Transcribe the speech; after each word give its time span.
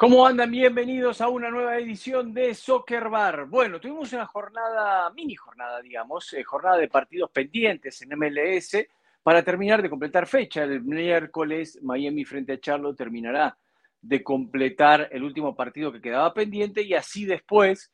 ¿Cómo 0.00 0.26
andan? 0.26 0.50
Bienvenidos 0.50 1.20
a 1.20 1.28
una 1.28 1.50
nueva 1.50 1.76
edición 1.76 2.32
de 2.32 2.54
Soccer 2.54 3.10
Bar. 3.10 3.44
Bueno, 3.44 3.78
tuvimos 3.78 4.10
una 4.14 4.24
jornada, 4.24 5.10
mini 5.10 5.34
jornada, 5.34 5.82
digamos, 5.82 6.32
eh, 6.32 6.42
jornada 6.42 6.78
de 6.78 6.88
partidos 6.88 7.30
pendientes 7.30 8.00
en 8.00 8.18
MLS 8.18 8.78
para 9.22 9.42
terminar 9.42 9.82
de 9.82 9.90
completar 9.90 10.26
fecha. 10.26 10.64
El 10.64 10.80
miércoles 10.84 11.78
Miami 11.82 12.24
frente 12.24 12.54
a 12.54 12.58
Charlotte 12.58 12.96
terminará 12.96 13.58
de 14.00 14.24
completar 14.24 15.06
el 15.12 15.22
último 15.22 15.54
partido 15.54 15.92
que 15.92 16.00
quedaba 16.00 16.32
pendiente 16.32 16.80
y 16.80 16.94
así 16.94 17.26
después 17.26 17.92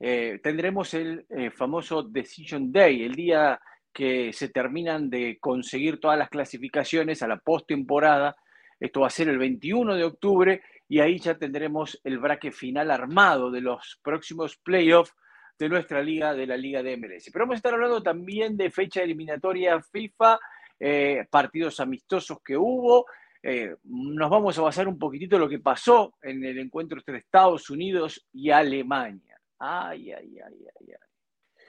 eh, 0.00 0.40
tendremos 0.42 0.94
el 0.94 1.26
eh, 1.28 1.50
famoso 1.50 2.02
Decision 2.02 2.72
Day, 2.72 3.02
el 3.02 3.14
día 3.14 3.60
que 3.92 4.32
se 4.32 4.48
terminan 4.48 5.10
de 5.10 5.36
conseguir 5.38 6.00
todas 6.00 6.18
las 6.18 6.30
clasificaciones 6.30 7.22
a 7.22 7.28
la 7.28 7.36
postemporada. 7.36 8.36
Esto 8.80 9.02
va 9.02 9.08
a 9.08 9.10
ser 9.10 9.28
el 9.28 9.36
21 9.36 9.96
de 9.96 10.04
octubre 10.04 10.62
y 10.92 11.00
ahí 11.00 11.18
ya 11.18 11.38
tendremos 11.38 11.98
el 12.04 12.18
braque 12.18 12.52
final 12.52 12.90
armado 12.90 13.50
de 13.50 13.62
los 13.62 13.98
próximos 14.02 14.58
playoffs 14.58 15.14
de 15.58 15.70
nuestra 15.70 16.02
liga, 16.02 16.34
de 16.34 16.46
la 16.46 16.54
liga 16.54 16.82
de 16.82 16.98
MLS. 16.98 17.30
Pero 17.32 17.46
vamos 17.46 17.54
a 17.54 17.56
estar 17.56 17.72
hablando 17.72 18.02
también 18.02 18.58
de 18.58 18.70
fecha 18.70 19.02
eliminatoria 19.02 19.80
FIFA, 19.80 20.38
eh, 20.78 21.26
partidos 21.30 21.80
amistosos 21.80 22.42
que 22.44 22.58
hubo. 22.58 23.06
Eh, 23.42 23.74
nos 23.84 24.28
vamos 24.28 24.58
a 24.58 24.60
basar 24.60 24.86
un 24.86 24.98
poquitito 24.98 25.36
en 25.36 25.40
lo 25.40 25.48
que 25.48 25.60
pasó 25.60 26.12
en 26.20 26.44
el 26.44 26.58
encuentro 26.58 26.98
entre 26.98 27.16
Estados 27.16 27.70
Unidos 27.70 28.28
y 28.30 28.50
Alemania. 28.50 29.40
Ay, 29.60 30.12
ay, 30.12 30.40
ay, 30.40 30.66
ay, 30.78 30.88
ay. 30.90 31.64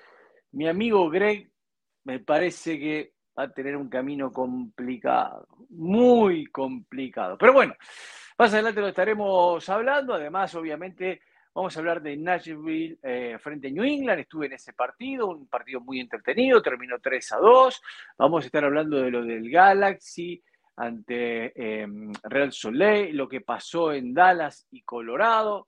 Mi 0.51 0.67
amigo 0.67 1.09
Greg 1.09 1.49
me 2.03 2.19
parece 2.19 2.77
que 2.77 3.13
va 3.37 3.43
a 3.43 3.51
tener 3.51 3.75
un 3.75 3.89
camino 3.89 4.31
complicado, 4.31 5.47
muy 5.69 6.45
complicado. 6.47 7.37
Pero 7.37 7.53
bueno, 7.53 7.75
más 8.37 8.53
adelante 8.53 8.81
lo 8.81 8.87
estaremos 8.87 9.67
hablando. 9.69 10.13
Además, 10.13 10.53
obviamente, 10.55 11.21
vamos 11.53 11.75
a 11.75 11.79
hablar 11.79 12.01
de 12.01 12.17
Nashville 12.17 12.97
eh, 13.01 13.37
frente 13.39 13.67
a 13.67 13.71
New 13.71 13.83
England. 13.83 14.21
Estuve 14.21 14.47
en 14.47 14.53
ese 14.53 14.73
partido, 14.73 15.27
un 15.27 15.47
partido 15.47 15.81
muy 15.81 15.99
entretenido, 15.99 16.61
terminó 16.61 16.99
3 16.99 17.33
a 17.33 17.37
2. 17.37 17.81
Vamos 18.17 18.43
a 18.43 18.45
estar 18.47 18.63
hablando 18.63 18.97
de 18.97 19.11
lo 19.11 19.23
del 19.23 19.49
Galaxy 19.49 20.41
ante 20.75 21.81
em, 21.81 22.11
Real 22.23 22.51
Soleil, 22.51 23.15
lo 23.15 23.27
que 23.27 23.41
pasó 23.41 23.93
en 23.93 24.13
Dallas 24.13 24.67
y 24.71 24.81
Colorado. 24.81 25.67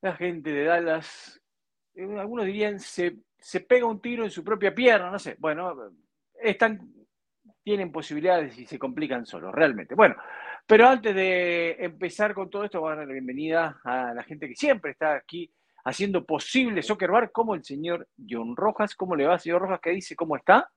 La 0.00 0.16
gente 0.16 0.52
de 0.52 0.64
Dallas, 0.64 1.40
eh, 1.94 2.18
algunos 2.18 2.46
dirían, 2.46 2.80
se, 2.80 3.18
se 3.38 3.60
pega 3.60 3.86
un 3.86 4.00
tiro 4.00 4.24
en 4.24 4.30
su 4.30 4.42
propia 4.42 4.74
pierna, 4.74 5.10
no 5.10 5.18
sé. 5.18 5.36
Bueno, 5.38 5.92
están, 6.42 6.92
tienen 7.62 7.92
posibilidades 7.92 8.58
y 8.58 8.66
se 8.66 8.78
complican 8.78 9.26
solos, 9.26 9.54
realmente. 9.54 9.94
Bueno, 9.94 10.16
pero 10.66 10.88
antes 10.88 11.14
de 11.14 11.76
empezar 11.78 12.34
con 12.34 12.50
todo 12.50 12.64
esto, 12.64 12.80
voy 12.80 12.92
a 12.92 12.96
dar 12.96 13.06
la 13.06 13.12
bienvenida 13.12 13.80
a 13.84 14.14
la 14.14 14.22
gente 14.22 14.48
que 14.48 14.54
siempre 14.54 14.92
está 14.92 15.14
aquí 15.14 15.50
haciendo 15.84 16.24
posible 16.24 16.82
Soccer 16.82 17.10
Bar, 17.10 17.32
como 17.32 17.54
el 17.54 17.64
señor 17.64 18.08
John 18.28 18.56
Rojas. 18.56 18.94
¿Cómo 18.94 19.16
le 19.16 19.26
va, 19.26 19.38
señor 19.38 19.62
Rojas? 19.62 19.80
¿Qué 19.82 19.90
dice? 19.90 20.16
¿Cómo 20.16 20.36
está? 20.36 20.70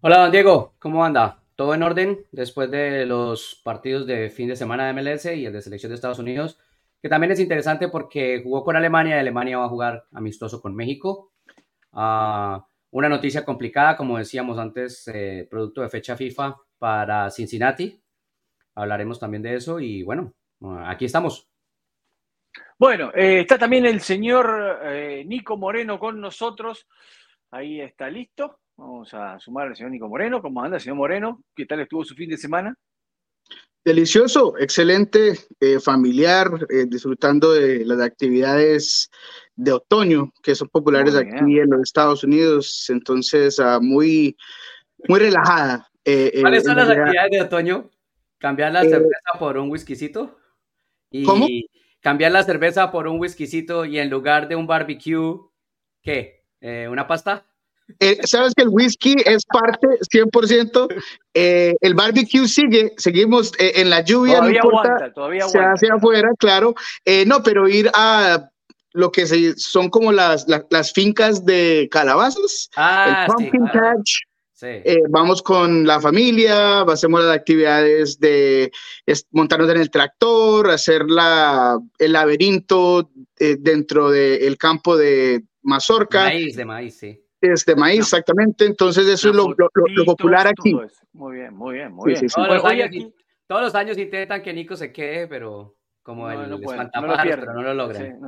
Hola, 0.00 0.18
don 0.18 0.32
Diego. 0.32 0.74
¿Cómo 0.78 1.04
anda? 1.04 1.40
¿Todo 1.56 1.74
en 1.74 1.82
orden 1.82 2.26
después 2.32 2.70
de 2.70 3.06
los 3.06 3.60
partidos 3.62 4.06
de 4.06 4.30
fin 4.30 4.48
de 4.48 4.56
semana 4.56 4.86
de 4.86 4.92
MLS 4.92 5.26
y 5.26 5.46
el 5.46 5.52
de 5.52 5.62
selección 5.62 5.90
de 5.90 5.94
Estados 5.94 6.18
Unidos? 6.18 6.58
Que 7.00 7.08
también 7.08 7.32
es 7.32 7.40
interesante 7.40 7.88
porque 7.88 8.40
jugó 8.42 8.64
con 8.64 8.76
Alemania 8.76 9.16
y 9.16 9.20
Alemania 9.20 9.58
va 9.58 9.66
a 9.66 9.68
jugar 9.68 10.04
amistoso 10.12 10.60
con 10.60 10.74
México. 10.74 11.32
Ah, 11.92 12.66
una 12.94 13.08
noticia 13.08 13.44
complicada, 13.44 13.96
como 13.96 14.18
decíamos 14.18 14.56
antes, 14.56 15.08
eh, 15.08 15.48
producto 15.50 15.82
de 15.82 15.88
fecha 15.88 16.16
FIFA 16.16 16.54
para 16.78 17.28
Cincinnati, 17.28 18.00
hablaremos 18.76 19.18
también 19.18 19.42
de 19.42 19.56
eso 19.56 19.80
y 19.80 20.04
bueno, 20.04 20.32
aquí 20.86 21.04
estamos. 21.04 21.48
Bueno, 22.78 23.10
eh, 23.12 23.40
está 23.40 23.58
también 23.58 23.84
el 23.84 24.00
señor 24.00 24.78
eh, 24.84 25.24
Nico 25.26 25.56
Moreno 25.56 25.98
con 25.98 26.20
nosotros. 26.20 26.86
Ahí 27.50 27.80
está 27.80 28.08
listo. 28.08 28.60
Vamos 28.76 29.12
a 29.12 29.40
sumar 29.40 29.66
al 29.66 29.76
señor 29.76 29.90
Nico 29.90 30.08
Moreno. 30.08 30.40
¿Cómo 30.40 30.62
anda, 30.62 30.78
señor 30.78 30.96
Moreno? 30.96 31.42
¿Qué 31.56 31.66
tal 31.66 31.80
estuvo 31.80 32.04
su 32.04 32.14
fin 32.14 32.30
de 32.30 32.36
semana? 32.36 32.76
Delicioso, 33.84 34.56
excelente, 34.56 35.36
eh, 35.58 35.80
familiar, 35.80 36.48
disfrutando 36.86 37.52
de 37.52 37.84
las 37.84 38.00
actividades 38.00 39.10
de 39.56 39.72
otoño 39.72 40.32
que 40.42 40.54
son 40.54 40.68
populares 40.68 41.14
aquí 41.14 41.58
en 41.58 41.70
los 41.70 41.82
Estados 41.82 42.24
Unidos. 42.24 42.86
Entonces, 42.88 43.58
ah, 43.60 43.78
muy, 43.80 44.36
muy 45.08 45.20
relajada. 45.20 45.88
¿Cuáles 46.40 46.64
son 46.64 46.76
las 46.76 46.90
actividades 46.90 47.30
de 47.30 47.40
otoño? 47.40 47.90
Cambiar 48.38 48.72
la 48.72 48.82
eh, 48.82 48.90
cerveza 48.90 49.38
por 49.38 49.56
un 49.56 49.70
whiskycito. 49.70 50.36
Y 51.10 51.24
¿Cómo? 51.24 51.46
Cambiar 52.00 52.32
la 52.32 52.42
cerveza 52.42 52.90
por 52.90 53.08
un 53.08 53.18
whiskycito 53.18 53.86
y 53.86 53.98
en 53.98 54.10
lugar 54.10 54.48
de 54.48 54.56
un 54.56 54.66
barbecue, 54.66 55.40
¿qué? 56.02 56.44
Eh, 56.60 56.86
¿Una 56.90 57.06
pasta? 57.06 57.46
Eh, 58.00 58.18
Sabes 58.24 58.52
que 58.54 58.64
el 58.64 58.68
whisky 58.68 59.14
es 59.24 59.44
parte 59.46 59.86
100%. 60.12 60.88
el 61.32 61.94
barbecue 61.94 62.46
sigue, 62.46 62.92
seguimos 62.98 63.52
en 63.58 63.88
la 63.88 64.02
lluvia. 64.02 64.36
Todavía 64.36 64.60
no 64.62 64.68
aguanta, 64.68 65.12
todavía 65.12 65.44
aguanta. 65.44 65.76
Se 65.76 65.86
hace 65.86 65.94
afuera, 65.94 66.28
claro. 66.38 66.74
no, 67.26 67.42
pero 67.42 67.66
ir 67.66 67.90
a 67.94 68.50
lo 68.94 69.10
que 69.10 69.54
son 69.56 69.90
como 69.90 70.12
las, 70.12 70.46
las, 70.48 70.92
fincas 70.92 71.44
de 71.44 71.88
calabazos. 71.90 72.70
Ah, 72.76 73.26
el 73.28 73.34
pumpkin 73.34 73.66
patch. 73.66 74.12
Eh, 74.62 75.02
vamos 75.10 75.42
con 75.42 75.86
la 75.86 76.00
familia, 76.00 76.82
hacemos 76.82 77.22
las 77.22 77.36
actividades 77.36 78.18
de 78.18 78.70
montarnos 79.32 79.68
en 79.70 79.78
el 79.78 79.90
tractor, 79.90 80.70
hacer 80.70 81.04
la, 81.10 81.78
el 81.98 82.12
laberinto 82.12 83.10
eh, 83.38 83.56
dentro 83.58 84.10
del 84.10 84.56
campo 84.56 84.96
de 84.96 85.44
mazorca. 85.62 86.24
Maíz, 86.24 86.56
de 86.56 86.64
maíz, 86.64 86.96
sí. 86.96 87.20
Es 87.40 87.66
de 87.66 87.76
maíz, 87.76 88.00
exactamente. 88.00 88.64
Entonces, 88.64 89.06
eso 89.06 89.30
es 89.30 89.34
lo, 89.34 89.54
popular 90.06 90.46
aquí. 90.46 90.74
Muy 91.12 91.36
bien, 91.36 91.54
muy 91.54 91.74
bien, 91.74 91.92
muy 91.92 92.12
bien. 92.12 92.26
Todos, 92.28 92.48
los 93.64 93.74
años, 93.74 93.98
intentan 93.98 94.40
que 94.40 94.54
Nico 94.54 94.76
se 94.76 94.92
quede, 94.92 95.26
pero 95.26 95.76
como 96.04 96.30
el 96.30 96.50
no 96.50 96.58
pero 96.60 97.54
no 97.54 97.62
lo 97.62 97.74
logran. 97.74 98.20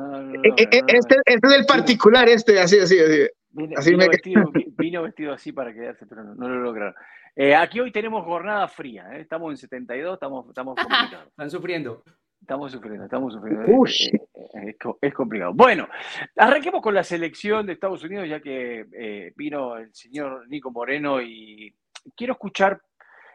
este, 0.57 0.83
este, 0.89 1.17
es 1.27 1.39
el 1.43 1.67
particular, 1.67 2.27
este, 2.27 2.59
así, 2.59 2.79
así, 2.79 2.99
así. 2.99 3.29
Vino, 4.79 5.03
vestido, 5.03 5.33
así 5.33 5.53
para 5.53 5.73
quedarse, 5.73 6.07
pero 6.07 6.25
no, 6.25 6.49
lo 6.49 6.57
lograron. 6.61 6.95
Eh, 7.35 7.55
aquí 7.55 7.81
hoy 7.81 7.93
tenemos 7.93 8.25
jornada 8.25 8.67
fría, 8.67 9.11
¿eh? 9.13 9.21
estamos 9.21 9.51
en 9.51 9.59
72, 9.59 10.15
estamos, 10.15 10.49
estamos 10.49 10.75
complicados. 10.81 11.29
Están 11.29 11.51
sufriendo. 11.51 12.03
Estamos 12.41 12.73
sufriendo, 12.73 13.05
estamos 13.05 13.35
sufriendo. 13.35 13.63
Eh, 13.65 14.77
es, 15.03 15.15
complicado. 15.15 15.53
Bueno, 15.53 15.89
arranquemos 16.37 16.81
con 16.81 16.95
la 16.95 17.05
selección 17.05 17.67
de 17.67 17.75
Estados 17.75 18.03
Unidos, 18.05 18.27
ya 18.29 18.41
que 18.41 19.33
vino 19.37 19.77
el 19.77 19.93
señor 19.95 20.49
Nico 20.49 20.71
Moreno 20.71 21.21
y 21.21 21.75
quiero 22.15 22.35
escuchar 22.35 22.81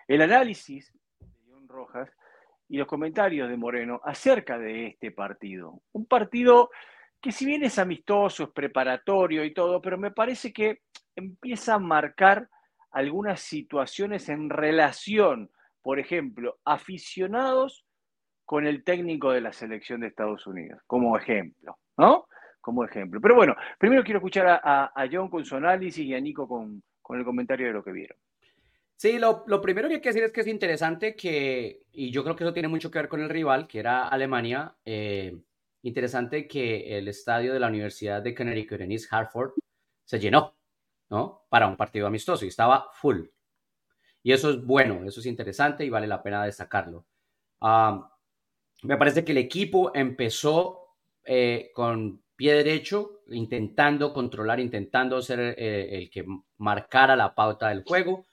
el 0.07 0.21
análisis 0.21 0.91
de 1.19 1.27
John 1.47 1.67
Rojas 1.67 2.09
y 2.71 2.77
los 2.77 2.87
comentarios 2.87 3.49
de 3.49 3.57
Moreno 3.57 3.99
acerca 4.01 4.57
de 4.57 4.87
este 4.87 5.11
partido. 5.11 5.81
Un 5.91 6.05
partido 6.05 6.69
que 7.19 7.33
si 7.33 7.45
bien 7.45 7.63
es 7.65 7.77
amistoso, 7.77 8.45
es 8.45 8.49
preparatorio 8.51 9.43
y 9.43 9.53
todo, 9.53 9.81
pero 9.81 9.97
me 9.97 10.11
parece 10.11 10.53
que 10.53 10.79
empieza 11.13 11.73
a 11.73 11.79
marcar 11.79 12.47
algunas 12.91 13.41
situaciones 13.41 14.29
en 14.29 14.49
relación, 14.49 15.51
por 15.81 15.99
ejemplo, 15.99 16.59
aficionados 16.63 17.85
con 18.45 18.65
el 18.65 18.85
técnico 18.85 19.31
de 19.31 19.41
la 19.41 19.51
selección 19.51 19.99
de 19.99 20.07
Estados 20.07 20.47
Unidos, 20.47 20.81
como 20.87 21.17
ejemplo, 21.17 21.77
¿no? 21.97 22.25
Como 22.61 22.85
ejemplo. 22.85 23.19
Pero 23.19 23.35
bueno, 23.35 23.53
primero 23.79 24.01
quiero 24.01 24.19
escuchar 24.19 24.61
a, 24.63 25.09
John 25.11 25.29
con 25.29 25.43
su 25.43 25.57
análisis 25.57 26.05
y 26.05 26.13
a 26.13 26.21
Nico 26.21 26.47
con, 26.47 26.81
el 27.09 27.25
comentario 27.25 27.67
de 27.67 27.73
lo 27.73 27.83
que 27.83 27.91
vieron. 27.91 28.17
Sí, 29.01 29.17
lo, 29.17 29.43
primero 29.63 29.87
que 29.87 29.95
hay 29.95 30.01
que 30.01 30.09
decir 30.09 30.21
es 30.21 30.31
que 30.31 30.41
es 30.41 30.47
interesante 30.47 31.15
que, 31.15 31.87
y 31.91 32.11
yo 32.11 32.23
creo 32.23 32.35
que 32.35 32.43
eso 32.43 32.53
tiene 32.53 32.67
mucho 32.67 32.91
que 32.91 32.99
ver 32.99 33.09
con 33.09 33.19
el 33.19 33.29
rival, 33.29 33.67
que 33.67 33.79
era 33.79 34.07
Alemania, 34.07 34.75
eh, 34.85 35.41
interesante 35.81 36.47
que 36.47 36.99
el 36.99 37.07
estadio 37.07 37.51
de 37.51 37.59
la 37.59 37.69
Universidad 37.69 38.21
de 38.21 38.35
Connecticut 38.35 38.79
en 38.81 38.91
East 38.91 39.11
Hartford 39.11 39.53
se 40.05 40.19
llenó, 40.19 40.55
¿no? 41.09 41.47
Para 41.49 41.65
un 41.65 41.77
partido 41.77 42.05
amistoso 42.05 42.45
y 42.45 42.49
estaba 42.49 42.91
full. 42.93 43.25
Y 44.21 44.33
eso 44.33 44.51
es 44.51 44.63
bueno, 44.63 45.03
eso 45.03 45.19
es 45.19 45.25
interesante 45.25 45.83
y 45.83 45.89
vale 45.89 46.05
la 46.05 46.21
pena 46.21 46.45
destacarlo. 46.45 47.07
me 48.83 48.97
parece 48.97 49.25
que 49.25 49.31
el 49.31 49.39
equipo 49.39 49.91
empezó 49.95 50.95
eh, 51.25 51.71
con 51.73 52.21
pie 52.35 52.53
derecho, 52.53 53.23
intentando 53.31 54.13
controlar, 54.13 54.59
intentando 54.59 55.23
ser 55.23 55.55
eh, 55.57 55.89
el 55.97 56.11
que 56.11 56.23
marcara 56.57 57.15
la 57.15 57.33
pauta 57.33 57.69
del 57.69 57.83
juego. 57.83 58.27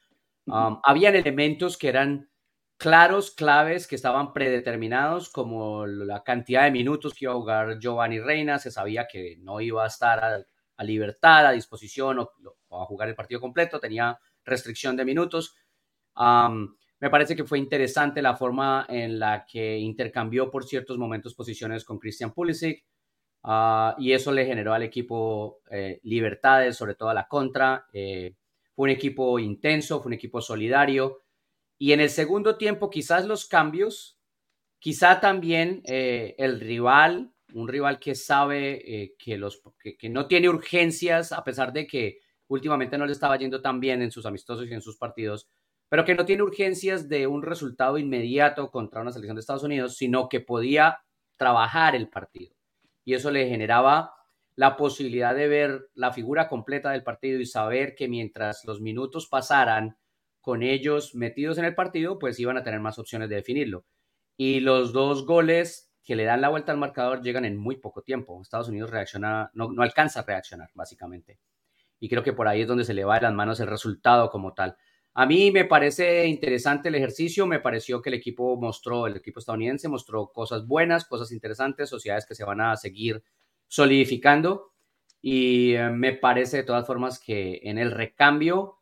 Habían 0.50 1.16
elementos 1.16 1.76
que 1.76 1.88
eran 1.88 2.30
claros, 2.78 3.32
claves 3.32 3.86
que 3.86 3.96
estaban 3.96 4.32
predeterminados, 4.32 5.28
como 5.28 5.86
la 5.86 6.22
cantidad 6.22 6.64
de 6.64 6.70
minutos 6.70 7.12
que 7.12 7.24
iba 7.24 7.32
a 7.32 7.36
jugar 7.36 7.78
Giovanni 7.78 8.20
Reina, 8.20 8.58
se 8.58 8.70
sabía 8.70 9.06
que 9.06 9.36
no 9.40 9.60
iba 9.60 9.84
a 9.84 9.88
estar 9.88 10.22
a, 10.76 10.84
libertad, 10.84 11.46
a 11.46 11.52
disposición 11.52 12.20
o, 12.20 12.30
a 12.70 12.84
jugar 12.86 13.08
el 13.08 13.16
partido 13.16 13.40
completo, 13.40 13.80
tenía 13.80 14.18
restricción 14.44 14.96
de 14.96 15.04
minutos. 15.04 15.56
Me 17.00 17.10
parece 17.10 17.36
que 17.36 17.44
fue 17.44 17.58
interesante 17.58 18.22
la 18.22 18.36
forma 18.36 18.86
en 18.88 19.18
la 19.18 19.44
que 19.46 19.78
intercambió 19.78 20.50
por 20.50 20.64
ciertos 20.64 20.98
momentos 20.98 21.34
posiciones 21.34 21.84
con 21.84 21.98
Christian 21.98 22.32
Pulisic 22.32 22.84
ah, 23.44 23.94
y 23.98 24.12
eso 24.12 24.32
le 24.32 24.44
generó 24.44 24.74
al 24.74 24.82
equipo 24.82 25.60
eh, 25.70 26.00
libertades, 26.02 26.76
sobre 26.76 26.96
todo 26.96 27.10
a 27.10 27.14
la 27.14 27.28
contra. 27.28 27.86
Eh, 27.92 28.34
fue 28.78 28.84
un 28.84 28.90
equipo 28.90 29.40
intenso, 29.40 30.00
fue 30.00 30.10
un 30.10 30.12
equipo 30.12 30.40
solidario 30.40 31.24
y 31.80 31.90
en 31.90 31.98
el 31.98 32.10
segundo 32.10 32.56
tiempo 32.56 32.90
quizás 32.90 33.26
los 33.26 33.48
cambios, 33.48 34.20
quizá 34.78 35.18
también 35.18 35.82
eh, 35.84 36.36
el 36.38 36.60
rival, 36.60 37.32
un 37.54 37.66
rival 37.66 37.98
que 37.98 38.14
sabe 38.14 39.16
que, 39.18 39.36
los, 39.36 39.60
que 39.98 40.08
no 40.08 40.28
tiene 40.28 40.48
urgencias 40.48 41.32
a 41.32 41.42
pesar 41.42 41.72
de 41.72 41.88
que 41.88 42.20
últimamente 42.46 42.96
no 42.96 43.04
le 43.04 43.10
estaba 43.10 43.36
yendo 43.36 43.60
tan 43.60 43.80
bien 43.80 44.00
en 44.00 44.12
sus 44.12 44.26
amistosos 44.26 44.68
y 44.68 44.72
en 44.72 44.80
sus 44.80 44.96
partidos 44.96 45.48
pero 45.88 46.04
que 46.04 46.14
no 46.14 46.24
tiene 46.24 46.44
urgencias 46.44 47.08
de 47.08 47.26
un 47.26 47.42
resultado 47.42 47.98
inmediato 47.98 48.70
contra 48.70 49.00
una 49.00 49.10
selección 49.10 49.34
de 49.34 49.40
Estados 49.40 49.64
Unidos, 49.64 49.96
sino 49.96 50.28
que 50.28 50.38
podía 50.38 51.00
trabajar 51.36 51.96
el 51.96 52.08
partido. 52.08 52.54
Y 53.04 53.14
eso 53.14 53.32
le 53.32 53.48
generaba 53.48 54.12
la 54.58 54.76
posibilidad 54.76 55.36
de 55.36 55.46
ver 55.46 55.88
la 55.94 56.12
figura 56.12 56.48
completa 56.48 56.90
del 56.90 57.04
partido 57.04 57.38
y 57.38 57.46
saber 57.46 57.94
que 57.94 58.08
mientras 58.08 58.64
los 58.64 58.80
minutos 58.80 59.28
pasaran 59.28 59.96
con 60.40 60.64
ellos 60.64 61.14
metidos 61.14 61.58
en 61.58 61.64
el 61.64 61.76
partido, 61.76 62.18
pues 62.18 62.40
iban 62.40 62.56
a 62.56 62.64
tener 62.64 62.80
más 62.80 62.98
opciones 62.98 63.28
de 63.28 63.36
definirlo. 63.36 63.84
Y 64.36 64.58
los 64.58 64.92
dos 64.92 65.24
goles 65.26 65.92
que 66.02 66.16
le 66.16 66.24
dan 66.24 66.40
la 66.40 66.48
vuelta 66.48 66.72
al 66.72 66.78
marcador 66.78 67.22
llegan 67.22 67.44
en 67.44 67.56
muy 67.56 67.76
poco 67.76 68.02
tiempo. 68.02 68.42
Estados 68.42 68.68
Unidos 68.68 68.90
reacciona, 68.90 69.48
no, 69.54 69.70
no 69.70 69.82
alcanza 69.82 70.20
a 70.20 70.24
reaccionar, 70.24 70.70
básicamente. 70.74 71.38
Y 72.00 72.08
creo 72.08 72.24
que 72.24 72.32
por 72.32 72.48
ahí 72.48 72.62
es 72.62 72.66
donde 72.66 72.84
se 72.84 72.94
le 72.94 73.04
va 73.04 73.14
de 73.14 73.22
las 73.22 73.34
manos 73.34 73.60
el 73.60 73.68
resultado 73.68 74.28
como 74.28 74.54
tal. 74.54 74.76
A 75.14 75.24
mí 75.24 75.52
me 75.52 75.66
parece 75.66 76.26
interesante 76.26 76.88
el 76.88 76.96
ejercicio, 76.96 77.46
me 77.46 77.60
pareció 77.60 78.02
que 78.02 78.10
el 78.10 78.14
equipo 78.14 78.56
mostró, 78.60 79.06
el 79.06 79.18
equipo 79.18 79.38
estadounidense 79.38 79.86
mostró 79.86 80.32
cosas 80.32 80.66
buenas, 80.66 81.04
cosas 81.04 81.30
interesantes, 81.30 81.88
sociedades 81.88 82.26
que 82.26 82.34
se 82.34 82.42
van 82.42 82.60
a 82.60 82.76
seguir 82.76 83.22
solidificando 83.68 84.72
y 85.20 85.74
eh, 85.74 85.90
me 85.90 86.14
parece 86.14 86.58
de 86.58 86.62
todas 86.64 86.86
formas 86.86 87.18
que 87.20 87.60
en 87.64 87.78
el 87.78 87.90
recambio 87.90 88.78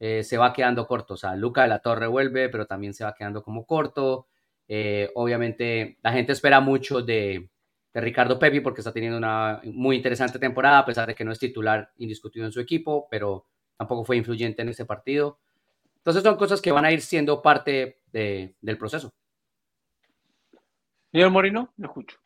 eh, 0.00 0.22
se 0.22 0.36
va 0.38 0.52
quedando 0.52 0.86
corto, 0.86 1.14
o 1.14 1.16
sea, 1.16 1.34
Luca 1.36 1.62
de 1.62 1.68
la 1.68 1.80
Torre 1.80 2.06
vuelve, 2.06 2.48
pero 2.48 2.66
también 2.66 2.94
se 2.94 3.04
va 3.04 3.14
quedando 3.14 3.42
como 3.42 3.66
corto. 3.66 4.28
Eh, 4.68 5.10
obviamente 5.14 5.98
la 6.02 6.12
gente 6.12 6.32
espera 6.32 6.60
mucho 6.60 7.00
de, 7.02 7.48
de 7.94 8.00
Ricardo 8.00 8.38
Pepi 8.38 8.60
porque 8.60 8.80
está 8.80 8.92
teniendo 8.92 9.18
una 9.18 9.60
muy 9.64 9.96
interesante 9.96 10.38
temporada, 10.38 10.80
a 10.80 10.86
pesar 10.86 11.08
de 11.08 11.14
que 11.14 11.24
no 11.24 11.32
es 11.32 11.38
titular 11.38 11.90
indiscutido 11.98 12.44
en 12.44 12.52
su 12.52 12.60
equipo, 12.60 13.08
pero 13.10 13.46
tampoco 13.76 14.04
fue 14.04 14.16
influyente 14.16 14.62
en 14.62 14.68
ese 14.68 14.84
partido. 14.84 15.38
Entonces 15.96 16.22
son 16.22 16.36
cosas 16.36 16.60
que 16.60 16.72
van 16.72 16.84
a 16.84 16.92
ir 16.92 17.02
siendo 17.02 17.42
parte 17.42 17.98
del 18.12 18.78
proceso. 18.78 19.12
Señor 21.12 21.30
Moreno, 21.30 21.72
lo 21.76 21.86
escucho. 21.86 22.18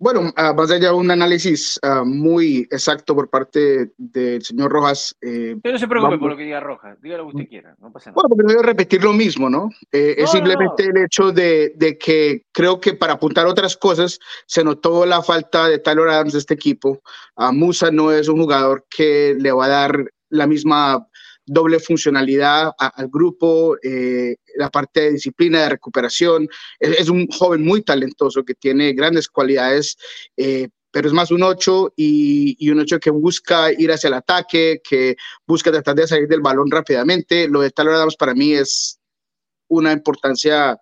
Bueno, 0.00 0.20
uh, 0.20 0.54
más 0.54 0.70
allá 0.70 0.88
de 0.88 0.94
un 0.94 1.10
análisis 1.10 1.78
ah, 1.82 2.04
muy 2.04 2.68
exacto 2.70 3.16
por 3.16 3.28
parte 3.28 3.90
del 3.96 4.42
señor 4.42 4.70
Rojas. 4.70 5.16
Eh, 5.20 5.56
no 5.62 5.78
se 5.78 5.88
preocupe 5.88 6.18
por 6.18 6.30
lo 6.30 6.36
que 6.36 6.44
diga 6.44 6.60
Rojas, 6.60 7.00
diga 7.02 7.16
lo 7.16 7.24
que 7.24 7.28
usted 7.30 7.44
mm. 7.44 7.48
quiera, 7.48 7.76
no 7.80 7.92
pasa 7.92 8.10
nada. 8.10 8.22
Bueno, 8.22 8.36
pero 8.36 8.48
voy 8.48 8.62
a 8.62 8.66
repetir 8.66 9.02
lo 9.02 9.12
mismo, 9.12 9.50
¿no? 9.50 9.70
Eh, 9.90 10.14
es 10.18 10.30
simplemente 10.30 10.84
el 10.84 10.96
hecho 10.98 11.32
de, 11.32 11.72
de, 11.74 11.98
que 11.98 12.44
creo 12.52 12.80
que 12.80 12.94
para 12.94 13.14
apuntar 13.14 13.46
otras 13.46 13.76
cosas 13.76 14.20
se 14.46 14.62
notó 14.62 15.04
la 15.04 15.20
falta 15.20 15.66
de 15.68 15.80
Tyler 15.80 16.08
Adams 16.08 16.32
de 16.32 16.38
este 16.38 16.54
equipo. 16.54 17.02
Uh, 17.36 17.52
Musa 17.52 17.90
no 17.90 18.12
es 18.12 18.28
un 18.28 18.40
jugador 18.40 18.86
que 18.88 19.34
le 19.36 19.50
va 19.50 19.64
a 19.64 19.68
dar 19.68 20.04
la 20.30 20.46
misma 20.46 21.08
doble 21.48 21.80
funcionalidad 21.80 22.72
al 22.78 23.08
grupo, 23.08 23.76
eh, 23.82 24.36
la 24.56 24.70
parte 24.70 25.00
de 25.00 25.12
disciplina, 25.12 25.62
de 25.62 25.70
recuperación. 25.70 26.48
Es, 26.78 27.08
un 27.08 27.26
joven 27.28 27.64
muy 27.64 27.82
talentoso 27.82 28.44
que 28.44 28.54
tiene 28.54 28.92
grandes 28.92 29.28
cualidades, 29.28 29.96
eh, 30.36 30.68
pero 30.90 31.08
es 31.08 31.14
más 31.14 31.30
un 31.30 31.42
8 31.42 31.94
y, 31.96 32.70
un 32.70 32.80
8 32.80 33.00
que 33.00 33.10
busca 33.10 33.72
ir 33.72 33.90
hacia 33.92 34.08
el 34.08 34.14
ataque, 34.14 34.80
que 34.88 35.16
busca 35.46 35.70
tratar 35.70 35.94
de 35.94 36.06
salir 36.06 36.28
del 36.28 36.40
balón 36.40 36.70
rápidamente. 36.70 37.48
Lo 37.48 37.60
de 37.60 37.70
Tyler 37.70 37.94
Adams 37.94 38.16
para 38.16 38.34
mí 38.34 38.52
es 38.52 38.98
una 39.68 39.92
importancia 39.92 40.78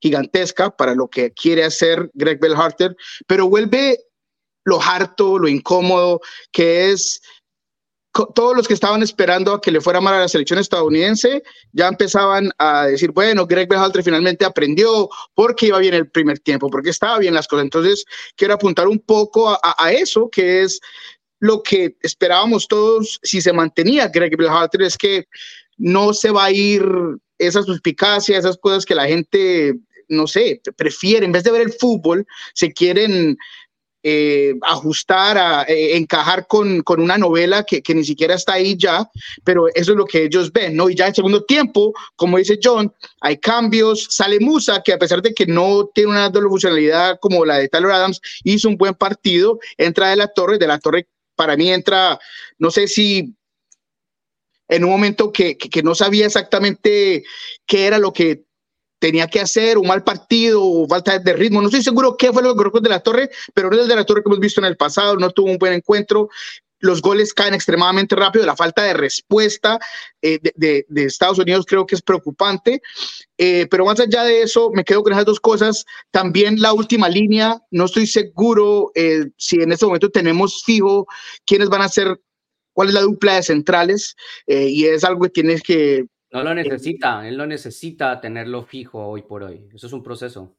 gigantesca 0.00 0.70
para 0.70 0.94
lo 0.94 1.08
que 1.08 1.32
quiere 1.32 1.64
hacer 1.64 2.10
Greg 2.14 2.38
Bellharter, 2.38 2.94
pero 3.26 3.48
vuelve 3.48 3.98
lo 4.64 4.82
harto, 4.82 5.38
lo 5.38 5.48
incómodo, 5.48 6.20
que 6.52 6.90
es 6.90 7.22
todos 8.34 8.56
los 8.56 8.66
que 8.66 8.74
estaban 8.74 9.02
esperando 9.02 9.52
a 9.52 9.60
que 9.60 9.70
le 9.70 9.80
fuera 9.80 10.00
mal 10.00 10.14
a 10.14 10.20
la 10.20 10.28
selección 10.28 10.58
estadounidense 10.58 11.42
ya 11.72 11.88
empezaban 11.88 12.50
a 12.58 12.86
decir, 12.86 13.10
bueno, 13.10 13.46
Greg 13.46 13.68
Berhalter 13.68 14.02
finalmente 14.02 14.44
aprendió 14.44 15.08
porque 15.34 15.66
iba 15.66 15.78
bien 15.78 15.94
el 15.94 16.08
primer 16.08 16.38
tiempo, 16.38 16.70
porque 16.70 16.90
estaba 16.90 17.18
bien 17.18 17.34
las 17.34 17.46
cosas. 17.46 17.64
Entonces, 17.64 18.04
quiero 18.36 18.54
apuntar 18.54 18.88
un 18.88 18.98
poco 18.98 19.50
a, 19.50 19.92
eso, 19.92 20.28
que 20.30 20.62
es 20.62 20.80
lo 21.40 21.62
que 21.62 21.96
esperábamos 22.02 22.66
todos 22.68 23.20
si 23.22 23.40
se 23.40 23.52
mantenía 23.52 24.08
Greg 24.08 24.36
Berhalter, 24.36 24.82
es 24.82 24.96
que 24.96 25.26
no 25.76 26.14
se 26.14 26.30
va 26.30 26.46
a 26.46 26.52
ir 26.52 26.84
esa 27.38 27.62
suspicacia, 27.62 28.38
esas 28.38 28.56
cosas 28.56 28.86
que 28.86 28.94
la 28.94 29.06
gente, 29.06 29.74
no 30.08 30.26
sé, 30.26 30.62
prefiere, 30.76 31.26
en 31.26 31.32
vez 31.32 31.44
de 31.44 31.50
ver 31.50 31.62
el 31.62 31.72
fútbol, 31.72 32.26
se 32.54 32.72
quieren 32.72 33.36
eh, 34.08 34.54
ajustar, 34.62 35.36
a 35.36 35.64
eh, 35.64 35.96
encajar 35.96 36.46
con, 36.46 36.80
con, 36.82 37.00
una 37.00 37.18
novela 37.18 37.64
que, 37.64 37.82
ni 37.92 38.04
siquiera 38.04 38.36
está 38.36 38.52
ahí 38.52 38.76
ya, 38.76 39.10
pero 39.42 39.66
eso 39.74 39.90
es 39.90 39.98
lo 39.98 40.04
que 40.04 40.22
ellos 40.22 40.52
ven, 40.52 40.76
¿no? 40.76 40.88
Y 40.88 40.94
ya 40.94 41.08
en 41.08 41.14
segundo 41.16 41.42
tiempo, 41.42 41.92
como 42.14 42.38
dice 42.38 42.56
John, 42.62 42.94
hay 43.20 43.38
cambios, 43.38 44.06
sale 44.08 44.38
Musa, 44.38 44.80
que 44.84 44.92
a 44.92 44.98
pesar 44.98 45.22
de 45.22 45.34
que 45.34 45.44
no 45.44 45.90
tiene 45.92 46.10
una 46.10 46.30
doble 46.30 46.48
funcionalidad 46.48 47.18
como 47.18 47.44
la 47.44 47.58
de 47.58 47.68
Tyler 47.68 47.90
Adams, 47.90 48.20
hizo 48.44 48.68
un 48.68 48.76
buen 48.76 48.94
partido, 48.94 49.58
entra 49.76 50.10
de 50.10 50.16
la 50.16 50.28
torre, 50.28 50.56
de 50.56 50.68
la 50.68 50.78
torre 50.78 51.08
para 51.34 51.56
mí 51.56 51.72
entra, 51.72 52.20
no 52.58 52.70
sé 52.70 52.86
si 52.86 53.34
en 54.68 54.84
un 54.84 54.90
momento 54.90 55.32
que, 55.32 55.58
que, 55.58 55.82
no 55.82 55.96
sabía 55.96 56.26
exactamente 56.26 57.24
qué 57.66 57.86
era 57.86 57.98
lo 57.98 58.12
que 58.12 58.45
tenía 58.98 59.26
que 59.26 59.40
hacer 59.40 59.78
un 59.78 59.86
mal 59.86 60.02
partido 60.02 60.86
falta 60.88 61.18
de 61.18 61.32
ritmo. 61.32 61.60
No 61.60 61.68
estoy 61.68 61.82
seguro 61.82 62.16
qué 62.16 62.32
fue 62.32 62.42
lo 62.42 62.54
que 62.54 62.60
ocurrió 62.60 62.80
de 62.80 62.88
la 62.88 63.00
Torre, 63.00 63.30
pero 63.54 63.68
no 63.68 63.76
es 63.76 63.82
el 63.82 63.88
de 63.88 63.96
la 63.96 64.04
Torre 64.04 64.22
que 64.22 64.28
hemos 64.28 64.40
visto 64.40 64.60
en 64.60 64.66
el 64.66 64.76
pasado, 64.76 65.16
no 65.16 65.30
tuvo 65.30 65.50
un 65.50 65.58
buen 65.58 65.72
encuentro. 65.72 66.28
Los 66.78 67.00
goles 67.00 67.32
caen 67.32 67.54
extremadamente 67.54 68.14
rápido, 68.14 68.44
la 68.44 68.54
falta 68.54 68.82
de 68.82 68.92
respuesta 68.92 69.78
eh, 70.20 70.38
de, 70.56 70.84
de, 70.86 71.04
Estados 71.04 71.38
Unidos 71.38 71.64
creo 71.66 71.86
que 71.86 71.94
es 71.94 72.02
preocupante. 72.02 72.82
Eh, 73.38 73.66
pero 73.70 73.86
más 73.86 73.98
allá 73.98 74.24
de 74.24 74.42
eso, 74.42 74.70
me 74.74 74.84
quedo 74.84 75.02
con 75.02 75.12
esas 75.12 75.24
dos 75.24 75.40
cosas. 75.40 75.86
También 76.10 76.60
la 76.60 76.74
última 76.74 77.08
línea, 77.08 77.58
no 77.70 77.86
estoy 77.86 78.06
seguro 78.06 78.92
eh, 78.94 79.26
si 79.38 79.56
en 79.56 79.72
este 79.72 79.86
momento 79.86 80.10
tenemos 80.10 80.62
fijo 80.64 81.06
quiénes 81.46 81.70
van 81.70 81.80
a 81.80 81.88
ser 81.88 82.20
cuál 82.74 82.88
es 82.88 82.94
la 82.94 83.00
dupla 83.00 83.36
de 83.36 83.42
centrales 83.42 84.16
y 84.46 84.84
es 84.84 85.02
algo 85.02 85.22
que 85.22 85.30
tienes 85.30 85.62
que 85.62 86.04
no 86.32 86.42
lo 86.42 86.54
necesita, 86.54 87.26
él 87.26 87.36
no 87.36 87.46
necesita 87.46 88.20
tenerlo 88.20 88.62
fijo 88.62 89.06
hoy 89.06 89.22
por 89.22 89.42
hoy. 89.42 89.68
Eso 89.74 89.86
es 89.86 89.92
un 89.92 90.02
proceso. 90.02 90.56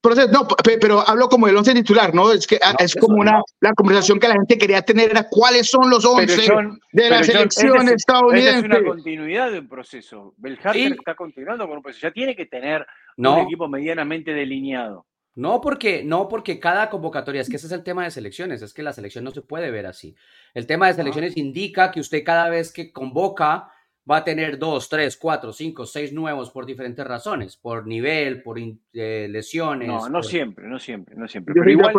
Proceso, 0.00 0.30
no, 0.32 0.48
pero 0.80 1.06
hablo 1.06 1.28
como 1.28 1.46
del 1.46 1.56
once 1.56 1.74
titular, 1.74 2.14
¿no? 2.14 2.32
Es 2.32 2.46
que 2.46 2.58
ah, 2.62 2.74
es 2.78 2.94
como 2.94 3.16
una 3.16 3.42
la 3.60 3.74
conversación 3.74 4.18
que 4.18 4.28
la 4.28 4.34
gente 4.34 4.56
quería 4.56 4.80
tener 4.80 5.10
era 5.10 5.28
cuáles 5.28 5.68
son 5.68 5.90
los 5.90 6.06
once 6.06 6.50
de 6.92 7.10
la 7.10 7.22
selección 7.22 7.86
estadounidense. 7.88 8.60
Es 8.60 8.64
una 8.64 8.82
continuidad 8.82 9.52
de 9.52 9.58
un 9.58 9.68
proceso. 9.68 10.32
Belharter 10.38 10.92
está 10.92 11.14
continuando 11.14 11.68
con 11.68 11.76
un 11.76 11.82
proceso. 11.82 12.06
Ya 12.06 12.12
tiene 12.12 12.34
que 12.34 12.46
tener 12.46 12.86
un 13.18 13.40
equipo 13.40 13.68
medianamente 13.68 14.32
delineado. 14.32 15.06
No 15.34 15.60
porque, 15.60 16.02
no 16.02 16.28
porque 16.28 16.58
cada 16.58 16.90
convocatoria, 16.90 17.40
es 17.40 17.48
que 17.48 17.56
ese 17.56 17.66
es 17.66 17.72
el 17.72 17.84
tema 17.84 18.04
de 18.04 18.10
selecciones, 18.10 18.62
es 18.62 18.74
que 18.74 18.82
la 18.82 18.92
selección 18.92 19.22
no 19.22 19.30
se 19.30 19.42
puede 19.42 19.70
ver 19.70 19.86
así. 19.86 20.16
El 20.54 20.66
tema 20.66 20.88
de 20.88 20.94
selecciones 20.94 21.36
indica 21.36 21.90
que 21.92 22.00
usted 22.00 22.24
cada 22.24 22.48
vez 22.48 22.72
que 22.72 22.92
convoca 22.92 23.70
va 24.08 24.18
a 24.18 24.24
tener 24.24 24.58
dos, 24.58 24.88
tres, 24.88 25.16
cuatro, 25.16 25.52
cinco, 25.52 25.86
seis 25.86 26.12
nuevos 26.12 26.50
por 26.50 26.66
diferentes 26.66 27.06
razones, 27.06 27.56
por 27.56 27.86
nivel, 27.86 28.42
por 28.42 28.58
eh, 28.58 29.28
lesiones. 29.28 29.88
No, 29.88 30.08
no 30.08 30.22
siempre, 30.22 30.68
no 30.68 30.78
siempre, 30.78 31.16
no 31.16 31.28
siempre. 31.28 31.54
Pero 31.54 31.70
igual, 31.70 31.92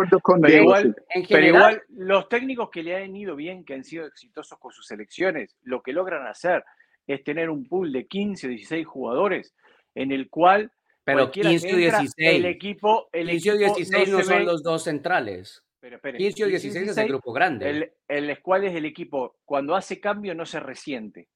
pero, 1.28 1.46
igual, 1.46 1.82
los 1.88 2.28
técnicos 2.28 2.70
que 2.70 2.82
le 2.82 2.96
han 2.96 3.14
ido 3.14 3.36
bien, 3.36 3.64
que 3.64 3.74
han 3.74 3.84
sido 3.84 4.06
exitosos 4.06 4.58
con 4.58 4.72
sus 4.72 4.86
selecciones, 4.86 5.56
lo 5.62 5.82
que 5.82 5.92
logran 5.92 6.26
hacer 6.26 6.64
es 7.06 7.24
tener 7.24 7.50
un 7.50 7.66
pool 7.66 7.92
de 7.92 8.06
15 8.06 8.46
o 8.46 8.50
16 8.50 8.86
jugadores 8.86 9.54
en 9.94 10.12
el 10.12 10.30
cual 10.30 10.70
pero 11.04 11.30
15 11.30 11.74
o 11.74 11.76
16. 11.76 12.12
El 12.16 12.46
equipo, 12.46 13.08
el 13.12 13.28
15 13.30 13.50
o 13.50 13.56
16 13.56 14.08
no, 14.08 14.22
son 14.22 14.44
los 14.44 14.62
dos 14.62 14.84
centrales. 14.84 15.64
Pero, 15.80 16.00
15 16.00 16.44
o 16.44 16.46
16, 16.46 16.90
es 16.90 16.96
el 16.96 17.08
grupo 17.08 17.32
grande. 17.32 17.68
El, 17.68 17.92
el 18.06 18.40
cual 18.40 18.64
es 18.64 18.74
el 18.76 18.84
equipo, 18.84 19.36
cuando 19.44 19.74
hace 19.74 20.00
cambio 20.00 20.32
no 20.32 20.46
se 20.46 20.60
resiente. 20.60 21.28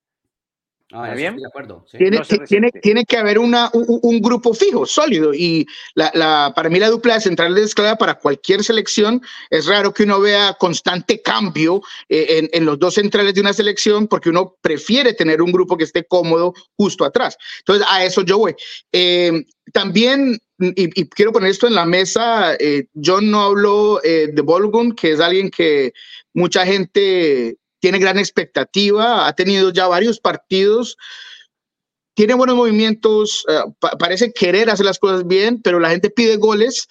Ah, 0.93 1.15
bien? 1.15 1.37
de 1.37 1.47
acuerdo. 1.47 1.85
Tiene, 1.91 2.21
tiene, 2.47 2.71
tiene, 2.71 3.05
que 3.05 3.17
haber 3.17 3.41
una, 3.41 3.69
un, 3.73 4.21
grupo 4.21 4.55
fijo, 4.55 4.87
sólido. 4.87 5.35
Y 5.35 5.67
la, 5.97 6.13
la, 6.15 6.53
para 6.55 6.69
mí 6.69 6.79
la 6.79 6.91
dupla 6.91 7.15
de 7.15 7.23
centrales 7.23 7.65
es 7.65 7.75
clave 7.75 7.97
para 7.97 8.15
cualquier 8.15 8.63
selección. 8.63 9.21
Es 9.51 9.67
raro 9.67 9.93
que 9.93 10.05
uno 10.05 10.21
vea 10.21 10.55
constante 10.59 11.21
cambio 11.23 11.83
eh, 12.09 12.39
en, 12.39 12.51
en, 12.53 12.65
los 12.65 12.79
dos 12.79 12.95
centrales 12.95 13.35
de 13.35 13.41
una 13.41 13.53
selección 13.53 14.07
porque 14.07 14.29
uno 14.29 14.55
prefiere 14.61 15.13
tener 15.13 15.43
un 15.43 15.51
grupo 15.51 15.77
que 15.77 15.85
esté 15.85 16.05
cómodo 16.05 16.55
justo 16.77 17.05
atrás. 17.05 17.37
Entonces, 17.59 17.85
a 17.91 18.05
eso 18.05 18.23
yo 18.23 18.39
voy. 18.39 18.55
Eh, 18.93 19.45
también, 19.73 20.39
y, 20.61 21.09
quiero 21.09 21.33
poner 21.33 21.51
esto 21.51 21.67
en 21.67 21.75
la 21.75 21.85
mesa, 21.85 22.55
eh, 22.61 22.87
John 22.95 23.29
no 23.29 23.43
habló 23.43 24.01
de 24.05 24.41
Bolgun, 24.41 24.95
que 24.95 25.13
es 25.13 25.21
alguien 25.21 25.51
que 25.51 25.93
mucha 26.33 26.65
gente 26.65 27.57
tiene 27.87 28.01
gran 28.01 28.19
expectativa, 28.19 29.29
ha 29.29 29.33
tenido 29.37 29.71
ya 29.71 29.87
varios 29.87 30.19
partidos, 30.19 30.97
tiene 32.15 32.35
buenos 32.35 32.57
movimientos, 32.57 33.45
eh, 33.49 33.61
parece 33.97 34.33
querer 34.33 34.71
hacer 34.71 34.85
las 34.85 34.99
cosas 34.99 35.25
bien, 35.25 35.63
pero 35.63 35.79
la 35.79 35.91
gente 35.91 36.11
pide 36.11 36.37
goles. 36.37 36.89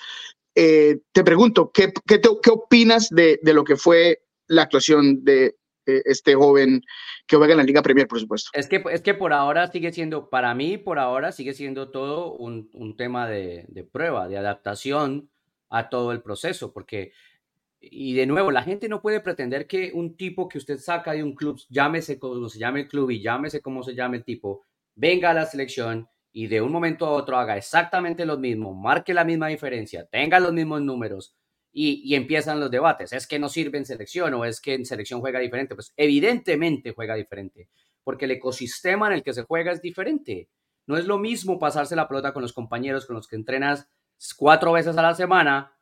Eh, 0.56 1.00
te 1.12 1.25
pregunto, 1.25 1.70
¿qué, 1.74 1.92
qué, 2.08 2.22
qué 2.22 2.50
opinas 2.50 3.10
de, 3.10 3.42
de, 3.44 3.54
lo 3.54 3.66
que 3.66 3.75
fue 3.75 4.22
la 4.48 4.62
actuación 4.62 5.25
de 5.25 5.58
eh, 5.86 6.02
este 6.06 6.34
joven 6.34 6.82
que 7.28 7.36
juega 7.36 7.52
en 7.52 7.58
la 7.58 7.66
Liga 7.66 7.82
Premier, 7.82 8.08
por 8.08 8.22
supuesto? 8.22 8.52
Es 8.54 8.68
que, 8.70 8.82
es 8.90 9.02
que 9.02 9.16
por 9.16 9.34
ahora 9.34 9.70
sigue 9.70 9.92
siendo, 9.92 10.30
para 10.30 10.56
mí, 10.56 10.78
por 10.78 10.98
ahora 10.98 11.34
sigue 11.34 11.52
siendo 11.52 11.92
todo 11.92 12.32
un, 12.36 12.70
un 12.72 12.96
tema 12.96 13.28
de, 13.28 13.66
de 13.68 13.84
prueba, 13.84 14.30
de 14.30 14.38
adaptación 14.38 15.30
a 15.70 15.90
todo 15.90 16.14
el 16.14 16.22
proceso, 16.22 16.72
porque 16.72 17.12
y 17.92 18.13
de 18.13 18.25
nuevo, 18.25 18.51
la 18.51 18.63
gente 18.63 18.89
no 18.89 19.01
puede 19.01 19.20
pretender 19.20 19.68
que 19.68 19.92
un 19.94 20.15
tipo 20.15 20.48
que 20.48 20.58
usted 20.58 20.77
saca 20.77 21.13
de 21.13 21.24
un 21.24 21.36
club, 21.36 21.62
llámese 21.70 22.20
como 22.20 22.50
se 22.50 22.60
llame 22.60 22.82
el 22.82 22.88
club 22.88 23.12
y 23.12 23.22
llámese 23.22 23.62
como 23.62 23.84
se 23.84 23.96
llame 23.96 24.18
el 24.18 24.24
tipo, 24.24 24.63
venga 24.96 25.32
a 25.32 25.34
la 25.34 25.46
selección 25.46 26.08
y 26.32 26.48
de 26.48 26.62
un 26.62 26.72
momento 26.72 27.06
a 27.06 27.12
otro 27.12 27.38
haga 27.38 27.58
exactamente 27.58 28.25
lo 28.25 28.38
mismo, 28.38 28.74
marque 28.74 29.13
la 29.13 29.24
misma 29.24 29.48
diferencia, 29.48 30.06
tenga 30.06 30.39
los 30.39 30.54
mismos 30.54 30.82
números 30.82 31.36
y, 31.72 32.01
y 32.04 32.15
empiezan 32.15 32.60
los 32.60 32.72
debates. 32.72 33.13
Es 33.13 33.27
que 33.27 33.39
no 33.39 33.50
sirve 33.50 33.77
en 33.77 33.86
selección 33.86 34.34
o 34.34 34.46
es 34.46 34.60
que 34.62 34.74
en 34.74 34.86
selección 34.86 35.20
juega 35.20 35.39
diferente. 35.39 35.75
Pues 35.75 35.94
evidentemente 35.98 36.94
juega 36.94 37.15
diferente, 37.15 37.70
porque 38.04 38.25
el 38.25 38.32
ecosistema 38.32 39.08
en 39.08 39.13
el 39.13 39.24
que 39.24 39.34
se 39.34 39.44
juega 39.44 39.72
es 39.72 39.82
diferente. 39.82 40.50
No 40.88 40.98
es 40.98 41.06
lo 41.06 41.18
mismo 41.18 41.60
pasarse 41.60 41.96
la 41.96 42.08
pelota 42.08 42.34
con 42.34 42.42
los 42.42 42.54
compañeros 42.54 43.06
con 43.06 43.15
los 43.15 43.27
que 43.27 43.36
entrenas 43.36 43.88
cuatro 44.38 44.72
veces 44.72 44.98
a 44.98 45.01
la 45.01 45.13
semana 45.13 45.75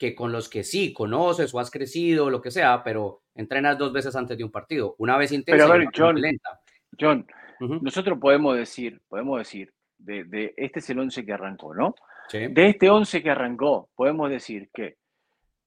que 0.00 0.14
con 0.14 0.32
los 0.32 0.48
que 0.48 0.64
sí 0.64 0.94
conoces 0.94 1.52
o 1.52 1.60
has 1.60 1.70
crecido, 1.70 2.30
lo 2.30 2.40
que 2.40 2.50
sea, 2.50 2.82
pero 2.82 3.20
entrenas 3.34 3.76
dos 3.76 3.92
veces 3.92 4.16
antes 4.16 4.38
de 4.38 4.42
un 4.42 4.50
partido. 4.50 4.94
Una 4.96 5.18
vez 5.18 5.30
intensa 5.30 5.62
pero 5.62 5.74
a 5.74 5.76
ver, 5.76 5.88
John, 5.94 6.18
lenta. 6.18 6.58
John, 6.98 7.26
nosotros 7.60 8.18
podemos 8.18 8.56
decir, 8.56 9.02
podemos 9.06 9.38
decir, 9.38 9.74
de, 9.98 10.54
este 10.56 10.78
es 10.78 10.88
el 10.88 11.00
11 11.00 11.26
que 11.26 11.32
arrancó, 11.34 11.74
¿no? 11.74 11.94
De 12.32 12.68
este 12.70 12.88
11 12.88 13.22
que 13.22 13.28
arrancó, 13.28 13.90
podemos 13.94 14.30
decir 14.30 14.70
que 14.72 14.96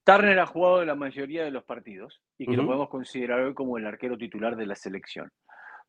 Turner 0.04 0.40
ha 0.40 0.48
jugado 0.48 0.84
la 0.84 0.96
mayoría 0.96 1.44
de 1.44 1.52
los 1.52 1.64
partidos 1.64 2.20
y 2.40 2.48
que 2.48 2.58
lo 2.58 2.66
podemos 2.66 2.90
considerar 2.90 3.40
hoy 3.42 3.54
como 3.54 3.78
el 3.78 3.86
arquero 3.86 4.18
titular 4.18 4.56
de 4.56 4.66
la 4.66 4.76
selección. 4.76 5.30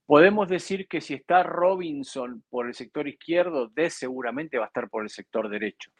Podemos 0.06 0.49
decir 0.49 0.87
que 0.87 1.00
si 1.00 1.14
está 1.14 1.42
Robinson 1.42 2.44
por 2.50 2.66
el 2.66 2.75
sector 2.75 3.08
izquierdo, 3.08 3.68
De 3.68 3.88
seguramente 3.88 4.58
va 4.58 4.64
a 4.64 4.68
estar 4.68 4.88
por 4.90 5.02
el 5.02 5.11
sector 5.11 5.49
derecho. 5.49 5.90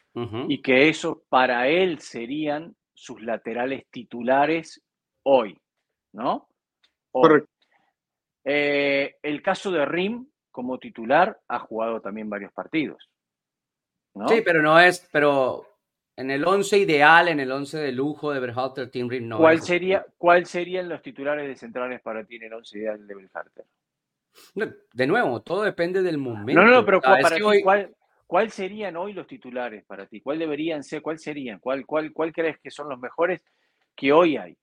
Y 0.49 0.63
que 0.63 0.89
eso 0.89 1.25
para 1.29 1.67
él 1.67 1.99
serían 1.99 2.77
sus 2.93 3.21
laterales 3.21 3.85
titulares 3.91 4.81
hoy, 5.25 5.59
¿no? 6.13 6.49
Eh, 8.45 9.17
el 9.23 9.43
caso 9.43 9.73
de 9.73 9.85
Rim 9.85 10.29
como 10.53 10.79
titular 10.79 11.41
ha 11.49 11.59
jugado 11.59 12.01
también 12.01 12.31
varios 12.31 12.53
partidos. 12.53 13.11
Sí, 14.29 14.43
pero 14.45 14.63
no 14.63 14.79
es, 14.79 15.09
pero 15.11 15.67
en 16.17 16.31
el 16.31 16.47
11 16.47 16.79
ideal, 16.79 17.27
en 17.27 17.41
el 17.41 17.51
11 17.51 17.79
de 17.79 17.91
lujo 17.91 18.33
de 18.33 18.39
Berhalter, 18.39 18.89
Team 18.89 19.09
Rim 19.09 19.29
no 19.29 19.39
¿Cuál 19.39 19.61
sería, 19.61 20.07
¿Cuál 20.17 20.47
serían 20.47 20.89
los 20.89 21.03
titulares 21.03 21.49
de 21.49 21.57
centrales 21.57 22.01
para 22.01 22.25
ti 22.25 22.37
en 22.37 22.45
el 22.45 22.53
11 22.53 22.79
ideal 22.79 23.07
de 23.07 23.15
Berhalter? 23.17 23.65
De 24.93 25.07
nuevo, 25.07 25.43
todo 25.43 25.63
depende 25.63 26.03
del 26.03 26.19
momento. 26.19 26.63
No, 26.63 26.69
no, 26.69 26.85
pero 26.85 27.01
para 27.01 27.37
ti, 27.37 27.43
¿cuál, 27.63 27.95
¿cuál, 28.27 28.51
serían 28.51 28.97
hoy 28.97 29.13
los 29.13 29.27
titulares 29.27 29.85
para 29.85 30.07
ti? 30.07 30.21
¿Cuál 30.21 30.39
deberían 30.39 30.83
ser? 30.83 31.03
¿Cuál 31.03 31.19
serían? 31.19 31.59
¿Cuál, 31.59 31.87
cuál, 31.87 32.13
cuál 32.13 32.33
crees 32.33 32.59
que 32.59 32.71
son 32.71 32.89
los 32.89 32.99
mejores 32.99 33.43
que 33.95 34.13
hoy 34.13 34.37
hay? 34.37 34.57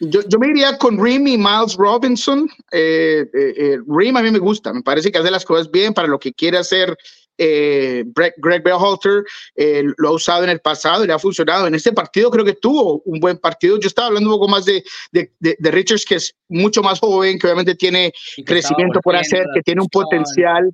Yo, 0.00 0.20
yo 0.28 0.38
me 0.38 0.48
iría 0.48 0.78
con 0.78 1.02
Rim 1.02 1.26
y 1.26 1.38
Miles 1.38 1.76
Robinson. 1.76 2.48
Eh, 2.72 3.24
eh, 3.32 3.54
eh, 3.56 3.78
Rim 3.86 4.16
a 4.16 4.22
mí 4.22 4.30
me 4.30 4.38
gusta, 4.38 4.72
me 4.72 4.82
parece 4.82 5.12
que 5.12 5.18
hace 5.18 5.30
las 5.30 5.44
cosas 5.44 5.70
bien 5.70 5.94
para 5.94 6.08
lo 6.08 6.18
que 6.18 6.32
quiere 6.32 6.58
hacer 6.58 6.96
eh, 7.38 8.04
Greg 8.14 8.62
Bellhalter 8.62 9.24
eh, 9.56 9.82
lo 9.96 10.08
ha 10.08 10.12
usado 10.12 10.44
en 10.44 10.50
el 10.50 10.60
pasado 10.60 11.02
y 11.02 11.06
le 11.06 11.12
ha 11.12 11.18
funcionado. 11.18 11.66
En 11.66 11.74
este 11.74 11.92
partido 11.92 12.30
creo 12.30 12.44
que 12.44 12.54
tuvo 12.54 13.02
un 13.04 13.20
buen 13.20 13.38
partido. 13.38 13.78
Yo 13.78 13.88
estaba 13.88 14.08
hablando 14.08 14.30
un 14.30 14.36
poco 14.36 14.48
más 14.48 14.64
de, 14.64 14.84
de, 15.10 15.70
Richards, 15.70 16.04
que 16.04 16.16
es 16.16 16.34
mucho 16.48 16.82
más 16.82 17.00
joven, 17.00 17.38
que 17.38 17.46
obviamente 17.46 17.74
tiene 17.74 18.12
crecimiento 18.44 19.00
por 19.00 19.16
hacer, 19.16 19.46
que 19.54 19.62
tiene 19.62 19.80
un 19.80 19.88
potencial 19.88 20.70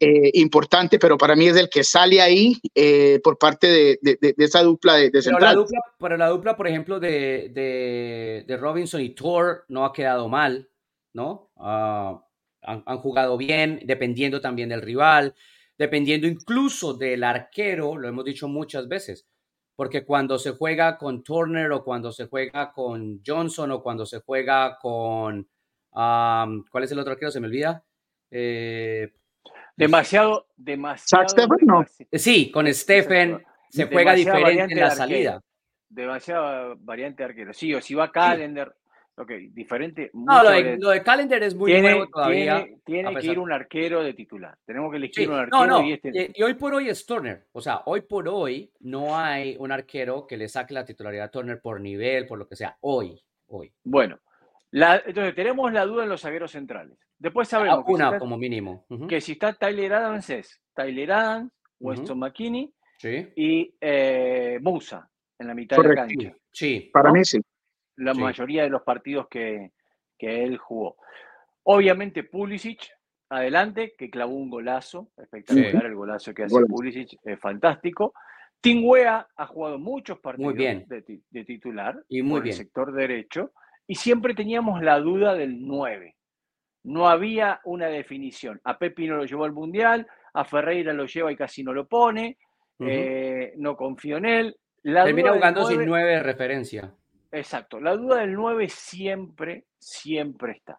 eh, 0.00 0.30
importante, 0.34 0.98
pero 0.98 1.16
para 1.16 1.34
mí 1.34 1.46
es 1.46 1.56
el 1.56 1.68
que 1.68 1.84
sale 1.84 2.20
ahí 2.20 2.60
por 3.22 3.38
parte 3.38 3.98
de, 4.00 4.34
esa 4.38 4.62
dupla 4.62 4.94
de, 4.94 5.10
central. 5.22 5.38
Pero 5.38 5.40
la 5.40 5.54
dupla, 5.54 5.80
pero 5.98 6.16
la 6.16 6.28
dupla, 6.28 6.56
por 6.56 6.68
ejemplo, 6.68 7.00
de, 7.00 8.44
Robinson 8.60 9.00
y 9.00 9.10
Thor 9.10 9.64
no 9.68 9.84
ha 9.84 9.92
quedado 9.92 10.28
mal, 10.28 10.68
¿no? 11.12 11.50
Ah, 11.56 12.24
han, 12.62 12.82
han, 12.86 12.98
jugado 12.98 13.36
bien, 13.36 13.80
dependiendo 13.84 14.40
también 14.40 14.68
del 14.68 14.82
rival 14.82 15.34
dependiendo 15.76 16.26
incluso 16.26 16.94
del 16.94 17.24
arquero, 17.24 17.96
lo 17.96 18.08
hemos 18.08 18.24
dicho 18.24 18.48
muchas 18.48 18.88
veces, 18.88 19.26
porque 19.76 20.04
cuando 20.04 20.38
se 20.38 20.52
juega 20.52 20.96
con 20.98 21.22
Turner 21.22 21.72
o 21.72 21.82
cuando 21.82 22.12
se 22.12 22.26
juega 22.26 22.72
con 22.72 23.20
Johnson 23.26 23.72
o 23.72 23.82
cuando 23.82 24.06
se 24.06 24.20
juega 24.20 24.78
con, 24.78 25.48
¿cuál 25.90 26.84
es 26.84 26.92
el 26.92 26.98
otro 26.98 27.12
arquero? 27.12 27.30
Se 27.30 27.40
me 27.40 27.48
olvida. 27.48 27.84
Eh, 28.30 29.12
demasiado, 29.76 30.46
demasiado. 30.56 31.26
Sí, 32.12 32.50
con 32.50 32.72
Stephen 32.72 33.42
se 33.70 33.86
juega 33.86 34.14
diferente 34.14 34.74
en 34.74 34.80
la 34.80 34.90
salida. 34.90 35.40
Demasiada 35.88 36.74
variante 36.78 37.22
de 37.22 37.28
arquero. 37.28 37.52
Sí, 37.52 37.72
o 37.74 37.80
si 37.80 37.94
va 37.94 38.10
Calendar. 38.10 38.74
Ok, 39.16 39.30
diferente. 39.52 40.10
No, 40.12 40.42
lo 40.42 40.50
de, 40.50 40.76
lo 40.76 40.90
de, 40.90 41.02
Calendar 41.02 41.40
es 41.44 41.54
muy 41.54 41.80
nuevo 41.80 42.08
todavía. 42.08 42.66
Tiene, 42.84 43.14
que 43.14 43.26
ir 43.28 43.38
un 43.38 43.52
arquero 43.52 44.02
de 44.02 44.12
titular. 44.12 44.58
Tenemos 44.64 44.90
que 44.90 44.96
elegir 44.96 45.30
un 45.30 45.38
arquero. 45.38 45.66
No, 45.66 45.66
no. 45.66 45.86
Y, 45.86 45.92
este... 45.92 46.32
y, 46.34 46.42
hoy 46.42 46.54
por 46.54 46.74
hoy 46.74 46.88
es 46.88 47.06
Turner. 47.06 47.46
O 47.52 47.60
sea, 47.60 47.82
hoy 47.84 48.00
por 48.00 48.28
hoy 48.28 48.72
no 48.80 49.16
hay 49.16 49.56
un 49.60 49.70
arquero 49.70 50.26
que 50.26 50.36
le 50.36 50.48
saque 50.48 50.74
la 50.74 50.84
titularidad 50.84 51.26
a 51.26 51.30
Turner 51.30 51.60
por 51.60 51.80
nivel, 51.80 52.26
por 52.26 52.38
lo 52.38 52.48
que 52.48 52.56
sea. 52.56 52.76
Hoy, 52.80 53.22
hoy. 53.46 53.72
Bueno, 53.84 54.18
la, 54.74 55.02
entonces 55.06 55.34
tenemos 55.34 55.72
la 55.72 55.86
duda 55.86 56.04
en 56.04 56.08
los 56.08 56.20
zagueros 56.20 56.52
centrales. 56.52 56.98
Después 57.18 57.48
sabemos. 57.48 57.84
una 57.86 58.12
que 58.12 58.18
como 58.18 58.36
mínimo. 58.36 58.86
Que 59.08 59.20
si 59.20 59.32
está 59.32 59.52
Tyler 59.52 59.94
Adams 59.94 60.30
es 60.30 60.60
Tyler 60.74 61.12
Adams, 61.12 61.52
Weston 61.80 62.18
McKinney 62.18 62.72
y 63.36 63.74
eh, 63.80 64.58
Musa 64.60 65.08
en 65.38 65.46
la 65.46 65.54
mitad 65.54 65.76
de 65.76 65.88
la 65.88 65.94
cancha. 65.94 66.34
Sí, 66.50 66.90
para 66.92 67.12
mí 67.12 67.24
sí 67.24 67.40
la 67.96 68.14
mayoría 68.14 68.62
de 68.64 68.70
los 68.70 68.82
partidos 68.82 69.28
que, 69.28 69.72
él 70.18 70.56
jugó. 70.56 70.96
Obviamente 71.64 72.24
Pulisic, 72.24 72.88
adelante, 73.28 73.94
que 73.96 74.08
clavó 74.08 74.34
un 74.34 74.48
golazo, 74.48 75.10
espectacular 75.18 75.84
el 75.84 75.94
golazo 75.94 76.32
que 76.32 76.44
hace 76.44 76.64
Pulisic, 76.66 77.18
es 77.22 77.38
fantástico. 77.38 78.14
Tingwea 78.60 79.28
ha 79.36 79.46
jugado 79.46 79.78
muchos 79.78 80.18
partidos 80.20 80.54
De, 80.56 81.44
titular 81.44 82.02
y 82.08 82.22
muy 82.22 82.40
por 82.40 82.48
el 82.48 82.54
sector 82.54 82.92
derecho 82.92 83.52
y 83.86 83.94
siempre 83.94 84.34
teníamos 84.34 84.82
la 84.82 84.98
duda 85.00 85.34
del 85.34 85.66
9. 85.66 86.16
No 86.84 87.08
había 87.08 87.60
una 87.64 87.86
definición. 87.86 88.60
A 88.64 88.78
Pepi 88.78 89.06
no 89.06 89.16
lo 89.16 89.24
llevó 89.24 89.44
al 89.44 89.52
Mundial, 89.52 90.06
a 90.34 90.44
Ferreira 90.44 90.92
lo 90.92 91.06
lleva 91.06 91.32
y 91.32 91.36
casi 91.36 91.62
no 91.62 91.72
lo 91.72 91.86
pone, 91.86 92.38
eh, 92.80 93.54
no 93.56 93.76
confío 93.76 94.18
en 94.18 94.26
él. 94.26 94.56
Termina 94.82 95.32
jugando 95.32 95.66
sin 95.66 95.84
9 95.84 96.12
de 96.12 96.22
referencia. 96.22 96.94
Exacto, 97.32 97.80
la 97.80 97.96
duda 97.96 98.20
del 98.20 98.34
9 98.34 98.68
siempre, 98.68 99.64
siempre 99.78 100.52
está. 100.52 100.78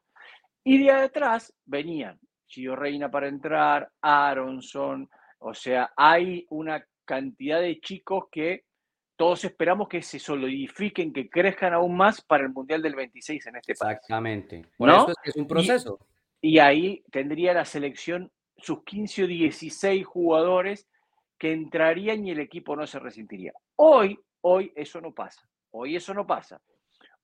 Y 0.63 0.83
de 0.83 0.91
atrás 0.91 1.53
venían 1.65 2.19
Gio 2.47 2.75
Reina 2.75 3.09
para 3.09 3.27
entrar, 3.27 3.89
Aronson, 4.01 5.09
o 5.39 5.53
sea, 5.53 5.91
hay 5.95 6.45
una 6.49 6.85
cantidad 7.03 7.59
de 7.59 7.79
chicos 7.79 8.25
que 8.31 8.63
todos 9.15 9.45
esperamos 9.45 9.87
que 9.87 10.01
se 10.01 10.19
solidifiquen, 10.19 11.13
que 11.13 11.29
crezcan 11.29 11.73
aún 11.73 11.95
más 11.95 12.21
para 12.21 12.43
el 12.43 12.49
Mundial 12.49 12.81
del 12.81 12.95
26 12.95 13.47
en 13.47 13.55
este 13.55 13.75
país. 13.75 13.97
Exactamente. 13.97 14.65
Por 14.77 14.89
eso 14.89 15.09
es 15.09 15.15
que 15.23 15.29
es 15.29 15.35
un 15.35 15.47
proceso. 15.47 15.99
Y, 16.41 16.59
ahí 16.59 17.03
tendría 17.11 17.53
la 17.53 17.65
selección 17.65 18.31
sus 18.57 18.83
15 18.83 19.23
o 19.23 19.27
16 19.27 20.05
jugadores 20.05 20.87
que 21.37 21.51
entrarían 21.51 22.25
y 22.25 22.31
el 22.31 22.39
equipo 22.39 22.75
no 22.75 22.85
se 22.85 22.99
resentiría. 22.99 23.53
Hoy, 23.77 24.19
hoy 24.41 24.71
eso 24.75 25.01
no 25.01 25.13
pasa. 25.13 25.41
Hoy 25.71 25.95
eso 25.95 26.13
no 26.13 26.25
pasa. 26.25 26.61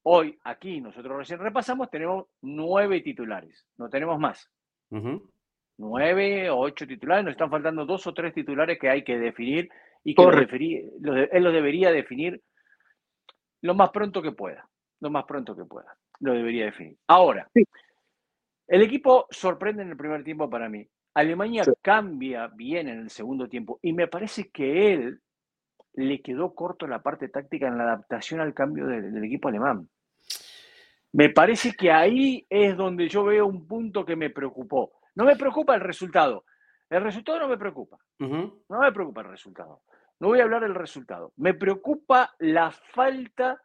Hoy, 0.03 0.37
aquí, 0.43 0.81
nosotros 0.81 1.17
recién 1.17 1.39
repasamos, 1.39 1.89
tenemos 1.89 2.25
nueve 2.41 3.01
titulares, 3.01 3.67
no 3.77 3.89
tenemos 3.89 4.19
más. 4.19 4.49
Nueve 5.77 6.49
o 6.49 6.59
ocho 6.59 6.87
titulares, 6.87 7.23
nos 7.23 7.33
están 7.33 7.51
faltando 7.51 7.85
dos 7.85 8.07
o 8.07 8.13
tres 8.13 8.33
titulares 8.33 8.79
que 8.79 8.89
hay 8.89 9.03
que 9.03 9.17
definir 9.17 9.69
y 10.03 10.15
que 10.15 10.23
él 10.23 11.43
los 11.43 11.53
debería 11.53 11.91
definir 11.91 12.41
lo 13.61 13.75
más 13.75 13.91
pronto 13.91 14.21
que 14.21 14.31
pueda. 14.31 14.67
Lo 14.99 15.09
más 15.09 15.25
pronto 15.25 15.55
que 15.55 15.65
pueda. 15.65 15.95
Lo 16.19 16.33
debería 16.33 16.65
definir. 16.65 16.97
Ahora, 17.07 17.49
el 18.67 18.81
equipo 18.81 19.27
sorprende 19.29 19.83
en 19.83 19.89
el 19.89 19.97
primer 19.97 20.23
tiempo 20.23 20.49
para 20.49 20.69
mí. 20.69 20.87
Alemania 21.13 21.63
cambia 21.81 22.47
bien 22.47 22.87
en 22.87 22.99
el 22.99 23.09
segundo 23.09 23.49
tiempo 23.49 23.79
y 23.81 23.93
me 23.93 24.07
parece 24.07 24.49
que 24.49 24.93
él 24.93 25.19
le 25.93 26.21
quedó 26.21 26.53
corto 26.53 26.87
la 26.87 27.01
parte 27.01 27.27
táctica 27.27 27.67
en 27.67 27.77
la 27.77 27.83
adaptación 27.83 28.39
al 28.39 28.53
cambio 28.53 28.87
del 28.87 29.23
equipo 29.23 29.49
alemán. 29.49 29.89
Me 31.13 31.29
parece 31.29 31.73
que 31.73 31.91
ahí 31.91 32.45
es 32.49 32.77
donde 32.77 33.09
yo 33.09 33.25
veo 33.25 33.45
un 33.45 33.67
punto 33.67 34.05
que 34.05 34.15
me 34.15 34.29
preocupó. 34.29 34.93
No 35.15 35.25
me 35.25 35.35
preocupa 35.35 35.75
el 35.75 35.81
resultado. 35.81 36.45
El 36.91 37.03
resultado 37.03 37.39
no 37.39 37.47
me 37.47 37.57
preocupa. 37.57 37.97
No 38.19 38.79
me 38.79 38.91
preocupa 38.91 39.21
el 39.21 39.29
resultado. 39.29 39.81
No 40.19 40.27
voy 40.27 40.41
a 40.41 40.43
hablar 40.43 40.61
del 40.61 40.75
resultado. 40.75 41.31
Me 41.37 41.53
preocupa 41.53 42.35
la 42.37 42.69
falta 42.69 43.61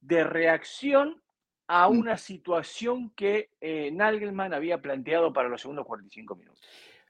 de 0.00 0.22
reacción 0.22 1.20
a 1.66 1.88
mm. 1.88 1.98
una 1.98 2.16
situación 2.16 3.10
que 3.16 3.50
eh, 3.60 3.90
Nagelman 3.90 4.54
había 4.54 4.80
planteado 4.80 5.32
para 5.32 5.48
los 5.48 5.60
segundos 5.60 5.84
45 5.84 6.36
minutos. 6.36 6.60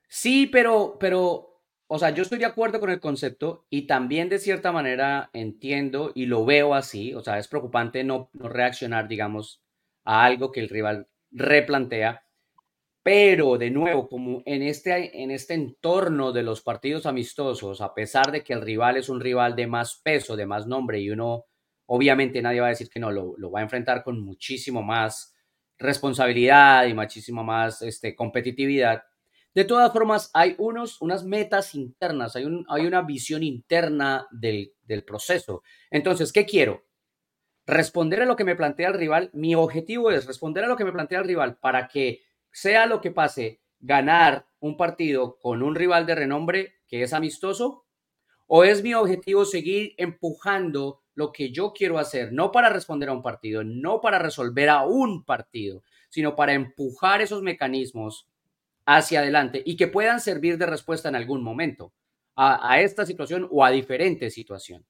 Sí, 0.08 0.46
pero, 0.46 0.96
pero, 0.98 1.62
o 1.88 1.98
sea, 1.98 2.08
yo 2.08 2.22
estoy 2.22 2.38
de 2.38 2.46
acuerdo 2.46 2.80
con 2.80 2.88
el 2.88 2.98
concepto 2.98 3.66
y 3.68 3.86
también 3.86 4.30
de 4.30 4.38
cierta 4.38 4.72
manera 4.72 5.28
entiendo 5.34 6.10
y 6.14 6.24
lo 6.24 6.46
veo 6.46 6.72
así. 6.72 7.12
O 7.14 7.20
sea, 7.20 7.38
es 7.38 7.48
preocupante 7.48 8.02
no, 8.02 8.30
no 8.32 8.48
reaccionar, 8.48 9.08
digamos, 9.08 9.62
a 10.04 10.24
algo 10.24 10.52
que 10.52 10.60
el 10.60 10.70
rival 10.70 11.06
replantea. 11.30 12.24
Pero 13.02 13.56
de 13.56 13.70
nuevo, 13.70 14.08
como 14.08 14.42
en 14.44 14.62
este, 14.62 15.22
en 15.22 15.30
este 15.30 15.54
entorno 15.54 16.32
de 16.32 16.42
los 16.42 16.60
partidos 16.60 17.06
amistosos, 17.06 17.80
a 17.80 17.94
pesar 17.94 18.30
de 18.30 18.44
que 18.44 18.52
el 18.52 18.60
rival 18.60 18.98
es 18.98 19.08
un 19.08 19.20
rival 19.20 19.56
de 19.56 19.66
más 19.66 20.00
peso, 20.04 20.36
de 20.36 20.44
más 20.46 20.66
nombre, 20.66 21.00
y 21.00 21.10
uno, 21.10 21.46
obviamente 21.86 22.42
nadie 22.42 22.60
va 22.60 22.66
a 22.66 22.70
decir 22.70 22.90
que 22.90 23.00
no, 23.00 23.10
lo, 23.10 23.34
lo 23.38 23.50
va 23.50 23.60
a 23.60 23.62
enfrentar 23.62 24.02
con 24.04 24.20
muchísimo 24.20 24.82
más 24.82 25.34
responsabilidad 25.78 26.86
y 26.86 26.94
muchísimo 26.94 27.42
más 27.42 27.80
este, 27.80 28.14
competitividad. 28.14 29.02
De 29.54 29.64
todas 29.64 29.92
formas, 29.92 30.30
hay 30.34 30.54
unos, 30.58 31.00
unas 31.00 31.24
metas 31.24 31.74
internas, 31.74 32.36
hay, 32.36 32.44
un, 32.44 32.66
hay 32.68 32.86
una 32.86 33.00
visión 33.02 33.42
interna 33.42 34.28
del, 34.30 34.74
del 34.82 35.04
proceso. 35.04 35.62
Entonces, 35.90 36.32
¿qué 36.32 36.44
quiero? 36.44 36.84
responder 37.66 38.22
a 38.22 38.26
lo 38.26 38.36
que 38.36 38.44
me 38.44 38.56
plantea 38.56 38.88
el 38.88 38.94
rival. 38.94 39.30
Mi 39.32 39.54
objetivo 39.54 40.10
es 40.10 40.26
responder 40.26 40.64
a 40.64 40.68
lo 40.68 40.76
que 40.76 40.84
me 40.84 40.92
plantea 40.92 41.20
el 41.20 41.26
rival 41.26 41.56
para 41.58 41.88
que, 41.88 42.22
sea 42.52 42.86
lo 42.86 43.00
que 43.00 43.10
pase, 43.10 43.60
ganar 43.80 44.46
un 44.60 44.76
partido 44.76 45.38
con 45.40 45.62
un 45.62 45.74
rival 45.74 46.06
de 46.06 46.14
renombre 46.14 46.74
que 46.86 47.02
es 47.02 47.12
amistoso. 47.12 47.84
¿O 48.46 48.64
es 48.64 48.82
mi 48.82 48.94
objetivo 48.94 49.44
seguir 49.44 49.94
empujando 49.96 51.02
lo 51.20 51.32
que 51.32 51.52
yo 51.52 51.72
quiero 51.74 51.98
hacer, 51.98 52.32
no 52.32 52.50
para 52.50 52.70
responder 52.70 53.10
a 53.10 53.12
un 53.12 53.22
partido, 53.22 53.62
no 53.62 54.00
para 54.00 54.18
resolver 54.18 54.70
a 54.70 54.86
un 54.86 55.22
partido, 55.24 55.82
sino 56.08 56.34
para 56.34 56.54
empujar 56.54 57.20
esos 57.20 57.42
mecanismos 57.42 58.26
hacia 58.86 59.20
adelante 59.20 59.62
y 59.64 59.76
que 59.76 59.86
puedan 59.86 60.20
servir 60.20 60.56
de 60.56 60.64
respuesta 60.64 61.10
en 61.10 61.16
algún 61.16 61.42
momento 61.42 61.92
a, 62.36 62.80
esta 62.80 63.04
situación 63.04 63.46
o 63.50 63.64
a 63.64 63.70
diferentes 63.70 64.32
situaciones? 64.32 64.86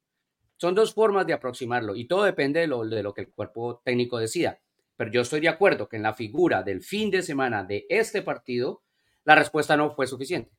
Son 0.56 0.74
dos 0.74 0.94
formas 0.94 1.26
de 1.26 1.32
aproximarlo 1.32 1.96
y 1.96 2.06
todo 2.06 2.22
depende 2.22 2.60
de 2.60 2.68
lo 2.68 3.12
que 3.12 3.22
el 3.22 3.32
cuerpo 3.32 3.82
técnico 3.84 4.18
decida. 4.18 4.60
Pero 5.00 5.13
yo 5.13 5.23
estoy 5.23 5.41
de 5.41 5.49
acuerdo 5.49 5.89
que 5.89 5.97
en 5.97 6.02
la 6.02 6.13
figura 6.13 6.63
del 6.63 6.82
fin 6.82 7.10
de 7.10 7.23
semana 7.23 7.65
de 7.65 7.86
este 7.89 8.21
partido, 8.21 8.82
la 9.25 9.34
respuesta 9.34 9.75
no 9.75 9.95
fue 9.95 10.06
suficiente. 10.06 10.50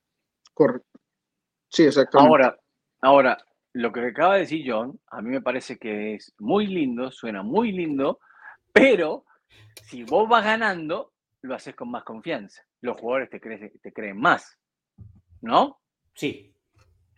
Correcto. 0.51 0.99
Sí, 1.69 1.83
exactamente. 1.83 2.27
Ahora, 2.27 2.59
ahora, 3.01 3.37
lo 3.73 3.91
que 3.91 3.99
acaba 3.99 4.33
de 4.33 4.39
decir 4.39 4.65
John, 4.65 4.99
a 5.11 5.21
mí 5.21 5.29
me 5.29 5.43
parece 5.43 5.77
que 5.77 6.15
es 6.15 6.33
muy 6.39 6.65
lindo, 6.65 7.11
suena 7.11 7.43
muy 7.43 7.71
lindo, 7.71 8.19
pero 8.73 9.25
si 9.83 10.03
vos 10.05 10.27
vas 10.27 10.43
ganando, 10.43 11.13
lo 11.43 11.53
haces 11.53 11.75
con 11.75 11.91
más 11.91 12.03
confianza. 12.03 12.63
Los 12.81 12.99
jugadores 12.99 13.29
te 13.29 13.39
creen, 13.39 13.71
te 13.79 13.93
creen 13.93 14.19
más, 14.19 14.57
¿no? 15.41 15.81
Sí, 16.15 16.50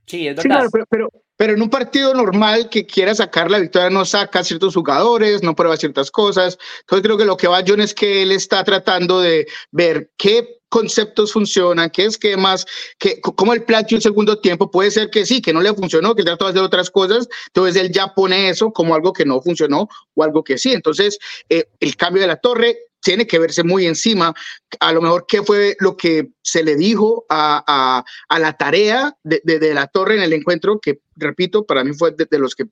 sí, 0.06 0.28
es 0.28 0.36
verdad. 0.36 0.68
pero, 0.90 1.10
pero 1.36 1.54
en 1.54 1.62
un 1.62 1.70
partido 1.70 2.14
normal 2.14 2.70
que 2.70 2.86
quiera 2.86 3.14
sacar 3.16 3.50
la 3.50 3.60
victoria 3.60 3.90
no 3.90 4.06
saca 4.06 4.44
ciertos 4.44 4.76
jugadores, 4.76 5.44
no 5.44 5.56
prueba 5.56 5.78
ciertas 5.78 6.12
cosas. 6.12 6.58
Entonces 6.82 7.04
creo 7.04 7.18
que 7.18 7.26
lo 7.26 7.38
que 7.38 7.48
va 7.48 7.64
John 7.66 7.82
es 7.82 7.94
que 7.94 8.22
él 8.24 8.32
está 8.32 8.64
tratando 8.64 9.22
de 9.22 9.48
ver 9.72 10.12
qué 10.18 10.62
conceptos 10.74 11.34
funcionan, 11.34 11.92
qué 11.92 12.06
esquemas, 12.06 12.66
qué, 12.98 13.22
cómo 13.22 13.54
el 13.54 13.64
plan 13.64 13.86
de 13.88 13.94
un 13.94 14.02
segundo 14.02 14.40
tiempo 14.40 14.72
puede 14.72 14.90
ser 14.90 15.12
que 15.12 15.24
sí, 15.24 15.40
que 15.40 15.54
no 15.54 15.62
le 15.62 15.72
funcionó, 15.72 16.16
que 16.16 16.24
trató 16.24 16.46
de 16.46 16.50
hacer 16.50 16.64
otras 16.64 16.90
cosas, 16.90 17.30
entonces 17.46 17.80
él 17.80 17.92
ya 17.92 18.16
pone 18.16 18.50
eso 18.50 18.74
como 18.74 18.96
algo 18.96 19.14
que 19.14 19.24
no 19.24 19.40
funcionó 19.40 19.88
o 20.16 20.24
algo 20.24 20.44
que 20.44 20.58
sí. 20.58 20.74
Entonces, 20.74 21.20
eh, 21.48 21.66
el 21.80 21.96
cambio 21.96 22.24
de 22.24 22.28
la 22.28 22.38
torre 22.38 22.80
tiene 23.02 23.28
que 23.28 23.38
verse 23.38 23.64
muy 23.64 23.86
encima, 23.86 24.34
a 24.80 24.92
lo 24.94 25.02
mejor 25.04 25.26
qué 25.28 25.44
fue 25.44 25.76
lo 25.80 25.96
que 25.96 26.30
se 26.42 26.64
le 26.64 26.76
dijo 26.76 27.28
a, 27.30 28.04
la 28.32 28.54
tarea 28.58 29.16
de, 29.24 29.74
la 29.76 29.86
torre 29.86 30.16
en 30.16 30.24
el 30.24 30.34
encuentro, 30.34 30.80
que 30.80 31.02
repito, 31.16 31.68
para 31.68 31.84
mí 31.84 31.94
fue 31.94 32.16
de, 32.18 32.40
los 32.40 32.56
que 32.56 32.64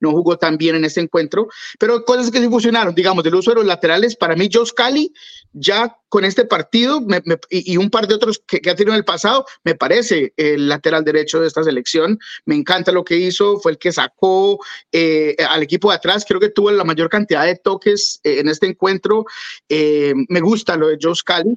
no 0.00 0.10
jugó 0.12 0.36
tan 0.36 0.56
bien 0.56 0.76
en 0.76 0.84
este 0.84 1.00
encuentro, 1.00 1.48
pero 1.78 2.04
cosas 2.04 2.30
que 2.30 2.40
sí 2.40 2.48
funcionaron, 2.48 2.94
digamos, 2.94 3.24
del 3.24 3.34
uso 3.34 3.50
de 3.50 3.56
los 3.56 3.66
laterales, 3.66 4.16
para 4.16 4.36
mí 4.36 4.48
Josh 4.52 4.72
Cali 4.72 5.12
ya 5.52 5.96
con 6.08 6.24
este 6.24 6.44
partido 6.44 7.04
y, 7.50 7.76
un 7.76 7.90
par 7.90 8.06
de 8.06 8.14
otros 8.14 8.42
que, 8.46 8.58
ha 8.70 8.74
tenido 8.74 8.94
en 8.94 8.98
el 8.98 9.04
pasado, 9.04 9.44
me 9.62 9.74
parece 9.74 10.32
el 10.36 10.68
lateral 10.68 11.04
derecho 11.04 11.40
de 11.40 11.46
esta 11.46 11.62
selección. 11.62 12.18
Me 12.46 12.54
encanta 12.54 12.92
lo 12.92 13.04
que 13.04 13.16
hizo, 13.16 13.58
fue 13.60 13.72
el 13.72 13.78
que 13.78 13.92
sacó 13.92 14.58
eh, 14.90 15.36
al 15.48 15.62
equipo 15.62 15.90
de 15.90 15.96
atrás, 15.96 16.24
creo 16.26 16.40
que 16.40 16.48
tuvo 16.48 16.70
la 16.70 16.84
mayor 16.84 17.10
cantidad 17.10 17.44
de 17.44 17.56
toques 17.56 18.20
eh, 18.24 18.38
en 18.40 18.48
este 18.48 18.66
encuentro. 18.66 19.26
Eh, 19.68 20.14
me 20.28 20.40
gusta 20.40 20.76
lo 20.76 20.88
de 20.88 20.98
Josh 21.00 21.20
Cali 21.24 21.54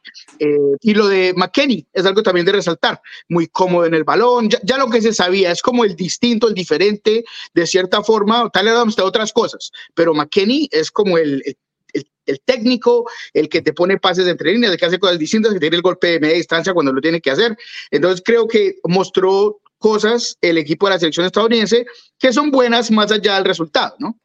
y 0.82 0.94
lo 0.94 1.08
de 1.08 1.34
McKenny, 1.36 1.88
es 1.94 2.06
algo 2.06 2.22
también 2.22 2.46
de 2.46 2.54
resaltar, 2.54 3.02
muy 3.30 3.48
cómodo 3.48 3.86
en 3.86 3.94
el 3.94 4.04
balón, 4.04 4.50
ya, 4.50 4.78
lo 4.78 4.90
que 4.90 5.02
se 5.02 5.14
sabía, 5.14 5.52
es 5.52 5.62
como 5.62 5.86
el 5.86 5.96
distinto, 5.96 6.48
el 6.48 6.54
diferente, 6.54 7.24
de 7.54 7.68
cierta 7.68 8.04
forma, 8.04 8.31
tal 8.54 8.66
vez 8.66 8.96
de 8.96 9.04
otras 9.04 9.32
cosas, 9.34 9.72
pero 9.94 10.14
McKenny 10.14 10.70
es 10.72 10.92
como 10.92 11.18
el 11.18 11.44
el, 12.26 12.42
técnico, 12.42 13.10
el 13.34 13.50
que 13.50 13.62
te 13.62 13.74
pone 13.74 13.98
pases 13.98 14.26
de 14.26 14.32
entre 14.32 14.54
líneas, 14.54 14.72
el 14.72 14.80
que 14.80 14.86
hace 14.86 15.00
cosas 15.00 15.20
distintas, 15.20 15.54
que 15.54 15.60
tiene 15.60 15.76
el 15.76 15.82
golpe 15.82 16.08
de 16.08 16.20
media 16.20 16.36
distancia 16.36 16.74
cuando 16.74 16.94
lo 16.94 17.02
tiene 17.02 17.22
que 17.22 17.32
hacer. 17.32 17.58
Entonces 17.90 18.22
creo 18.24 18.48
que 18.48 18.76
mostró 18.84 19.60
cosas 19.78 20.38
el 20.42 20.58
equipo 20.58 20.88
de 20.88 20.94
la 20.94 21.00
selección 21.00 21.26
estadounidense 21.26 21.86
que 22.20 22.32
son 22.32 22.52
buenas 22.52 22.92
más 22.92 23.12
allá 23.12 23.36
del 23.36 23.46
resultado, 23.46 23.96
¿no? 24.00 24.18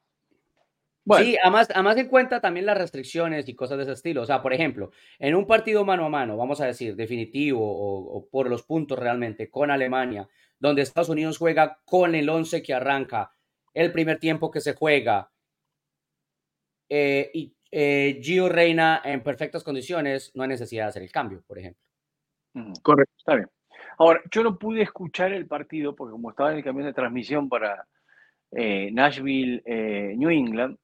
Sí, 1.19 1.37
además, 1.41 1.69
además 1.73 1.97
en 1.99 2.09
cuenta 2.09 2.41
también 2.41 2.67
las 2.67 2.77
restricciones 2.77 3.49
y 3.49 3.55
cosas 3.55 3.77
de 3.77 3.85
ese 3.85 3.93
estilo. 3.93 4.23
O 4.23 4.27
sea, 4.27 4.43
por 4.43 4.53
ejemplo, 4.53 4.91
en 5.21 5.37
un 5.37 5.47
partido 5.47 5.85
mano 5.85 6.05
a 6.05 6.09
mano, 6.09 6.37
vamos 6.37 6.61
a 6.61 6.67
decir, 6.67 6.97
definitivo 6.97 7.61
o, 7.61 8.17
o 8.17 8.27
por 8.29 8.51
los 8.51 8.65
puntos 8.65 8.99
realmente, 8.99 9.49
con 9.49 9.71
Alemania, 9.71 10.29
donde 10.59 10.83
Estados 10.83 11.09
Unidos 11.09 11.39
juega 11.39 11.79
con 11.85 12.17
el 12.17 12.29
11 12.29 12.61
que 12.61 12.75
arranca, 12.75 13.36
el 13.77 13.93
primer 13.93 14.19
tiempo 14.19 14.51
que 14.51 14.63
se 14.63 14.75
juega, 14.75 15.31
eh, 16.89 17.31
y 17.35 17.55
eh, 17.71 18.19
Gio 18.23 18.49
reina 18.49 19.03
en 19.05 19.23
perfectas 19.23 19.63
condiciones, 19.63 20.33
no 20.35 20.45
hay 20.45 20.49
necesidad 20.49 20.85
de 20.85 20.89
hacer 20.89 21.03
el 21.03 21.13
cambio, 21.13 21.43
por 21.47 21.59
ejemplo. 21.59 21.83
Correcto, 22.83 23.13
está 23.19 23.35
bien. 23.35 23.51
Ahora, 23.99 24.23
yo 24.31 24.43
no 24.43 24.59
pude 24.59 24.81
escuchar 24.81 25.33
el 25.33 25.47
partido 25.47 25.95
porque 25.95 26.13
como 26.13 26.31
estaba 26.31 26.53
en 26.53 26.59
el 26.59 26.65
camión 26.65 26.87
de 26.87 26.95
transmisión 26.95 27.51
para 27.51 27.87
eh, 28.53 28.91
Nashville, 28.93 29.63
New 30.17 30.31
England, 30.31 30.79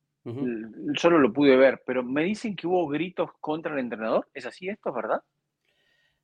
solo 0.96 1.18
lo 1.18 1.32
pude 1.32 1.56
ver, 1.56 1.82
pero 1.86 2.02
me 2.02 2.24
dicen 2.24 2.54
que 2.54 2.66
hubo 2.66 2.86
gritos 2.88 3.30
contra 3.40 3.72
el 3.72 3.78
entrenador. 3.78 4.28
¿Es 4.34 4.44
así 4.44 4.68
esto, 4.68 4.92
verdad? 4.92 5.22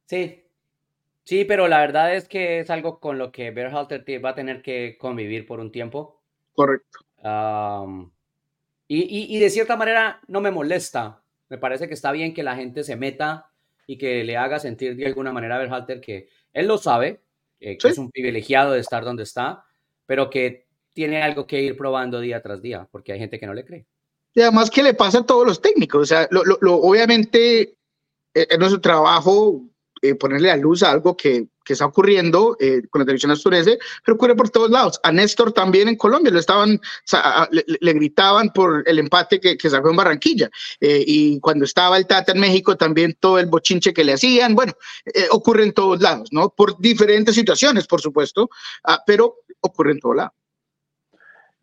Sí, 0.05 0.45
sí, 1.25 1.47
pero 1.47 1.67
la 1.67 1.81
verdad 1.81 2.15
es 2.15 2.29
que 2.29 2.61
es 2.61 2.69
algo 2.69 3.01
con 3.01 3.17
lo 3.17 3.33
que 3.33 3.51
Berhalter 3.53 4.05
va 4.23 4.31
a 4.31 4.35
tener 4.35 4.61
que 4.61 4.99
convivir 4.99 5.47
por 5.47 5.61
un 5.61 5.73
tiempo. 5.73 6.18
Correcto. 6.59 6.99
Y, 8.89 9.39
de 9.39 9.51
cierta 9.51 9.77
manera 9.77 10.21
no 10.27 10.41
me 10.41 10.51
molesta. 10.51 11.23
Me 11.49 11.57
parece 11.57 11.87
que 11.87 11.95
está 11.95 12.11
bien 12.11 12.35
que 12.35 12.43
la 12.43 12.57
gente 12.57 12.83
se 12.83 12.97
meta 12.97 13.53
y 13.87 13.97
que 13.97 14.25
le 14.25 14.37
haga 14.37 14.59
sentir 14.59 14.97
de 14.97 15.07
alguna 15.07 15.33
manera 15.33 15.55
a 15.55 15.59
Berhalter 15.59 16.01
que 16.01 16.29
él 16.53 16.67
lo 16.67 16.77
sabe, 16.77 17.23
que 17.61 17.79
es 17.81 17.99
un 17.99 18.11
privilegiado 18.11 18.73
de 18.73 18.81
estar 18.81 19.05
donde 19.05 19.23
está, 19.23 19.67
pero 20.05 20.31
que 20.31 20.67
tiene 20.93 21.23
algo 21.23 21.47
que 21.47 21.63
ir 21.63 21.77
probando 21.77 22.19
día 22.19 22.43
tras 22.43 22.61
día, 22.61 22.89
porque 22.91 23.13
hay 23.13 23.21
gente 23.21 23.39
que 23.39 23.47
no 23.47 23.55
le 23.55 23.65
cree. 23.65 23.87
Y 24.35 24.41
además 24.41 24.69
que 24.69 24.83
le 24.83 24.95
pasa 24.95 25.21
a 25.21 25.27
todos 25.27 25.47
los 25.47 25.63
técnicos, 25.63 26.03
o 26.03 26.07
sea, 26.07 26.29
lo, 26.33 26.43
obviamente 26.75 27.61
eh, 28.35 28.47
en 28.51 28.59
nuestro 28.59 28.81
trabajo 28.81 29.63
eh, 30.03 30.15
ponerle 30.15 30.51
a 30.51 30.57
luz 30.57 30.83
a 30.83 30.91
algo 30.91 31.17
que, 31.17 31.49
que 31.65 31.73
está 31.73 31.87
ocurriendo 31.87 32.57
eh, 32.61 32.83
con 32.89 33.01
la 33.01 33.05
televisión 33.05 33.33
asturese, 33.33 33.79
pero 34.05 34.15
ocurre 34.15 34.37
por 34.37 34.51
todos 34.51 34.71
lados. 34.71 35.01
A 35.03 35.11
Néstor 35.11 35.53
también 35.53 35.89
en 35.89 35.97
Colombia 35.97 36.33
lo 36.33 36.39
estaban, 36.39 36.81
le, 37.51 37.93
gritaban 37.93 38.51
por 38.51 38.85
el 38.87 38.99
empate 38.99 39.41
que, 39.41 39.57
que 39.57 39.71
sacó 39.71 39.91
en 39.91 39.97
Barranquilla. 39.97 40.51
Eh, 40.81 41.03
y 41.07 41.41
cuando 41.41 41.65
estaba 41.65 41.97
el 41.97 42.07
Tata 42.07 42.33
en 42.33 42.41
México, 42.41 42.77
también 42.77 43.17
todo 43.19 43.39
el 43.39 43.47
bochinche 43.47 43.93
que 43.93 44.05
le 44.05 44.13
hacían. 44.13 44.55
Bueno, 44.55 44.73
ocurre 45.31 45.65
en 45.65 45.73
todos 45.73 46.01
lados, 46.01 46.29
¿no? 46.33 46.51
Por 46.51 46.79
diferentes 46.79 47.35
situaciones, 47.35 47.87
por 47.87 48.01
supuesto, 48.01 48.51
ah, 48.85 49.03
pero 49.07 49.37
ocurre 49.61 49.93
en 49.93 50.01
todos 50.01 50.17
lados. 50.17 50.33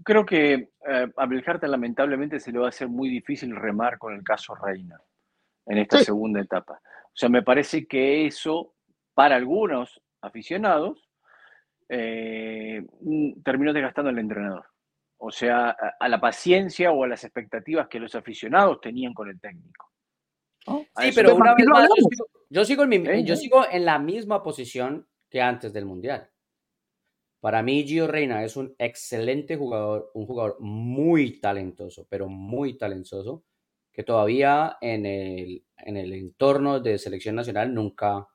Creo 0.04 0.26
que 0.26 0.70
a 1.16 1.26
Beljarta 1.26 1.68
lamentablemente 1.68 2.40
se 2.40 2.52
le 2.52 2.60
va 2.60 2.68
a 2.68 2.70
hacer 2.70 2.88
muy 2.88 3.10
difícil 3.10 3.56
remar 3.56 3.98
con 3.98 4.14
el 4.14 4.24
caso 4.24 4.54
Reina 4.56 5.00
en 5.66 5.78
esta 5.80 6.04
segunda 6.04 6.42
etapa. 6.42 6.80
O 7.16 7.18
sea, 7.18 7.30
me 7.30 7.44
parece 7.44 7.88
que 7.88 8.26
eso, 8.26 8.74
para 9.14 9.38
algunos 9.38 10.02
aficionados, 10.20 11.10
eh, 11.88 12.86
mm, 13.00 13.42
terminó 13.42 13.72
desgastando 13.72 14.10
al 14.10 14.20
entrenador. 14.20 14.66
O 15.18 15.32
sea, 15.32 15.70
a, 15.98 16.10
la 16.10 16.20
paciencia 16.20 16.92
o 16.92 17.06
a 17.06 17.08
las 17.08 17.24
expectativas 17.24 17.88
que 17.88 18.02
los 18.02 18.14
aficionados 18.16 18.82
tenían 18.82 19.14
con 19.14 19.30
el 19.30 19.40
técnico. 19.40 19.92
Sí, 21.00 21.12
pero 21.16 21.36
una 21.36 21.56
vez 21.56 21.66
más, 21.68 21.88
yo 22.50 22.66
sigo, 22.66 22.84
en 22.84 23.26
yo 23.26 23.38
sigo 23.38 23.66
en 23.72 23.86
la 23.86 23.98
misma 23.98 24.44
posición 24.44 25.08
que 25.30 25.42
antes 25.42 25.72
del 25.72 25.86
Mundial. 25.86 26.30
Para 27.40 27.64
mí, 27.64 27.86
Gio 27.88 28.08
Reina 28.08 28.44
es 28.44 28.58
un 28.58 28.76
excelente 28.78 29.56
jugador, 29.56 30.12
un 30.16 30.26
jugador 30.26 30.58
muy 30.60 31.40
talentoso, 31.40 32.08
pero 32.10 32.28
muy 32.28 32.78
talentoso, 32.78 33.46
que 33.96 34.04
todavía 34.04 34.78
en 34.82 35.06
el, 35.06 35.64
en 35.78 35.96
el 35.96 36.12
entorno 36.12 36.82
de 36.82 36.98
selección 36.98 37.36
nacional 37.36 37.74
nunca 37.74 38.28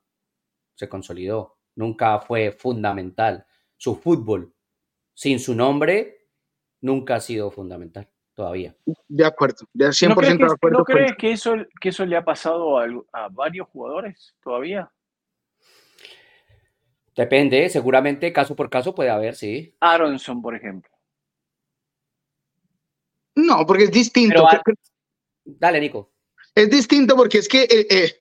se 0.73 0.89
consolidó, 0.89 1.59
nunca 1.75 2.19
fue 2.19 2.51
fundamental. 2.51 3.45
Su 3.77 3.95
fútbol 3.95 4.55
sin 5.13 5.39
su 5.39 5.53
nombre 5.53 6.29
nunca 6.81 7.15
ha 7.15 7.19
sido 7.19 7.51
fundamental 7.51 8.09
todavía. 8.33 8.75
De 9.07 9.23
acuerdo, 9.23 9.67
de 9.71 9.89
100% 9.89 10.09
¿No 10.09 10.15
crees 10.15 10.37
que, 10.37 10.45
de 10.45 10.51
acuerdo. 10.51 10.79
¿No 10.79 10.83
crees 10.83 11.15
que 11.15 11.31
eso, 11.31 11.53
que 11.79 11.89
eso 11.89 12.05
le 12.07 12.17
ha 12.17 12.25
pasado 12.25 12.79
a, 12.79 12.87
a 13.13 13.29
varios 13.29 13.67
jugadores 13.67 14.35
todavía? 14.41 14.91
Depende, 17.15 17.69
seguramente 17.69 18.33
caso 18.33 18.55
por 18.55 18.67
caso 18.67 18.95
puede 18.95 19.11
haber, 19.11 19.35
sí. 19.35 19.75
Aronson, 19.79 20.41
por 20.41 20.55
ejemplo. 20.55 20.91
No, 23.35 23.63
porque 23.67 23.83
es 23.83 23.91
distinto. 23.91 24.47
Dale, 25.43 25.79
Nico. 25.79 26.11
Es 26.55 26.69
distinto 26.69 27.15
porque 27.15 27.39
es 27.39 27.47
que 27.47 27.63
eh, 27.63 27.87
eh, 27.89 28.11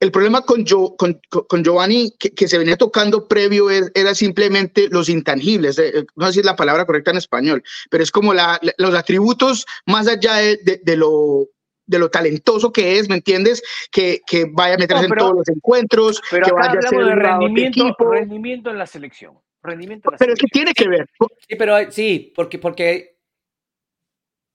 el 0.00 0.10
problema 0.10 0.42
con, 0.42 0.64
con, 0.64 1.64
Giovanni 1.64 2.12
que, 2.18 2.48
se 2.48 2.58
venía 2.58 2.76
tocando 2.76 3.28
previo 3.28 3.70
era 3.70 4.14
simplemente 4.14 4.88
los 4.90 5.08
intangibles, 5.08 5.78
eh, 5.78 6.04
no 6.16 6.26
sé 6.26 6.34
si 6.34 6.40
es 6.40 6.46
la 6.46 6.56
palabra 6.56 6.84
correcta 6.84 7.10
en 7.10 7.16
español, 7.18 7.62
pero 7.90 8.02
es 8.02 8.10
como 8.10 8.34
los 8.34 8.94
atributos 8.94 9.66
más 9.86 10.06
allá 10.06 10.36
de, 10.36 10.96
lo 10.96 11.48
de 11.86 11.98
lo 11.98 12.10
talentoso 12.10 12.72
que 12.72 12.98
es, 12.98 13.08
¿me 13.08 13.16
entiendes? 13.16 13.62
Que, 13.90 14.20
vaya 14.52 14.74
a 14.74 14.78
meterse 14.78 15.06
en 15.06 15.14
todos 15.14 15.34
los 15.34 15.48
encuentros, 15.48 16.20
pero 16.30 16.46
que 16.46 16.52
vaya 16.52 16.78
a 16.78 16.82
ser 16.82 17.04
de 17.04 17.14
rendimiento, 17.14 17.96
rendimiento 17.98 18.70
en 18.70 18.78
la 18.78 18.86
selección. 18.86 19.38
Rendimiento 19.62 20.10
pero 20.18 20.32
es 20.32 20.38
que 20.38 20.46
tiene 20.46 20.72
que 20.72 20.88
ver. 20.88 21.08
Sí, 21.48 21.56
pero 21.56 21.90
sí, 21.90 22.32
porque, 22.36 22.58
porque 22.58 23.15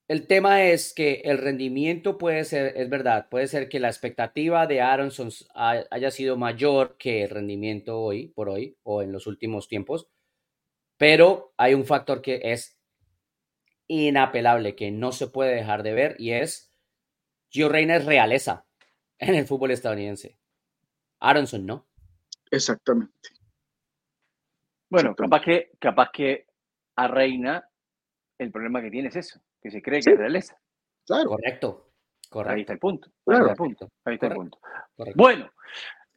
el 0.08 0.26
tema 0.26 0.64
es 0.64 0.92
que 0.94 1.22
el 1.24 1.38
rendimiento 1.38 2.18
puede 2.18 2.44
ser, 2.44 2.76
es 2.76 2.90
verdad, 2.90 3.28
puede 3.30 3.46
ser 3.46 3.68
que 3.68 3.80
la 3.80 3.88
expectativa 3.88 4.66
de 4.66 4.80
Aronson 4.80 5.30
haya 5.54 6.10
sido 6.10 6.36
mayor 6.36 6.96
que 6.98 7.24
el 7.24 7.30
rendimiento 7.30 8.00
hoy, 8.00 8.28
por 8.28 8.48
hoy, 8.48 8.76
o 8.82 9.02
en 9.02 9.12
los 9.12 9.26
últimos 9.26 9.68
tiempos, 9.68 10.08
pero 10.98 11.54
hay 11.56 11.74
un 11.74 11.84
factor 11.84 12.20
que 12.20 12.40
es 12.42 12.78
inapelable, 13.86 14.74
que 14.74 14.90
no 14.90 15.12
se 15.12 15.28
puede 15.28 15.54
dejar 15.54 15.82
de 15.82 15.92
ver, 15.92 16.16
y 16.18 16.32
es 16.32 16.72
Gio 17.50 17.68
Reina 17.68 17.96
es 17.96 18.04
realeza 18.04 18.66
en 19.18 19.34
el 19.34 19.46
fútbol 19.46 19.70
estadounidense. 19.70 20.36
Aronson 21.20 21.64
no. 21.64 21.86
Exactamente. 22.50 23.30
Bueno, 24.90 25.14
capaz 25.14 25.40
que, 25.40 25.70
capaz 25.78 26.10
que 26.12 26.46
a 26.96 27.08
Reina 27.08 27.66
el 28.38 28.50
problema 28.50 28.82
que 28.82 28.90
tiene 28.90 29.08
es 29.08 29.16
eso 29.16 29.40
que 29.62 29.70
se 29.70 29.80
cree 29.80 30.00
que 30.00 30.10
es 30.10 30.18
realeza. 30.18 30.58
Claro. 31.06 31.30
Correcto. 31.30 31.88
Correcto. 32.28 32.54
Ahí 32.54 32.60
está 32.62 32.72
el 32.72 32.78
punto. 32.78 33.10
Ahí 33.26 33.36
está 33.38 33.50
el 33.50 33.56
punto. 33.56 33.88
Ahí 34.04 34.14
está 34.14 34.26
el 34.26 34.34
punto. 34.34 34.58
Bueno, 35.14 35.50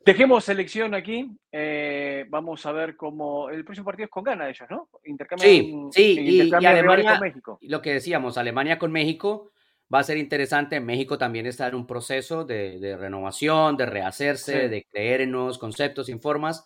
dejemos 0.05 0.45
selección 0.45 0.93
aquí. 0.93 1.29
Eh, 1.51 2.25
vamos 2.29 2.65
a 2.65 2.71
ver 2.71 2.95
cómo. 2.95 3.49
El 3.49 3.65
próximo 3.65 3.85
partido 3.85 4.05
es 4.05 4.11
con 4.11 4.23
gana 4.23 4.45
de 4.45 4.51
ellos, 4.51 4.69
¿no? 4.69 4.89
Intercambio, 5.03 5.45
sí, 5.45 5.87
sí, 5.91 6.15
y, 6.19 6.53
Alemania, 6.53 7.11
con 7.11 7.19
México. 7.19 7.59
Lo 7.61 7.81
que 7.81 7.93
decíamos, 7.93 8.37
Alemania 8.37 8.79
con 8.79 8.91
México 8.91 9.51
va 9.93 9.99
a 9.99 10.03
ser 10.03 10.17
interesante. 10.17 10.79
México 10.79 11.17
también 11.17 11.45
está 11.47 11.67
en 11.67 11.75
un 11.75 11.85
proceso 11.85 12.45
de, 12.45 12.95
renovación, 12.97 13.75
de 13.75 13.85
rehacerse, 13.85 14.69
de 14.69 14.85
creer 14.89 15.21
en 15.21 15.31
nuevos 15.31 15.57
conceptos 15.57 16.07
y 16.09 16.17
formas. 16.17 16.65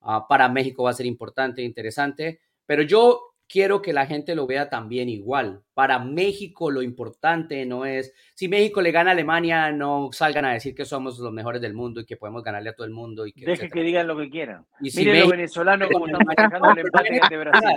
Ah, 0.00 0.26
para 0.28 0.48
México 0.48 0.84
va 0.84 0.90
a 0.90 0.94
ser 0.94 1.06
importante 1.06 1.60
e 1.60 1.64
interesante. 1.64 2.40
Pero 2.64 2.82
yo 2.82 3.25
quiero 3.48 3.82
que 3.82 3.92
la 3.92 4.06
gente 4.06 4.34
lo 4.34 4.46
vea 4.46 4.68
también 4.68 5.08
igual. 5.08 5.62
Para 5.74 5.98
México 5.98 6.70
lo 6.70 6.82
importante 6.82 7.64
no 7.66 7.84
es, 7.84 8.12
si 8.34 8.48
México 8.48 8.80
le 8.82 8.92
gana 8.92 9.10
a 9.10 9.12
Alemania, 9.12 9.72
no 9.72 10.10
salgan 10.12 10.44
a 10.44 10.52
decir 10.52 10.74
que 10.74 10.84
somos 10.84 11.18
los 11.18 11.32
mejores 11.32 11.60
del 11.60 11.74
mundo 11.74 12.00
y 12.00 12.06
que 12.06 12.16
podemos 12.16 12.42
ganarle 12.42 12.70
a 12.70 12.74
todo 12.74 12.86
el 12.86 12.92
mundo. 12.92 13.26
Y 13.26 13.32
que, 13.32 13.46
Deje 13.46 13.70
que 13.70 13.82
digan 13.82 14.06
lo 14.06 14.16
que 14.16 14.30
quieran. 14.30 14.66
Y 14.80 14.90
si 14.90 15.00
Miren 15.00 15.20
los 15.20 15.30
venezolanos 15.30 15.88
como 15.92 16.06
están 16.06 16.26
manejando 16.26 16.70
el 16.70 16.78
empate 16.78 17.28
de 17.30 17.36
Brasil. 17.38 17.68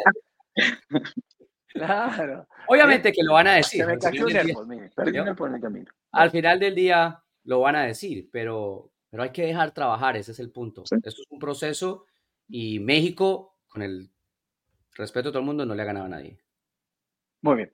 Claro. 1.72 2.48
Obviamente 2.68 3.12
que 3.12 3.24
lo 3.24 3.34
van 3.34 3.48
a 3.48 3.54
decir. 3.54 3.82
Se 3.82 3.88
me 3.88 3.98
cayó 4.00 4.28
el 4.28 4.36
el 4.38 5.62
camino. 5.62 5.92
Al 6.12 6.32
final 6.32 6.60
del 6.60 6.74
día 6.74 7.22
lo 7.44 7.60
van 7.60 7.76
a 7.76 7.84
decir, 7.84 8.28
pero, 8.32 8.92
pero 9.10 9.24
hay 9.24 9.30
que 9.30 9.46
dejar 9.46 9.72
trabajar, 9.72 10.18
ese 10.18 10.32
es 10.32 10.40
el 10.40 10.52
punto. 10.52 10.84
Esto 10.84 11.10
es 11.10 11.22
un 11.30 11.40
proceso 11.40 12.06
y 12.48 12.80
México, 12.80 13.56
con 13.68 13.84
el 13.84 14.10
respeto 15.00 15.30
a 15.30 15.32
todo 15.32 15.40
el 15.40 15.46
mundo, 15.46 15.66
no 15.66 15.74
le 15.74 15.82
ha 15.82 15.86
ganado 15.86 16.06
a 16.06 16.10
nadie. 16.10 16.38
Muy 17.42 17.56
bien. 17.56 17.72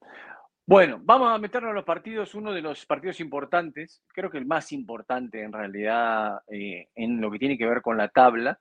Bueno, 0.67 0.99
vamos 1.03 1.31
a 1.31 1.37
meternos 1.37 1.69
en 1.69 1.75
los 1.75 1.85
partidos. 1.85 2.35
Uno 2.35 2.53
de 2.53 2.61
los 2.61 2.85
partidos 2.85 3.19
importantes, 3.19 4.01
creo 4.13 4.29
que 4.29 4.37
el 4.37 4.45
más 4.45 4.71
importante 4.71 5.41
en 5.41 5.51
realidad 5.51 6.39
eh, 6.47 6.89
en 6.95 7.19
lo 7.19 7.29
que 7.29 7.39
tiene 7.39 7.57
que 7.57 7.67
ver 7.67 7.81
con 7.81 7.97
la 7.97 8.09
tabla, 8.09 8.57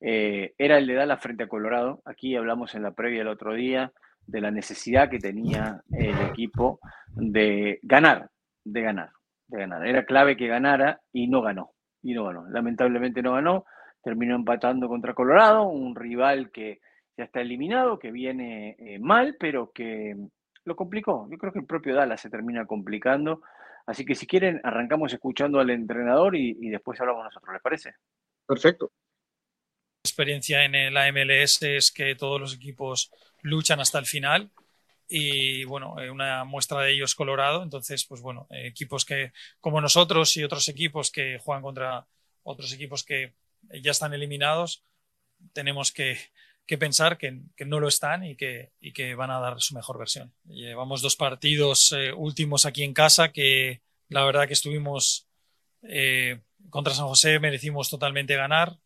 eh, 0.00 0.54
era 0.58 0.78
el 0.78 0.86
de 0.86 0.94
Dallas 0.94 1.20
frente 1.20 1.44
a 1.44 1.48
Colorado. 1.48 2.02
Aquí 2.04 2.36
hablamos 2.36 2.74
en 2.74 2.82
la 2.82 2.92
previa 2.92 3.22
el 3.22 3.28
otro 3.28 3.54
día 3.54 3.92
de 4.26 4.40
la 4.40 4.50
necesidad 4.50 5.10
que 5.10 5.18
tenía 5.18 5.82
el 5.90 6.20
equipo 6.28 6.80
de 7.08 7.80
ganar, 7.82 8.30
de 8.64 8.82
ganar, 8.82 9.10
de 9.48 9.58
ganar. 9.58 9.86
Era 9.86 10.04
clave 10.04 10.36
que 10.36 10.46
ganara 10.46 11.00
y 11.12 11.28
no 11.28 11.42
ganó. 11.42 11.72
Y 12.02 12.14
no 12.14 12.24
ganó. 12.24 12.48
Lamentablemente 12.48 13.22
no 13.22 13.32
ganó. 13.32 13.64
Terminó 14.02 14.36
empatando 14.36 14.88
contra 14.88 15.14
Colorado, 15.14 15.64
un 15.64 15.96
rival 15.96 16.50
que 16.52 16.80
ya 17.18 17.24
está 17.24 17.40
eliminado, 17.40 17.98
que 17.98 18.12
viene 18.12 18.76
eh, 18.78 18.98
mal, 19.00 19.36
pero 19.38 19.72
que 19.72 20.16
lo 20.64 20.76
complicó. 20.76 21.28
Yo 21.30 21.36
creo 21.36 21.52
que 21.52 21.58
el 21.58 21.66
propio 21.66 21.96
Dallas 21.96 22.20
se 22.20 22.30
termina 22.30 22.64
complicando. 22.64 23.42
Así 23.86 24.04
que 24.04 24.14
si 24.14 24.26
quieren, 24.26 24.60
arrancamos 24.62 25.12
escuchando 25.12 25.58
al 25.58 25.70
entrenador 25.70 26.36
y, 26.36 26.54
después 26.70 27.00
hablamos 27.00 27.24
nosotros, 27.24 27.52
¿les 27.52 27.62
parece? 27.62 27.94
Perfecto. 28.46 28.92
La 30.04 30.08
experiencia 30.08 30.64
en 30.64 30.94
la 30.94 31.10
MLS 31.10 31.62
es 31.62 31.90
que 31.90 32.14
todos 32.14 32.40
los 32.40 32.54
equipos 32.54 33.10
luchan 33.42 33.80
hasta 33.80 33.98
el 33.98 34.06
final 34.06 34.52
y 35.08 35.64
bueno, 35.64 35.98
eh, 35.98 36.10
una 36.10 36.44
muestra 36.44 36.82
de 36.82 36.92
ello 36.92 37.06
es 37.06 37.14
Colorado, 37.14 37.62
entonces 37.62 38.04
pues 38.04 38.20
bueno, 38.20 38.46
equipos 38.50 39.06
que 39.06 39.32
como 39.58 39.80
nosotros 39.80 40.36
y 40.36 40.44
otros 40.44 40.68
equipos 40.68 41.10
que 41.10 41.38
juegan 41.38 41.62
contra 41.62 42.06
otros 42.42 42.74
equipos 42.74 43.04
que 43.04 43.34
ya 43.82 43.90
están 43.90 44.12
eliminados, 44.12 44.84
tenemos 45.52 45.92
que, 45.92 46.18
que 46.68 46.76
pensar 46.76 47.16
que, 47.16 47.40
no 47.66 47.80
lo 47.80 47.88
están 47.88 48.22
y 48.24 48.36
que, 48.36 49.14
van 49.16 49.30
a 49.30 49.40
dar 49.40 49.58
su 49.60 49.74
mejor 49.74 49.98
versión. 49.98 50.34
Llevamos 50.44 51.00
dos 51.00 51.16
partidos 51.16 51.92
eh, 51.92 52.12
últimos 52.12 52.66
aquí 52.66 52.84
en 52.84 52.92
casa 52.92 53.32
que 53.32 53.80
la 54.08 54.24
verdad 54.24 54.46
que 54.46 54.52
estuvimos 54.52 55.26
eh, 55.82 56.40
contra 56.68 56.92
San 56.92 57.06
José, 57.06 57.40
merecimos 57.40 57.88
totalmente 57.88 58.36
ganar. 58.36 58.76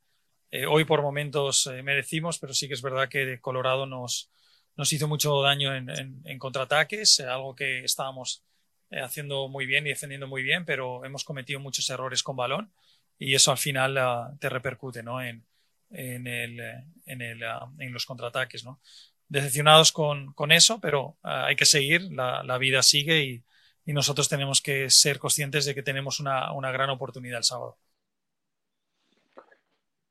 Eh, 0.53 0.65
hoy 0.65 0.85
por 0.85 1.03
momentos 1.03 1.69
merecimos, 1.83 2.39
pero 2.39 2.55
sí 2.55 2.69
que 2.69 2.75
es 2.75 2.83
verdad 2.83 3.09
que 3.09 3.41
Colorado 3.41 3.85
nos, 3.87 4.31
hizo 4.77 5.09
mucho 5.09 5.43
daño 5.43 5.75
en, 5.75 5.91
en 6.25 6.39
contraataques, 6.39 7.19
algo 7.21 7.57
que 7.57 7.85
estábamos 7.85 8.45
haciendo 8.93 9.49
muy 9.49 9.67
bien 9.67 9.87
y 9.87 9.91
defendiendo 9.91 10.29
muy 10.29 10.45
bien, 10.45 10.65
pero 10.65 11.05
hemos 11.05 11.25
cometido 11.25 11.59
muchos 11.59 11.91
errores 11.91 12.23
con 12.23 12.37
balón 12.37 12.73
y 13.19 13.35
eso 13.35 13.51
al 13.51 13.59
final 13.59 13.99
ah, 13.99 14.33
te 14.39 14.49
repercute 14.49 15.03
¿no? 15.03 15.21
en, 15.23 15.45
en, 15.93 16.27
el, 16.27 16.61
en, 17.07 17.23
el, 17.23 17.43
ah, 17.45 17.71
en 17.79 17.93
los 17.93 18.07
contraataques. 18.07 18.65
¿no? 18.65 18.81
Decepcionados 19.29 19.93
con, 19.93 20.33
con 20.35 20.53
eso, 20.53 20.81
pero 20.81 21.17
ah, 21.23 21.47
hay 21.47 21.57
que 21.57 21.67
seguir, 21.67 22.13
la, 22.13 22.43
la 22.43 22.59
vida 22.59 22.83
sigue 22.83 23.25
y, 23.25 23.45
y, 23.85 23.93
nosotros 23.93 24.29
tenemos 24.29 24.61
que 24.61 24.91
ser 24.91 25.19
conscientes 25.19 25.65
de 25.65 25.75
que 25.75 25.83
tenemos 25.83 26.21
una, 26.21 26.53
una 26.53 26.71
gran 26.71 26.91
oportunidad 26.91 27.39
el 27.39 27.45
sábado. 27.45 27.79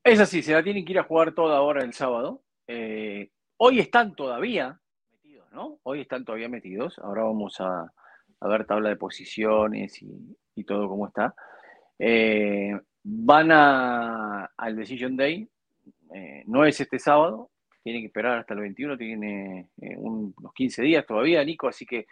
Es 0.03 0.19
así, 0.19 0.41
se 0.41 0.53
la 0.53 0.63
tienen 0.63 0.83
que 0.83 0.93
ir 0.93 0.99
a 0.99 1.03
jugar 1.03 1.33
toda 1.33 1.57
ahora 1.57 1.83
el 1.83 1.93
sábado. 1.93 2.41
Eh, 2.67 3.29
hoy 3.57 3.79
están 3.79 4.15
todavía 4.15 4.79
metidos, 5.11 5.51
¿no? 5.51 5.79
Hoy 5.83 6.01
están 6.01 6.25
todavía 6.25 6.49
metidos. 6.49 6.97
Ahora 6.99 7.23
vamos 7.23 7.59
a, 7.59 7.91
ver 8.41 8.65
tabla 8.65 8.89
de 8.89 8.95
posiciones 8.95 10.01
y, 10.01 10.63
todo 10.63 10.87
cómo 10.87 11.07
está. 11.07 11.35
Eh, 11.99 12.71
van 13.03 13.51
a, 13.51 14.45
al 14.57 14.75
Decision 14.75 15.15
Day. 15.15 15.47
Eh, 16.13 16.43
no 16.47 16.65
es 16.65 16.79
este 16.79 16.99
sábado. 16.99 17.49
Tienen 17.83 18.01
que 18.01 18.07
esperar 18.07 18.39
hasta 18.39 18.53
el 18.53 18.61
21. 18.61 18.97
Tiene 18.97 19.69
unos 19.97 20.53
15 20.53 20.83
días 20.83 21.05
todavía, 21.05 21.43
Nico. 21.43 21.67
Así 21.67 21.85
que 21.85 22.05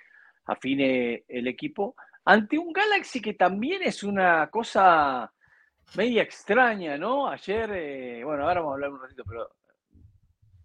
afine 0.45 1.23
el 1.27 1.47
equipo. 1.47 1.95
Ante 2.25 2.57
un 2.57 2.73
Galaxy 2.73 3.21
que 3.21 3.33
también 3.33 3.83
es 3.83 4.03
una 4.03 4.49
cosa 4.49 5.31
media 5.95 6.21
extraña, 6.21 6.97
¿no? 6.97 7.27
Ayer, 7.27 7.69
eh, 7.73 8.23
bueno, 8.23 8.43
ahora 8.43 8.62
vamos 8.62 8.71
a 8.71 8.75
hablar 8.75 8.91
un 8.91 9.01
ratito, 9.01 9.23
pero 9.27 9.49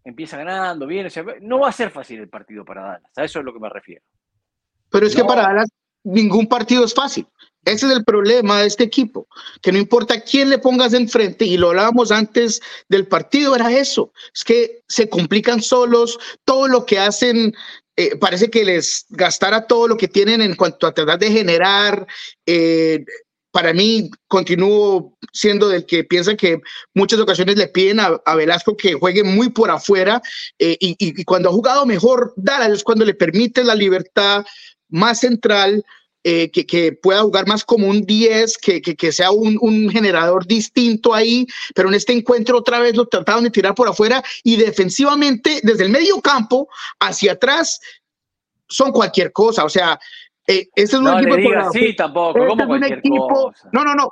empieza 0.05 0.37
ganando, 0.37 0.87
viene, 0.87 1.09
no 1.41 1.61
va 1.61 1.69
a 1.69 1.73
ser 1.73 1.91
fácil 1.91 2.21
el 2.21 2.29
partido 2.29 2.65
para 2.65 2.83
Dallas, 2.83 3.13
a 3.17 3.25
eso 3.25 3.39
es 3.39 3.45
lo 3.45 3.53
que 3.55 3.61
me 3.61 3.71
refiero. 3.71 4.05
Pero 4.91 5.07
es 5.07 5.17
que 5.17 5.25
para 5.25 5.43
Dallas 5.43 5.71
ningún 6.03 6.47
partido 6.47 6.85
es 6.85 6.95
fácil. 6.95 7.27
Ese 7.65 7.87
es 7.87 7.93
el 7.93 8.05
problema 8.05 8.61
de 8.61 8.67
este 8.67 8.85
equipo, 8.85 9.27
que 9.63 9.73
no 9.73 9.79
importa 9.79 10.21
quién 10.21 10.51
le 10.51 10.59
pongas 10.59 10.93
enfrente, 10.93 11.45
y 11.45 11.57
lo 11.57 11.71
hablábamos 11.71 12.11
antes 12.11 12.61
del 12.89 13.07
partido, 13.07 13.55
era 13.55 13.73
eso, 13.73 14.13
es 14.35 14.45
que 14.45 14.83
se 14.89 15.09
complican 15.09 15.63
solos, 15.63 16.19
todo 16.45 16.69
lo 16.69 16.85
que 16.85 16.99
hacen 16.99 17.55
eh, 17.97 18.17
parece 18.17 18.51
que 18.51 18.65
les 18.65 19.07
gastara 19.09 19.67
todo 19.67 19.87
lo 19.87 19.97
que 19.97 20.09
tienen 20.09 20.43
en 20.43 20.57
cuanto 20.57 20.87
a 20.87 20.93
tratar 20.93 21.19
de 21.19 21.31
generar 21.31 22.07
eh, 22.45 23.05
para 23.53 23.73
mí 23.73 24.11
continúo 24.27 25.17
siendo 25.33 25.69
del 25.69 25.87
que 25.87 26.03
piensa 26.03 26.35
que 26.35 26.61
muchas 26.93 27.21
ocasiones 27.21 27.57
le 27.57 27.69
piden 27.69 28.01
a, 28.01 28.35
Velasco 28.35 28.77
que 28.77 28.95
juegue 28.95 29.23
muy 29.23 29.51
por 29.51 29.71
afuera 29.71 30.21
eh, 30.59 30.77
y, 30.81 31.23
cuando 31.23 31.51
ha 31.51 31.53
jugado 31.53 31.87
mejor 31.87 32.33
Dallas 32.37 32.73
es 32.73 32.83
cuando 32.83 33.05
le 33.05 33.15
permite 33.15 33.63
la 33.63 33.77
libertad 33.77 34.45
más 34.89 35.21
central, 35.21 35.85
eh, 36.25 36.51
que, 36.51 36.93
pueda 36.93 37.21
jugar 37.23 37.47
más 37.47 37.65
como 37.65 37.87
un 37.87 38.01
10, 38.01 38.57
que, 38.59 38.81
que, 38.81 39.13
sea 39.13 39.31
un, 39.31 39.59
un, 39.61 39.91
generador 39.91 40.47
distinto 40.47 41.13
ahí, 41.13 41.47
pero 41.75 41.89
en 41.89 41.95
este 41.95 42.15
encuentro 42.15 42.59
otra 42.59 42.79
vez 42.79 42.97
lo 42.97 43.07
trataron 43.07 43.45
de 43.45 43.51
tirar 43.51 43.75
por 43.75 43.89
afuera 43.89 44.25
y 44.43 44.57
defensivamente 44.57 45.61
desde 45.63 45.85
el 45.85 45.91
medio 45.91 46.21
campo 46.23 46.69
hacia 46.99 47.33
atrás 47.33 47.79
son 48.67 48.91
cualquier 48.91 49.33
cosa, 49.33 49.65
o 49.65 49.69
sea, 49.69 50.01
eh, 50.47 50.69
este 50.75 50.97
es 50.97 51.03
un 51.03 51.09
equipo 51.09 51.37
de 51.37 51.65
sí, 51.73 51.97
tampoco, 51.97 52.39
este 52.39 52.49
como 52.49 52.67
cualquier 52.67 53.03
cosa. 53.03 53.69
No, 53.73 53.85
no, 53.85 53.95
no, 53.95 54.11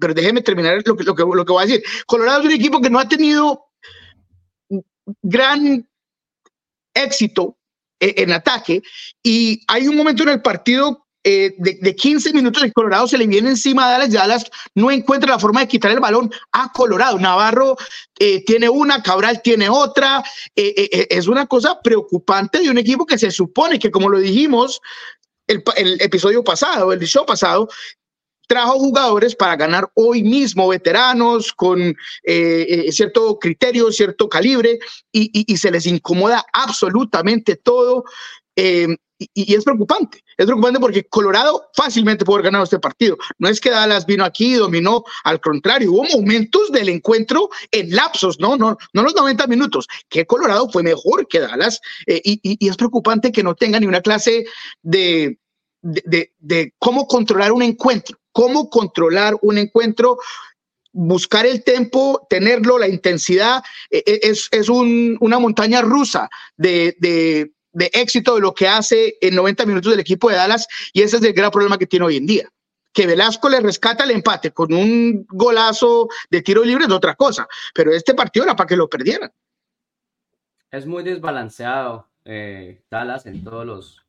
pero 0.00 0.14
déjeme 0.14 0.42
terminar 0.42 0.82
lo 0.84 0.96
que, 0.96 1.04
lo, 1.04 1.14
que, 1.14 1.22
lo 1.22 1.44
que 1.44 1.52
voy 1.52 1.62
a 1.62 1.66
decir. 1.66 1.82
Colorado 2.06 2.40
es 2.40 2.46
un 2.46 2.52
equipo 2.52 2.80
que 2.80 2.90
no 2.90 2.98
ha 2.98 3.08
tenido 3.08 3.66
gran 5.22 5.88
éxito 6.94 7.56
eh, 8.00 8.14
en, 8.18 8.32
ataque 8.32 8.82
y 9.22 9.62
hay 9.68 9.88
un 9.88 9.96
momento 9.96 10.22
en 10.22 10.30
el 10.30 10.42
partido 10.42 11.03
eh, 11.24 11.54
de, 11.58 11.78
de, 11.80 11.96
15 11.96 12.32
minutos 12.32 12.62
el 12.62 12.72
Colorado 12.72 13.08
se 13.08 13.18
le 13.18 13.26
viene 13.26 13.50
encima 13.50 13.86
a 13.86 13.92
Dallas, 13.92 14.12
Dallas 14.12 14.44
no 14.74 14.90
encuentra 14.90 15.30
la 15.30 15.38
forma 15.38 15.60
de 15.60 15.68
quitar 15.68 15.90
el 15.90 16.00
balón 16.00 16.30
a 16.52 16.70
Colorado. 16.72 17.18
Navarro 17.18 17.76
eh, 18.18 18.44
tiene 18.44 18.68
una, 18.68 19.02
Cabral 19.02 19.42
tiene 19.42 19.68
otra. 19.68 20.22
es 20.54 21.26
una 21.26 21.46
cosa 21.46 21.80
preocupante 21.82 22.60
de 22.60 22.70
un 22.70 22.78
equipo 22.78 23.06
que 23.06 23.18
se 23.18 23.30
supone 23.30 23.78
que, 23.78 23.90
como 23.90 24.08
lo 24.08 24.18
dijimos, 24.18 24.80
el, 25.46 25.62
episodio 26.00 26.42
pasado, 26.42 26.92
el 26.92 27.00
show 27.00 27.26
pasado, 27.26 27.68
trajo 28.46 28.78
jugadores 28.78 29.34
para 29.34 29.56
ganar 29.56 29.90
hoy 29.94 30.22
mismo, 30.22 30.68
veteranos 30.68 31.52
con 31.52 31.80
eh, 31.80 31.94
eh, 32.24 32.92
cierto 32.92 33.38
criterio, 33.38 33.90
cierto 33.90 34.28
calibre, 34.28 34.78
y, 35.12 35.56
se 35.56 35.70
les 35.70 35.86
incomoda 35.86 36.44
absolutamente 36.52 37.56
todo. 37.56 38.04
Eh, 38.56 38.96
y, 39.18 39.54
es 39.54 39.64
preocupante, 39.64 40.24
es 40.36 40.46
preocupante 40.46 40.80
porque 40.80 41.04
Colorado 41.04 41.70
fácilmente 41.74 42.24
puede 42.24 42.42
ganado 42.42 42.64
este 42.64 42.78
partido. 42.78 43.16
No 43.38 43.48
es 43.48 43.60
que 43.60 43.70
Dallas 43.70 44.06
vino 44.06 44.24
aquí 44.24 44.54
y 44.54 44.58
dominó, 44.58 45.04
al 45.24 45.40
contrario, 45.40 45.92
hubo 45.92 46.04
momentos 46.04 46.72
del 46.72 46.88
encuentro 46.88 47.48
en 47.70 47.94
lapsos, 47.94 48.40
no, 48.40 48.56
no, 48.56 48.76
no 48.92 49.02
los 49.02 49.14
90 49.14 49.46
minutos, 49.46 49.86
que 50.08 50.26
Colorado 50.26 50.68
fue 50.70 50.82
mejor 50.82 51.26
que 51.28 51.40
Dallas 51.40 51.80
eh, 52.06 52.20
y, 52.24 52.68
es 52.68 52.76
preocupante 52.76 53.32
que 53.32 53.42
no 53.42 53.54
tenga 53.54 53.78
ni 53.78 53.86
una 53.86 54.00
clase 54.00 54.46
de, 54.82 55.38
de, 55.82 56.74
cómo 56.78 57.06
controlar 57.06 57.52
un 57.52 57.62
encuentro, 57.62 58.18
cómo 58.32 58.68
controlar 58.68 59.36
un 59.42 59.58
encuentro 59.58 60.18
buscar 60.96 61.44
el 61.44 61.64
tempo, 61.64 62.24
tenerlo, 62.30 62.78
la 62.78 62.86
intensidad, 62.86 63.64
eh, 63.90 64.02
es, 64.22 64.48
es 64.52 64.68
una 64.68 65.38
montaña 65.40 65.82
rusa 65.82 66.28
de, 66.56 66.96
de 67.00 67.52
éxito 67.92 68.34
de 68.34 68.40
lo 68.40 68.54
que 68.54 68.68
hace 68.68 69.16
en 69.20 69.34
90 69.34 69.66
minutos 69.66 69.90
del 69.90 70.00
equipo 70.00 70.30
de 70.30 70.36
Dallas 70.36 70.66
y 70.92 71.02
ese 71.02 71.16
es 71.16 71.22
el 71.22 71.32
gran 71.32 71.50
problema 71.50 71.78
que 71.78 71.86
tiene 71.86 72.06
hoy 72.06 72.16
en 72.16 72.26
día. 72.26 72.48
Que 72.92 73.06
Velasco 73.06 73.48
le 73.48 73.60
rescata 73.60 74.04
el 74.04 74.12
empate 74.12 74.52
con 74.52 74.72
un 74.72 75.26
golazo 75.28 76.08
de 76.30 76.42
tiro 76.42 76.64
libre 76.64 76.84
es 76.84 76.90
otra 76.90 77.14
cosa, 77.14 77.46
pero 77.74 77.92
este 77.92 78.14
partido 78.14 78.44
era 78.44 78.54
para 78.54 78.68
que 78.68 78.76
lo 78.76 78.88
perdieran. 78.88 79.32
Es 80.70 80.86
muy 80.86 81.02
desbalanceado 81.02 82.08
eh, 82.24 82.82
Dallas 82.90 83.26
en 83.26 83.42
todos 83.42 83.66
los 83.66 84.00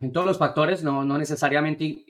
en 0.00 0.12
todos 0.12 0.26
los 0.26 0.38
factores, 0.38 0.82
no, 0.82 1.04
no 1.04 1.18
necesariamente, 1.18 2.04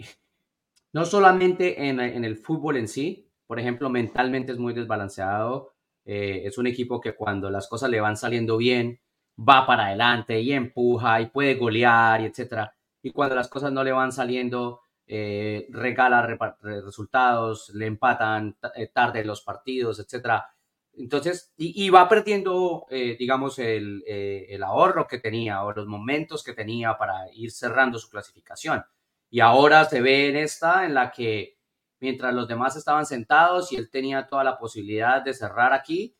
no 0.92 1.04
solamente 1.04 1.88
en, 1.88 2.00
en, 2.00 2.24
el 2.24 2.36
fútbol 2.36 2.76
en 2.76 2.88
sí, 2.88 3.28
por 3.46 3.58
ejemplo, 3.58 3.90
mentalmente 3.90 4.52
es 4.52 4.58
muy 4.58 4.72
desbalanceado. 4.72 5.74
Eh, 6.04 6.42
es 6.44 6.56
un 6.56 6.68
equipo 6.68 7.00
que 7.00 7.14
cuando 7.14 7.50
las 7.50 7.68
cosas 7.68 7.90
le 7.90 8.00
van 8.00 8.16
saliendo 8.16 8.56
bien, 8.56 9.00
va 9.48 9.66
para 9.66 9.86
adelante 9.86 10.40
y 10.40 10.52
empuja 10.52 11.20
y 11.20 11.26
puede 11.26 11.54
golear 11.54 12.20
y 12.20 12.26
etcétera. 12.26 12.74
Y 13.02 13.10
cuando 13.12 13.34
las 13.34 13.48
cosas 13.48 13.72
no 13.72 13.82
le 13.82 13.92
van 13.92 14.12
saliendo, 14.12 14.82
eh, 15.06 15.66
regala 15.70 16.38
resultados, 16.60 17.70
le 17.74 17.86
empatan 17.86 18.56
eh, 18.76 18.88
tarde 18.88 19.24
los 19.24 19.42
partidos, 19.42 19.98
etcétera. 19.98 20.46
Entonces, 20.92 21.52
y, 21.56 21.88
va 21.88 22.08
perdiendo, 22.08 22.86
eh, 22.90 23.16
digamos, 23.18 23.58
el, 23.58 24.04
el, 24.06 24.62
ahorro 24.62 25.06
que 25.06 25.18
tenía 25.18 25.64
o 25.64 25.72
los 25.72 25.86
momentos 25.86 26.42
que 26.44 26.52
tenía 26.52 26.98
para 26.98 27.32
ir 27.32 27.52
cerrando 27.52 27.98
su 27.98 28.10
clasificación. 28.10 28.84
Y 29.30 29.40
ahora 29.40 29.84
se 29.86 30.00
ve 30.00 30.28
en 30.28 30.36
esta 30.36 30.84
en 30.84 30.94
la 30.94 31.10
que 31.10 31.58
mientras 32.00 32.34
los 32.34 32.48
demás 32.48 32.76
estaban 32.76 33.06
sentados 33.06 33.72
y 33.72 33.76
él 33.76 33.90
tenía 33.90 34.26
toda 34.26 34.44
la 34.44 34.58
posibilidad 34.58 35.22
de 35.22 35.32
cerrar 35.34 35.72
aquí, 35.72 36.16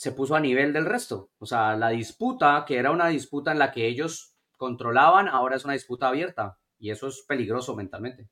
se 0.00 0.12
puso 0.12 0.34
a 0.34 0.40
nivel 0.40 0.72
del 0.72 0.86
resto. 0.86 1.28
O 1.38 1.44
sea, 1.44 1.76
la 1.76 1.90
disputa, 1.90 2.64
que 2.66 2.78
era 2.78 2.90
una 2.90 3.08
disputa 3.08 3.52
en 3.52 3.58
la 3.58 3.70
que 3.70 3.86
ellos 3.86 4.34
controlaban, 4.56 5.28
ahora 5.28 5.56
es 5.56 5.66
una 5.66 5.74
disputa 5.74 6.08
abierta 6.08 6.56
y 6.78 6.90
eso 6.90 7.08
es 7.08 7.22
peligroso 7.28 7.76
mentalmente. 7.76 8.30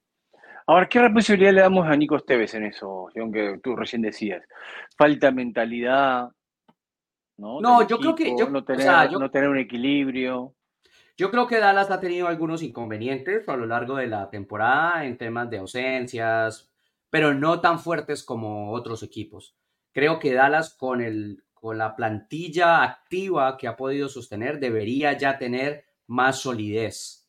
Ahora, 0.67 0.89
¿qué 0.89 0.99
responsabilidad 0.99 1.53
le 1.53 1.61
damos 1.61 1.87
a 1.87 1.95
Nico 1.95 2.17
Esteves 2.17 2.55
en 2.55 2.65
eso, 2.65 3.09
que 3.13 3.61
tú 3.63 3.77
recién 3.77 4.01
decías? 4.01 4.43
Falta 4.97 5.31
mentalidad, 5.31 6.31
¿no? 7.37 7.61
No, 7.61 7.87
yo 7.87 7.99
creo 7.99 8.15
que... 8.15 8.35
no, 8.35 8.65
tener, 8.65 9.13
no 9.13 9.31
tener 9.31 9.51
un 9.51 9.59
equilibrio. 9.59 10.55
Yo 11.19 11.31
creo 11.31 11.47
que 11.47 11.59
Dallas 11.59 11.91
ha 11.91 12.01
tenido 12.01 12.29
algunos 12.29 12.63
inconvenientes 12.63 13.47
a 13.47 13.57
lo 13.57 13.67
largo 13.67 13.97
de 13.97 14.07
la 14.07 14.31
temporada 14.31 15.05
en 15.05 15.19
temas 15.19 15.51
de 15.51 15.59
ausencias, 15.59 16.73
pero 17.11 17.35
no 17.35 17.61
tan 17.61 17.79
fuertes 17.79 18.25
como 18.25 18.73
otros 18.73 19.03
equipos. 19.03 19.55
Creo 19.93 20.19
que 20.19 20.33
Dallas 20.33 20.75
con 20.75 21.03
el, 21.03 21.43
con 21.61 21.79
la 21.79 21.95
plantilla 21.95 22.83
activa 22.83 23.57
que 23.57 23.69
ha 23.69 23.77
podido 23.77 24.09
sostener, 24.09 24.59
debería 24.61 25.17
ya 25.17 25.39
tener 25.39 25.85
más 26.07 26.41
solidez. 26.41 27.29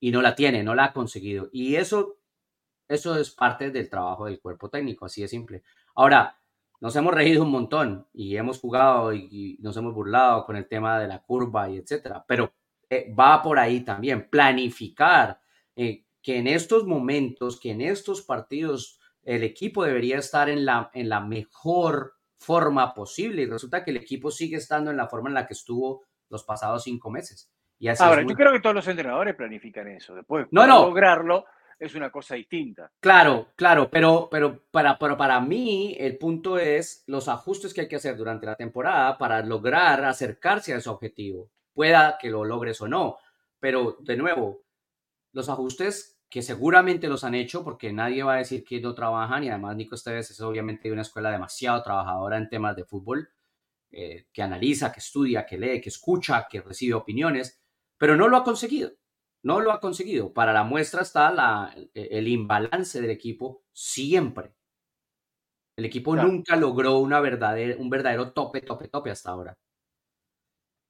Y 0.00 0.10
no 0.10 0.22
la 0.22 0.34
tiene, 0.34 0.62
no 0.62 0.74
la 0.74 0.86
ha 0.86 0.92
conseguido. 0.92 1.48
Y 1.52 1.76
eso, 1.76 2.18
eso 2.88 3.16
es 3.16 3.30
parte 3.30 3.70
del 3.70 3.88
trabajo 3.88 4.26
del 4.26 4.40
cuerpo 4.40 4.68
técnico, 4.68 5.06
así 5.06 5.22
de 5.22 5.28
simple. 5.28 5.62
Ahora, 5.94 6.38
nos 6.82 6.96
hemos 6.96 7.14
reído 7.14 7.44
un 7.44 7.50
montón 7.52 8.08
y 8.12 8.36
hemos 8.36 8.58
jugado 8.58 9.14
y, 9.14 9.56
nos 9.60 9.76
hemos 9.76 9.94
burlado 9.94 10.44
con 10.44 10.56
el 10.56 10.66
tema 10.66 10.98
de 10.98 11.06
la 11.06 11.22
curva 11.22 11.70
y 11.70 11.76
etcétera, 11.76 12.24
pero 12.26 12.52
eh, 12.90 13.14
va 13.14 13.40
por 13.40 13.60
ahí 13.60 13.82
también, 13.82 14.28
planificar 14.28 15.40
eh, 15.76 16.06
que 16.20 16.38
en 16.38 16.48
estos 16.48 16.84
momentos, 16.84 17.60
que 17.60 17.70
en 17.70 17.82
estos 17.82 18.22
partidos, 18.22 18.98
el 19.22 19.44
equipo 19.44 19.84
debería 19.84 20.18
estar 20.18 20.48
en 20.48 20.64
la, 20.64 20.90
en 20.92 21.08
la 21.08 21.20
mejor 21.20 22.14
forma 22.42 22.92
posible 22.92 23.42
y 23.42 23.46
resulta 23.46 23.84
que 23.84 23.90
el 23.90 23.98
equipo 23.98 24.30
sigue 24.30 24.56
estando 24.56 24.90
en 24.90 24.96
la 24.96 25.08
forma 25.08 25.28
en 25.28 25.34
la 25.34 25.46
que 25.46 25.54
estuvo 25.54 26.04
los 26.28 26.44
pasados 26.44 26.82
cinco 26.82 27.10
meses. 27.10 27.50
Y 27.78 27.88
Ahora, 27.88 28.22
yo 28.22 28.34
creo 28.34 28.52
que 28.52 28.60
todos 28.60 28.76
los 28.76 28.86
entrenadores 28.86 29.34
planifican 29.34 29.88
eso. 29.88 30.14
Después, 30.14 30.46
no, 30.52 30.66
no. 30.66 30.86
lograrlo 30.86 31.44
es 31.78 31.96
una 31.96 32.10
cosa 32.10 32.36
distinta. 32.36 32.92
Claro, 33.00 33.48
claro, 33.56 33.90
pero, 33.90 34.28
pero, 34.30 34.62
para, 34.70 34.96
pero 34.98 35.16
para 35.16 35.40
mí 35.40 35.96
el 35.98 36.16
punto 36.16 36.58
es 36.58 37.02
los 37.08 37.26
ajustes 37.28 37.74
que 37.74 37.82
hay 37.82 37.88
que 37.88 37.96
hacer 37.96 38.16
durante 38.16 38.46
la 38.46 38.54
temporada 38.54 39.18
para 39.18 39.42
lograr 39.42 40.04
acercarse 40.04 40.72
a 40.72 40.76
ese 40.76 40.88
objetivo. 40.88 41.50
Pueda 41.74 42.18
que 42.20 42.30
lo 42.30 42.44
logres 42.44 42.80
o 42.82 42.88
no, 42.88 43.18
pero 43.58 43.96
de 44.00 44.16
nuevo, 44.16 44.62
los 45.32 45.48
ajustes 45.48 46.11
que 46.32 46.40
seguramente 46.40 47.08
los 47.08 47.24
han 47.24 47.34
hecho 47.34 47.62
porque 47.62 47.92
nadie 47.92 48.22
va 48.22 48.32
a 48.32 48.38
decir 48.38 48.64
que 48.64 48.80
no 48.80 48.94
trabajan 48.94 49.44
y 49.44 49.50
además 49.50 49.76
Nico 49.76 49.96
Esteves 49.96 50.30
es 50.30 50.40
obviamente 50.40 50.88
de 50.88 50.92
una 50.92 51.02
escuela 51.02 51.30
demasiado 51.30 51.82
trabajadora 51.82 52.38
en 52.38 52.48
temas 52.48 52.74
de 52.74 52.86
fútbol, 52.86 53.28
eh, 53.90 54.28
que 54.32 54.40
analiza, 54.40 54.90
que 54.90 55.00
estudia, 55.00 55.44
que 55.44 55.58
lee, 55.58 55.82
que 55.82 55.90
escucha, 55.90 56.46
que 56.48 56.62
recibe 56.62 56.94
opiniones, 56.94 57.62
pero 57.98 58.16
no 58.16 58.28
lo 58.28 58.38
ha 58.38 58.44
conseguido. 58.44 58.92
No 59.42 59.60
lo 59.60 59.72
ha 59.72 59.80
conseguido. 59.80 60.32
Para 60.32 60.54
la 60.54 60.64
muestra 60.64 61.02
está 61.02 61.30
la, 61.30 61.76
el 61.92 62.26
imbalance 62.26 63.02
del 63.02 63.10
equipo 63.10 63.64
siempre. 63.70 64.54
El 65.76 65.84
equipo 65.84 66.16
nunca 66.16 66.56
logró 66.56 66.96
una 67.00 67.20
verdadera, 67.20 67.76
un 67.78 67.90
verdadero 67.90 68.32
tope, 68.32 68.62
tope, 68.62 68.88
tope 68.88 69.10
hasta 69.10 69.32
ahora. 69.32 69.58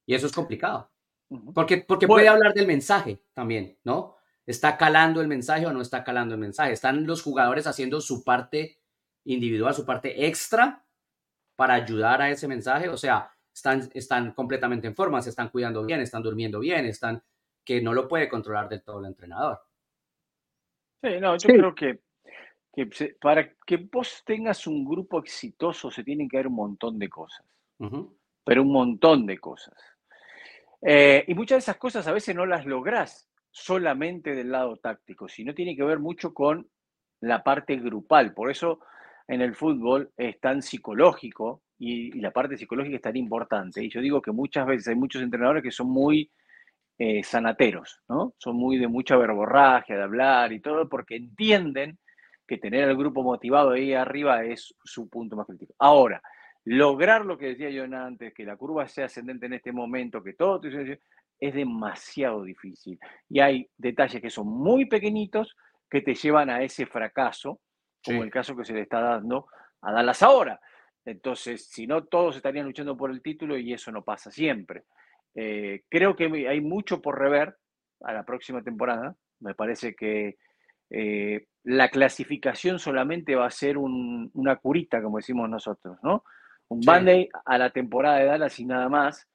Y 0.06 0.14
eso 0.14 0.28
es 0.28 0.32
complicado. 0.32 0.92
Porque, 1.52 1.78
porque 1.78 2.06
puede 2.06 2.28
hablar 2.28 2.54
del 2.54 2.68
mensaje 2.68 3.24
también, 3.34 3.76
¿no? 3.82 4.21
¿Está 4.46 4.76
calando 4.76 5.20
el 5.20 5.28
mensaje 5.28 5.66
o 5.66 5.72
no 5.72 5.80
está 5.80 6.02
calando 6.02 6.34
el 6.34 6.40
mensaje? 6.40 6.72
¿Están 6.72 7.06
los 7.06 7.22
jugadores 7.22 7.66
haciendo 7.66 8.00
su 8.00 8.24
parte 8.24 8.78
individual, 9.24 9.74
su 9.74 9.86
parte 9.86 10.26
extra 10.26 10.84
para 11.54 11.74
ayudar 11.74 12.22
a 12.22 12.30
ese 12.30 12.48
mensaje? 12.48 12.88
O 12.88 12.96
sea, 12.96 13.32
están, 13.54 13.88
están 13.94 14.32
completamente 14.32 14.88
en 14.88 14.96
forma, 14.96 15.22
se 15.22 15.30
están 15.30 15.50
cuidando 15.50 15.84
bien, 15.84 16.00
están 16.00 16.22
durmiendo 16.22 16.58
bien, 16.58 16.86
están 16.86 17.22
que 17.64 17.80
no 17.80 17.92
lo 17.92 18.08
puede 18.08 18.28
controlar 18.28 18.68
del 18.68 18.82
todo 18.82 19.00
el 19.00 19.06
entrenador. 19.06 19.60
Sí, 21.02 21.20
no, 21.20 21.36
yo 21.36 21.48
creo 21.48 21.74
que, 21.74 22.00
para 23.20 23.54
que 23.66 23.76
vos 23.76 24.22
tengas 24.24 24.66
un 24.66 24.84
grupo 24.84 25.18
exitoso 25.18 25.90
se 25.90 26.02
tienen 26.02 26.28
que 26.28 26.38
ver 26.38 26.46
un 26.48 26.54
montón 26.54 26.98
de 26.98 27.08
cosas, 27.08 27.46
pero 28.44 28.62
un 28.62 28.72
montón 28.72 29.26
de 29.26 29.38
cosas. 29.38 29.74
Eh, 30.80 31.24
y 31.28 31.34
muchas 31.34 31.56
de 31.56 31.60
esas 31.60 31.76
cosas 31.76 32.08
a 32.08 32.12
veces 32.12 32.34
no 32.34 32.44
las 32.44 32.66
lográs 32.66 33.28
solamente 33.52 34.34
del 34.34 34.50
lado 34.50 34.78
táctico, 34.78 35.28
sino 35.28 35.54
tiene 35.54 35.76
que 35.76 35.84
ver 35.84 35.98
mucho 35.98 36.34
con 36.34 36.66
la 37.20 37.44
parte 37.44 37.76
grupal. 37.76 38.34
Por 38.34 38.50
eso 38.50 38.80
en 39.28 39.42
el 39.42 39.54
fútbol 39.54 40.10
es 40.16 40.40
tan 40.40 40.62
psicológico 40.62 41.62
y, 41.78 42.20
la 42.20 42.30
parte 42.30 42.56
psicológica 42.56 42.96
es 42.96 43.02
tan 43.02 43.16
importante. 43.16 43.84
Y 43.84 43.90
yo 43.90 44.00
digo 44.00 44.22
que 44.22 44.32
muchas 44.32 44.66
veces 44.66 44.88
hay 44.88 44.94
muchos 44.94 45.22
entrenadores 45.22 45.62
que 45.62 45.70
son 45.70 45.88
muy 45.90 46.30
eh, 46.98 47.22
sanateros, 47.22 48.00
¿no? 48.08 48.34
Son 48.38 48.56
muy 48.56 48.78
de 48.78 48.88
mucha 48.88 49.16
verborragia, 49.16 49.96
de 49.96 50.02
hablar 50.02 50.52
y 50.52 50.60
todo, 50.60 50.88
porque 50.88 51.16
entienden 51.16 51.98
que 52.46 52.58
tener 52.58 52.88
al 52.88 52.96
grupo 52.96 53.22
motivado 53.22 53.70
ahí 53.70 53.92
arriba 53.92 54.44
es 54.44 54.74
su 54.82 55.08
punto 55.08 55.36
más 55.36 55.46
crítico. 55.46 55.74
Ahora, 55.78 56.22
lograr 56.64 57.24
lo 57.26 57.36
que 57.36 57.48
decía 57.48 57.70
yo 57.70 57.84
antes, 57.84 58.32
que 58.34 58.44
la 58.44 58.56
curva 58.56 58.88
sea 58.88 59.06
ascendente 59.06 59.46
en 59.46 59.54
este 59.54 59.72
momento, 59.72 60.22
que 60.22 60.34
todo 60.34 60.60
es 61.42 61.54
demasiado 61.54 62.44
difícil. 62.44 63.00
Y 63.28 63.40
hay 63.40 63.68
detalles 63.76 64.22
que 64.22 64.30
son 64.30 64.46
muy 64.46 64.86
pequeñitos 64.86 65.56
que 65.90 66.00
te 66.00 66.14
llevan 66.14 66.48
a 66.50 66.62
ese 66.62 66.86
fracaso, 66.86 67.60
como 68.04 68.22
el 68.22 68.30
caso 68.30 68.56
que 68.56 68.64
se 68.64 68.72
le 68.72 68.82
está 68.82 69.00
dando 69.00 69.48
a 69.80 69.90
Dallas 69.90 70.22
ahora. 70.22 70.60
Entonces, 71.04 71.66
si 71.66 71.88
no, 71.88 72.04
todos 72.04 72.36
estarían 72.36 72.66
luchando 72.66 72.96
por 72.96 73.10
el 73.10 73.20
título 73.20 73.58
y 73.58 73.72
eso 73.72 73.90
no 73.90 74.04
pasa 74.04 74.30
siempre. 74.30 74.84
Eh, 75.34 75.82
creo 75.88 76.14
que 76.14 76.26
hay 76.48 76.60
mucho 76.60 77.02
por 77.02 77.18
rever 77.18 77.56
a 78.02 78.12
la 78.12 78.24
próxima 78.24 78.62
temporada. 78.62 79.16
Me 79.40 79.56
parece 79.56 79.96
que 79.96 80.36
eh, 80.90 81.46
la 81.64 81.88
clasificación 81.88 82.78
solamente 82.78 83.34
va 83.34 83.46
a 83.46 83.50
ser 83.50 83.78
una 83.78 84.56
curita, 84.56 85.02
como 85.02 85.16
decimos 85.16 85.50
nosotros, 85.50 85.98
¿no? 86.04 86.22
Un 86.68 86.82
band 86.82 87.26
a 87.44 87.58
la 87.58 87.70
temporada 87.70 88.18
de 88.18 88.26
Dallas 88.26 88.60
y 88.60 88.64
nada 88.64 88.88
más 88.88 89.28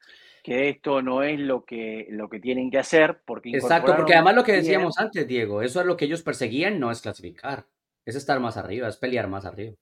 que 0.48 0.70
esto 0.70 1.02
no 1.02 1.24
es 1.24 1.38
lo 1.42 1.66
que, 1.66 2.08
lo 2.10 2.30
que 2.30 2.40
tienen 2.40 2.72
que 2.72 2.78
hacer. 2.78 3.20
Porque 3.26 3.50
Exacto, 3.50 3.94
porque 3.98 4.14
además 4.14 4.34
lo 4.34 4.46
que 4.46 4.54
decíamos 4.54 4.98
antes, 4.98 5.28
Diego, 5.28 5.62
eso 5.62 5.82
es 5.82 5.86
lo 5.86 5.98
que 5.98 6.06
ellos 6.06 6.22
perseguían, 6.22 6.80
no 6.80 6.90
es 6.90 7.02
clasificar, 7.02 7.66
es 8.06 8.16
estar 8.16 8.40
más 8.40 8.56
arriba, 8.56 8.88
es 8.88 8.96
pelear 8.96 9.28
más 9.28 9.44
arriba. 9.44 9.74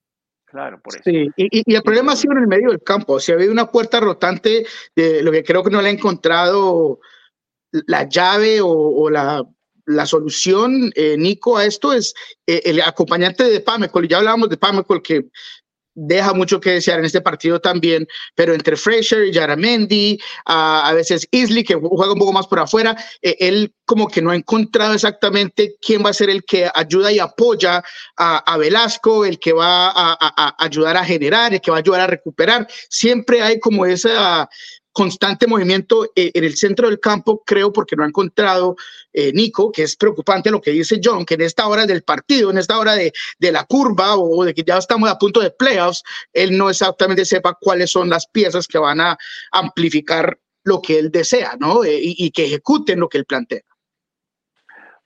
Claro, 0.43 0.82
por 0.82 0.95
eso. 0.95 1.04
Sí, 1.06 1.30
y, 1.38 1.71
y, 1.71 1.75
el 1.75 1.84
problema 1.84 2.13
ha 2.13 2.15
sido 2.15 2.32
en 2.32 2.39
el 2.39 2.47
medio 2.47 2.69
del 2.69 2.82
campo. 2.82 3.19
Si 3.19 3.32
ha 3.32 3.36
habido 3.36 3.51
una 3.51 3.69
puerta 3.69 3.99
rotante, 3.99 4.65
de 4.95 5.21
lo 5.21 5.32
que 5.32 5.43
creo 5.43 5.63
que 5.63 5.69
no 5.69 5.84
le 5.84 5.89
ha 5.89 5.91
encontrado 5.91 6.99
la 7.86 8.10
llave 8.10 8.60
o, 8.60 9.08
la, 9.12 9.43
la, 9.86 10.06
solución, 10.08 10.91
eh, 10.95 11.15
Nico, 11.15 11.58
a 11.58 11.65
esto 11.65 11.93
es 11.93 12.15
eh, 12.47 12.63
el 12.65 12.82
acompañante 12.82 13.43
de 13.43 13.60
Pamecol. 13.60 14.08
Ya 14.08 14.17
hablábamos 14.17 14.49
de 14.49 14.58
Pamecol, 14.58 15.04
que 15.04 15.28
deja 15.95 16.34
mucho 16.34 16.60
que 16.60 16.71
desear 16.71 16.99
en 16.99 17.05
este 17.05 17.21
partido 17.21 17.60
también, 17.60 18.08
pero 18.36 18.53
entre 18.53 18.75
Fraser 18.75 19.25
y 19.25 19.31
Yaramendi, 19.31 20.19
a 20.45 20.93
veces 20.93 21.27
Isley, 21.31 21.63
que 21.63 21.75
juega 21.75 22.13
un 22.13 22.19
poco 22.19 22.34
más 22.34 22.47
por 22.47 22.60
afuera, 22.60 22.95
eh, 23.21 23.36
él 23.39 23.73
como 23.86 24.08
que 24.08 24.21
no 24.21 24.31
ha 24.31 24.36
encontrado 24.36 24.93
exactamente 24.93 25.75
quién 25.81 26.03
va 26.03 26.10
a 26.10 26.13
ser 26.13 26.29
el 26.29 26.43
que 26.43 26.69
ayuda 26.73 27.12
y 27.12 27.19
apoya 27.19 27.84
a, 28.17 28.58
Velasco, 28.58 29.25
el 29.25 29.39
que 29.39 29.53
va 29.53 29.88
a, 29.89 30.17
a, 30.19 30.55
ayudar 30.63 30.97
a 30.97 31.05
generar, 31.05 31.53
el 31.53 31.62
que 31.62 31.71
va 31.71 31.77
a 31.77 31.79
ayudar 31.79 32.01
a 32.01 32.08
recuperar. 32.08 32.67
Siempre 32.89 33.41
hay 33.41 33.60
como 33.60 33.86
esa 33.86 34.49
constante 34.95 35.45
movimiento 35.45 36.05
eh, 36.15 36.31
en 36.34 36.45
el 36.45 36.55
centro 36.55 36.88
del 36.88 37.01
campo, 37.01 37.43
creo, 37.45 37.73
porque 37.73 37.97
no 37.97 38.05
ha 38.05 38.08
encontrado 38.08 38.77
eh, 39.17 39.32
Nico, 39.32 39.71
que 39.71 39.84
es 39.84 39.95
preocupante 39.95 40.51
lo 40.51 40.60
que 40.60 40.71
dice 40.71 40.99
John, 41.01 41.25
que 41.25 41.36
en 41.36 41.41
esta 41.41 41.65
hora 41.69 41.86
del 41.86 42.04
partido, 42.04 42.51
en 42.51 42.58
esta 42.58 42.78
hora 42.78 42.95
de, 42.95 43.13
de, 43.39 43.51
la 43.54 43.63
curva 43.63 44.17
o 44.17 44.43
de 44.43 44.54
que 44.54 44.63
ya 44.63 44.78
estamos 44.78 45.10
a 45.10 45.17
punto 45.17 45.39
de 45.39 45.51
playoffs, 45.51 46.04
él 46.34 46.58
no 46.58 46.69
exactamente 46.69 47.23
sepa 47.23 47.58
cuáles 47.58 47.91
son 47.91 48.10
las 48.10 48.28
piezas 48.28 48.67
que 48.67 48.78
van 48.78 48.99
a 48.99 49.17
amplificar 49.54 50.38
lo 50.65 50.82
que 50.82 50.99
él 50.99 51.12
desea, 51.12 51.56
¿no? 51.58 51.86
Eh, 51.86 51.97
y, 51.97 52.25
y, 52.25 52.32
que 52.32 52.43
ejecuten 52.43 52.99
lo 52.99 53.08
que 53.08 53.19
él 53.19 53.25
plantea. 53.25 53.62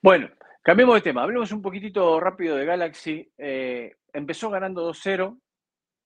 Bueno, 0.02 0.28
cambiemos 0.60 0.96
de 0.96 1.02
tema. 1.02 1.22
Hablemos 1.22 1.52
un 1.52 1.62
poquitito 1.62 2.18
rápido 2.18 2.56
de 2.56 2.64
Galaxy. 2.64 3.32
empezó 3.38 4.50
ganando 4.50 4.92
2-0. 4.92 5.38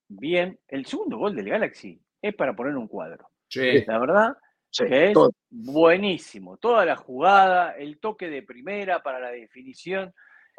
Bien. 0.08 0.60
El 0.68 0.84
segundo 0.84 1.16
gol 1.16 1.34
del 1.34 1.48
Galaxy 1.48 1.98
es 2.20 2.34
para 2.34 2.54
poner 2.54 2.76
un 2.76 2.86
cuadro. 2.86 3.30
La 3.54 3.98
verdad 3.98 4.36
que 4.76 5.10
es 5.10 5.18
buenísimo. 5.50 6.56
Toda 6.56 6.84
la 6.84 6.96
jugada, 6.96 7.72
el 7.72 7.98
toque 7.98 8.28
de 8.28 8.42
primera 8.42 9.02
para 9.02 9.20
la 9.20 9.30
definición, 9.30 10.12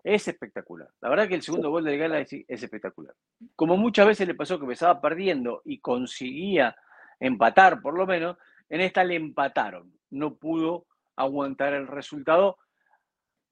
es 0.03 0.27
espectacular. 0.27 0.89
La 1.01 1.09
verdad 1.09 1.27
que 1.27 1.35
el 1.35 1.41
segundo 1.41 1.69
gol 1.69 1.83
del 1.83 1.97
Galaxy 1.97 2.45
es 2.47 2.61
espectacular. 2.63 3.13
Como 3.55 3.77
muchas 3.77 4.07
veces 4.07 4.27
le 4.27 4.35
pasó 4.35 4.57
que 4.57 4.65
empezaba 4.65 5.01
perdiendo 5.01 5.61
y 5.65 5.79
conseguía 5.79 6.75
empatar 7.19 7.81
por 7.81 7.97
lo 7.97 8.05
menos, 8.05 8.37
en 8.69 8.81
esta 8.81 9.03
le 9.03 9.15
empataron. 9.15 9.93
No 10.11 10.35
pudo 10.35 10.85
aguantar 11.15 11.73
el 11.73 11.87
resultado 11.87 12.57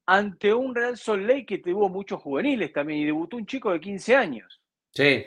ante 0.05 0.53
un 0.53 0.75
Real 0.75 0.97
Sol 0.97 1.25
Lake 1.25 1.45
que 1.45 1.57
tuvo 1.59 1.89
muchos 1.89 2.21
juveniles 2.21 2.73
también 2.73 2.99
y 2.99 3.05
debutó 3.05 3.37
un 3.37 3.45
chico 3.45 3.71
de 3.71 3.79
15 3.79 4.15
años. 4.15 4.61
Sí, 4.91 5.25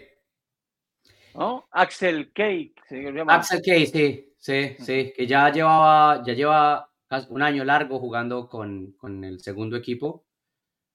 Axel 1.71 2.33
Cake, 2.33 2.75
se 2.89 3.03
llama. 3.13 3.35
Axel 3.35 3.61
Cake, 3.63 3.87
sí, 3.87 4.26
sí, 4.47 4.77
sí, 4.79 5.13
que 5.17 5.27
ya 5.27 5.51
llevaba, 5.51 6.23
ya 6.25 6.35
lleva 6.35 6.91
un 7.31 7.43
año 7.43 7.65
largo 7.65 7.99
jugando 7.99 8.49
con, 8.49 8.93
con 8.93 9.25
el 9.25 9.41
segundo 9.41 9.77
equipo. 9.77 10.25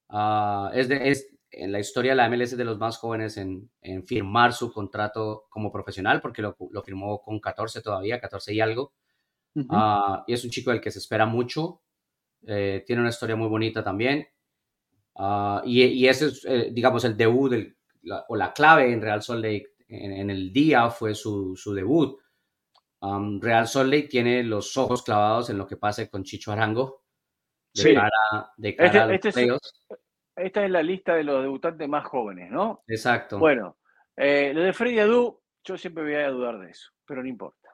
Ah, 0.10 0.72
es, 0.74 0.88
de, 0.88 1.10
es 1.10 1.28
en 1.52 1.72
la 1.72 1.80
historia 1.80 2.12
de 2.12 2.16
la 2.16 2.30
MLS 2.30 2.56
de 2.56 2.66
los 2.66 2.78
más 2.78 2.98
jóvenes 2.98 3.38
en, 3.38 3.70
en 3.82 4.06
firmar 4.06 4.54
su 4.54 4.72
contrato 4.72 5.48
como 5.50 5.72
profesional, 5.72 6.22
porque 6.22 6.42
lo, 6.42 6.56
lo, 6.72 6.82
firmó 6.82 7.22
con 7.22 7.40
14 7.40 7.82
todavía, 7.82 8.20
14 8.22 8.54
y 8.54 8.62
algo. 8.62 8.94
Ah, 9.70 10.24
y 10.28 10.34
es 10.34 10.46
un 10.46 10.50
chico 10.50 10.72
del 10.72 10.80
que 10.80 10.92
se 10.92 11.00
espera 11.00 11.26
mucho. 11.26 11.82
Eh, 12.48 12.84
tiene 12.88 13.02
una 13.02 13.10
historia 13.10 13.36
muy 13.36 13.50
bonita 13.50 13.84
también. 13.84 14.28
Uh, 15.14 15.60
y, 15.66 15.84
y, 15.84 16.08
ese 16.08 16.28
es, 16.28 16.46
eh, 16.46 16.70
digamos, 16.72 17.04
el 17.04 17.18
debut 17.18 17.52
del, 17.52 17.78
o 18.30 18.36
la 18.38 18.54
clave 18.54 18.92
en 18.92 19.02
Real 19.02 19.22
Salt 19.22 19.44
Lake 19.44 19.68
en, 19.90 20.30
el 20.30 20.54
día 20.54 20.90
fue 20.90 21.14
su, 21.14 21.56
su 21.58 21.74
debut. 21.74 22.21
Um, 23.02 23.42
Real 23.42 23.68
Salt 23.68 23.92
Lake 23.92 24.08
tiene 24.08 24.44
los 24.44 24.78
ojos 24.78 25.02
clavados 25.02 25.50
en 25.50 25.58
lo 25.58 25.66
que 25.66 25.76
pase 25.76 26.10
con 26.10 26.24
Chicho 26.24 26.52
Arango 26.52 27.04
de 27.74 27.82
sí. 27.82 27.94
cara, 27.96 28.54
de 28.58 28.76
cara 28.76 29.14
este, 29.16 29.30
este 29.30 29.46
es, 29.46 29.60
Esta 30.36 30.66
es 30.66 30.72
la 30.72 30.84
lista 30.84 31.16
de 31.16 31.24
los 31.24 31.42
debutantes 31.42 31.88
más 31.90 32.06
jóvenes, 32.06 32.52
¿no? 32.52 32.84
Exacto. 32.88 33.40
Bueno, 33.40 33.78
eh, 34.16 34.52
lo 34.54 34.62
de 34.62 34.74
Freddy 34.74 35.00
Adu, 35.00 35.42
yo 35.64 35.78
siempre 35.78 36.04
voy 36.04 36.14
a 36.14 36.30
dudar 36.30 36.60
de 36.60 36.70
eso, 36.70 36.92
pero 37.06 37.24
no 37.24 37.30
importa. 37.30 37.70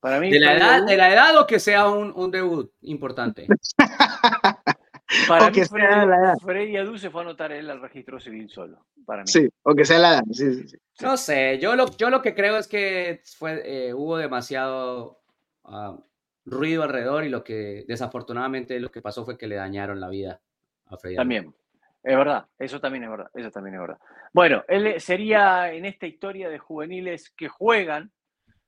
Para 0.00 0.20
mí, 0.20 0.30
de, 0.30 0.40
la 0.40 0.56
edad, 0.56 0.74
Adu, 0.76 0.86
de 0.86 0.96
la 0.96 1.12
edad 1.12 1.38
o 1.38 1.46
que 1.46 1.58
sea 1.58 1.88
un, 1.88 2.12
un 2.14 2.30
debut 2.30 2.72
importante. 2.82 3.46
Para 5.28 5.50
mí, 5.50 5.60
Freddy, 5.64 6.40
Freddy 6.42 6.76
Adu 6.76 6.98
se 6.98 7.10
fue 7.10 7.20
a 7.20 7.24
anotar 7.24 7.52
él 7.52 7.70
al 7.70 7.80
registro 7.80 8.18
civil 8.18 8.48
solo. 8.50 8.86
Para 9.04 9.22
mí. 9.22 9.28
Sí, 9.28 9.48
o 9.62 9.74
que 9.74 9.84
sea 9.84 9.98
la 9.98 10.14
edad. 10.14 10.22
Sí, 10.32 10.54
sí, 10.54 10.68
sí. 10.68 10.76
No 11.00 11.16
sé, 11.16 11.58
yo 11.60 11.76
lo, 11.76 11.86
yo 11.96 12.10
lo 12.10 12.22
que 12.22 12.34
creo 12.34 12.56
es 12.56 12.66
que 12.66 13.22
fue, 13.38 13.62
eh, 13.64 13.94
hubo 13.94 14.18
demasiado 14.18 15.20
uh, 15.64 16.00
ruido 16.44 16.82
alrededor 16.82 17.24
y 17.24 17.28
lo 17.28 17.44
que 17.44 17.84
desafortunadamente 17.86 18.80
lo 18.80 18.90
que 18.90 19.02
pasó 19.02 19.24
fue 19.24 19.38
que 19.38 19.46
le 19.46 19.56
dañaron 19.56 20.00
la 20.00 20.08
vida 20.08 20.40
a 20.86 20.96
Freddy. 20.96 21.16
También, 21.16 21.54
es 22.02 22.16
verdad, 22.16 22.46
eso 22.58 22.80
también 22.80 23.04
es 23.04 23.10
verdad, 23.10 23.30
eso 23.34 23.50
también 23.50 23.74
es 23.74 23.80
verdad. 23.80 23.98
Bueno, 24.32 24.64
él 24.66 25.00
sería 25.00 25.72
en 25.72 25.84
esta 25.84 26.06
historia 26.06 26.48
de 26.48 26.58
juveniles 26.58 27.30
que 27.30 27.48
juegan 27.48 28.10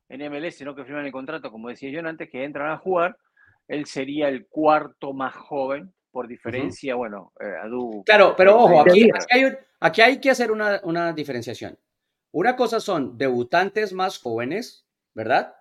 en 0.09 0.33
MLS, 0.33 0.63
no 0.63 0.75
que 0.75 0.85
firman 0.85 1.07
el 1.07 1.13
contrato, 1.13 1.51
como 1.51 1.69
decía 1.69 1.91
yo 1.91 2.07
antes, 2.07 2.31
que 2.31 2.45
entran 2.45 2.71
a 2.71 2.79
jugar, 2.79 3.19
él 3.67 3.87
sería 3.87 4.29
el 4.29 4.47
cuarto 4.47 5.13
más 5.13 5.35
joven 5.35 5.93
por 6.19 6.27
diferencia, 6.27 6.97
bueno, 6.97 7.33
eh, 7.39 7.55
Adu. 7.63 8.03
Claro, 8.05 8.35
pero 8.37 8.57
ojo, 8.57 8.81
aquí, 8.81 9.09
aquí, 9.79 10.03
hay, 10.03 10.21
que 10.21 10.31
hacer 10.31 10.51
una, 10.51 10.81
una 10.83 11.13
diferenciación. 11.13 11.79
Una 12.33 12.57
cosa 12.57 12.81
son 12.81 13.17
debutantes 13.17 13.93
más 13.93 14.19
jóvenes, 14.19 14.85
¿verdad? 15.15 15.55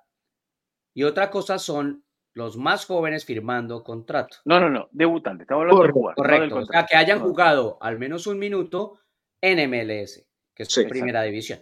Y 0.96 1.04
otra 1.04 1.30
cosa 1.30 1.60
son 1.60 2.04
los 2.34 2.58
más 2.58 2.88
jóvenes 2.88 3.24
firmando 3.24 3.84
contrato. 3.84 4.38
No, 4.46 4.60
no, 4.60 4.68
no, 4.68 4.90
debutantes, 4.92 5.44
estamos 5.44 5.62
hablando 5.62 5.84
de 5.84 5.92
jugar. 5.92 6.16
Correcto, 6.16 6.56
o 6.56 6.66
sea, 6.66 6.88
que 6.88 6.98
hayan 6.98 7.20
jugado 7.20 7.78
al 7.80 8.00
menos 8.00 8.26
un 8.26 8.40
minuto 8.40 9.00
en 9.40 9.70
MLS, 9.70 10.26
que 10.56 10.64
es 10.64 10.70
su 10.70 10.88
primera 10.88 11.22
división. 11.22 11.60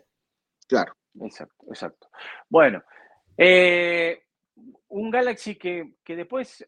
Claro. 0.70 0.96
Exacto, 1.20 1.66
exacto. 1.68 2.10
Bueno, 2.48 2.82
eh, 3.36 4.24
un 4.88 5.12
Galaxy 5.12 5.58
que, 5.58 5.96
que 6.02 6.16
después, 6.16 6.66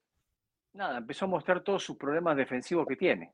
nada, 0.77 0.97
empezó 0.99 1.25
a 1.25 1.29
mostrar 1.29 1.61
todos 1.61 1.83
sus 1.83 1.97
problemas 1.97 2.37
defensivos 2.37 2.87
que 2.87 2.95
tiene. 2.95 3.33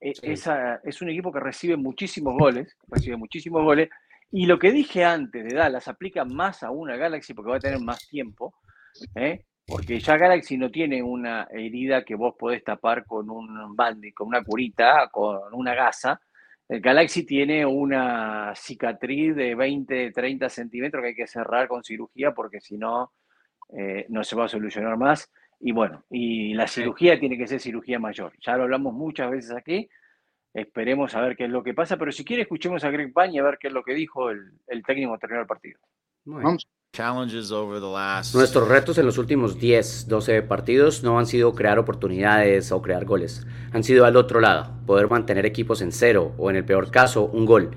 E, 0.00 0.12
esa, 0.22 0.76
es 0.84 1.00
un 1.00 1.08
equipo 1.08 1.32
que 1.32 1.40
recibe 1.40 1.76
muchísimos 1.76 2.34
goles, 2.38 2.76
recibe 2.88 3.16
muchísimos 3.16 3.62
goles, 3.62 3.88
y 4.30 4.46
lo 4.46 4.58
que 4.58 4.72
dije 4.72 5.04
antes 5.04 5.44
de 5.44 5.54
Dallas 5.54 5.88
aplica 5.88 6.24
más 6.24 6.62
a 6.62 6.70
una 6.70 6.96
Galaxy 6.96 7.34
porque 7.34 7.50
va 7.50 7.56
a 7.56 7.60
tener 7.60 7.80
más 7.80 8.06
tiempo, 8.08 8.54
¿eh? 9.14 9.44
porque 9.66 10.00
ya 10.00 10.16
Galaxy 10.16 10.56
no 10.56 10.70
tiene 10.70 11.02
una 11.02 11.46
herida 11.50 12.04
que 12.04 12.14
vos 12.14 12.34
podés 12.38 12.64
tapar 12.64 13.04
con 13.04 13.30
un 13.30 13.76
bandi, 13.76 14.12
con 14.12 14.28
una 14.28 14.42
curita, 14.42 15.08
con 15.10 15.38
una 15.52 15.74
gasa. 15.74 16.20
El 16.68 16.80
Galaxy 16.80 17.24
tiene 17.24 17.64
una 17.64 18.52
cicatriz 18.56 19.36
de 19.36 19.54
20, 19.54 20.12
30 20.12 20.48
centímetros 20.48 21.02
que 21.02 21.08
hay 21.08 21.14
que 21.14 21.26
cerrar 21.26 21.68
con 21.68 21.84
cirugía 21.84 22.32
porque 22.32 22.60
si 22.60 22.76
no, 22.76 23.12
eh, 23.76 24.06
no 24.08 24.24
se 24.24 24.36
va 24.36 24.46
a 24.46 24.48
solucionar 24.48 24.96
más. 24.96 25.30
Y 25.64 25.70
bueno, 25.70 26.04
y 26.10 26.54
la 26.54 26.66
cirugía 26.66 27.20
tiene 27.20 27.38
que 27.38 27.46
ser 27.46 27.60
cirugía 27.60 28.00
mayor. 28.00 28.32
Ya 28.44 28.56
lo 28.56 28.64
hablamos 28.64 28.92
muchas 28.92 29.30
veces 29.30 29.52
aquí. 29.52 29.88
Esperemos 30.52 31.14
a 31.14 31.20
ver 31.20 31.36
qué 31.36 31.44
es 31.44 31.50
lo 31.50 31.62
que 31.62 31.72
pasa, 31.72 31.96
pero 31.96 32.10
si 32.10 32.24
quiere 32.24 32.42
escuchemos 32.42 32.82
a 32.82 32.90
Greg 32.90 33.12
Pañ 33.12 33.32
y 33.32 33.38
a 33.38 33.44
ver 33.44 33.58
qué 33.58 33.68
es 33.68 33.72
lo 33.72 33.84
que 33.84 33.94
dijo 33.94 34.30
el, 34.30 34.52
el 34.66 34.82
técnico 34.82 35.16
terminó 35.18 35.40
el 35.40 35.46
partido. 35.46 35.78
Vamos. 36.24 36.66
Nuestros 38.34 38.68
retos 38.68 38.98
en 38.98 39.06
los 39.06 39.16
últimos 39.16 39.58
10, 39.58 40.08
12 40.08 40.42
partidos 40.42 41.02
no 41.02 41.18
han 41.18 41.26
sido 41.26 41.54
crear 41.54 41.78
oportunidades 41.78 42.70
o 42.70 42.82
crear 42.82 43.06
goles. 43.06 43.46
Han 43.72 43.82
sido 43.82 44.04
al 44.04 44.16
otro 44.16 44.40
lado, 44.40 44.74
poder 44.84 45.08
mantener 45.08 45.46
equipos 45.46 45.80
en 45.80 45.90
cero 45.90 46.34
o 46.36 46.50
en 46.50 46.56
el 46.56 46.66
peor 46.66 46.90
caso 46.90 47.24
un 47.24 47.46
gol. 47.46 47.70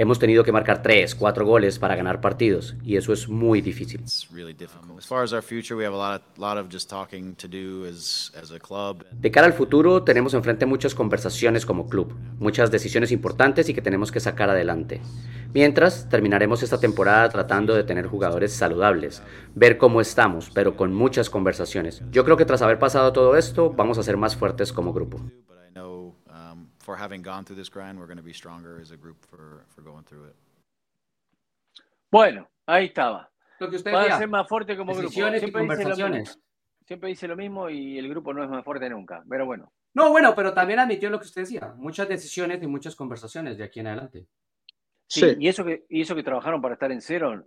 Hemos 0.00 0.20
tenido 0.20 0.44
que 0.44 0.52
marcar 0.52 0.80
3, 0.80 1.16
4 1.16 1.44
goles 1.44 1.80
para 1.80 1.96
ganar 1.96 2.20
partidos 2.20 2.76
y 2.84 2.96
eso 2.96 3.12
es 3.12 3.28
muy 3.28 3.60
difícil. 3.60 4.00
De 9.10 9.30
cara 9.32 9.46
al 9.48 9.52
futuro 9.52 10.04
tenemos 10.04 10.34
enfrente 10.34 10.66
muchas 10.66 10.94
conversaciones 10.94 11.66
como 11.66 11.88
club, 11.88 12.14
muchas 12.38 12.70
decisiones 12.70 13.10
importantes 13.10 13.68
y 13.68 13.74
que 13.74 13.82
tenemos 13.82 14.12
que 14.12 14.20
sacar 14.20 14.50
adelante. 14.50 15.00
Mientras, 15.52 16.08
terminaremos 16.08 16.62
esta 16.62 16.78
temporada 16.78 17.28
tratando 17.28 17.74
de 17.74 17.82
tener 17.82 18.06
jugadores 18.06 18.52
saludables, 18.52 19.20
ver 19.56 19.78
cómo 19.78 20.00
estamos, 20.00 20.50
pero 20.54 20.76
con 20.76 20.94
muchas 20.94 21.28
conversaciones. 21.28 22.02
Yo 22.12 22.24
creo 22.24 22.36
que 22.36 22.44
tras 22.44 22.62
haber 22.62 22.78
pasado 22.78 23.12
todo 23.12 23.36
esto, 23.36 23.70
vamos 23.70 23.98
a 23.98 24.04
ser 24.04 24.16
más 24.16 24.36
fuertes 24.36 24.72
como 24.72 24.92
grupo. 24.92 25.20
Bueno, 32.10 32.48
ahí 32.66 32.86
estaba. 32.86 33.30
Lo 33.58 33.68
que 33.68 33.76
usted 33.76 33.92
Va 33.92 34.04
a 34.04 34.18
ser 34.18 34.28
más 34.28 34.48
fuerte 34.48 34.76
como 34.76 34.94
grupo. 34.94 35.10
Siempre 35.10 35.52
conversaciones. 35.52 36.28
Dice 36.28 36.48
Siempre 36.86 37.10
dice 37.10 37.28
lo 37.28 37.36
mismo 37.36 37.68
y 37.68 37.98
el 37.98 38.08
grupo 38.08 38.32
no 38.32 38.42
es 38.42 38.48
más 38.48 38.64
fuerte 38.64 38.88
nunca, 38.88 39.22
pero 39.28 39.44
bueno. 39.44 39.70
No, 39.92 40.10
bueno, 40.10 40.34
pero 40.34 40.54
también 40.54 40.78
admitió 40.78 41.10
lo 41.10 41.18
que 41.18 41.26
usted 41.26 41.42
decía. 41.42 41.74
Muchas 41.76 42.08
decisiones 42.08 42.62
y 42.62 42.66
muchas 42.66 42.96
conversaciones 42.96 43.58
de 43.58 43.64
aquí 43.64 43.80
en 43.80 43.88
adelante. 43.88 44.26
Sí, 45.06 45.36
Y, 45.38 45.48
eso 45.48 45.64
que, 45.64 45.84
y 45.90 46.00
eso 46.00 46.14
que 46.14 46.22
trabajaron 46.22 46.62
para 46.62 46.74
estar 46.74 46.90
en 46.90 47.02
cero, 47.02 47.44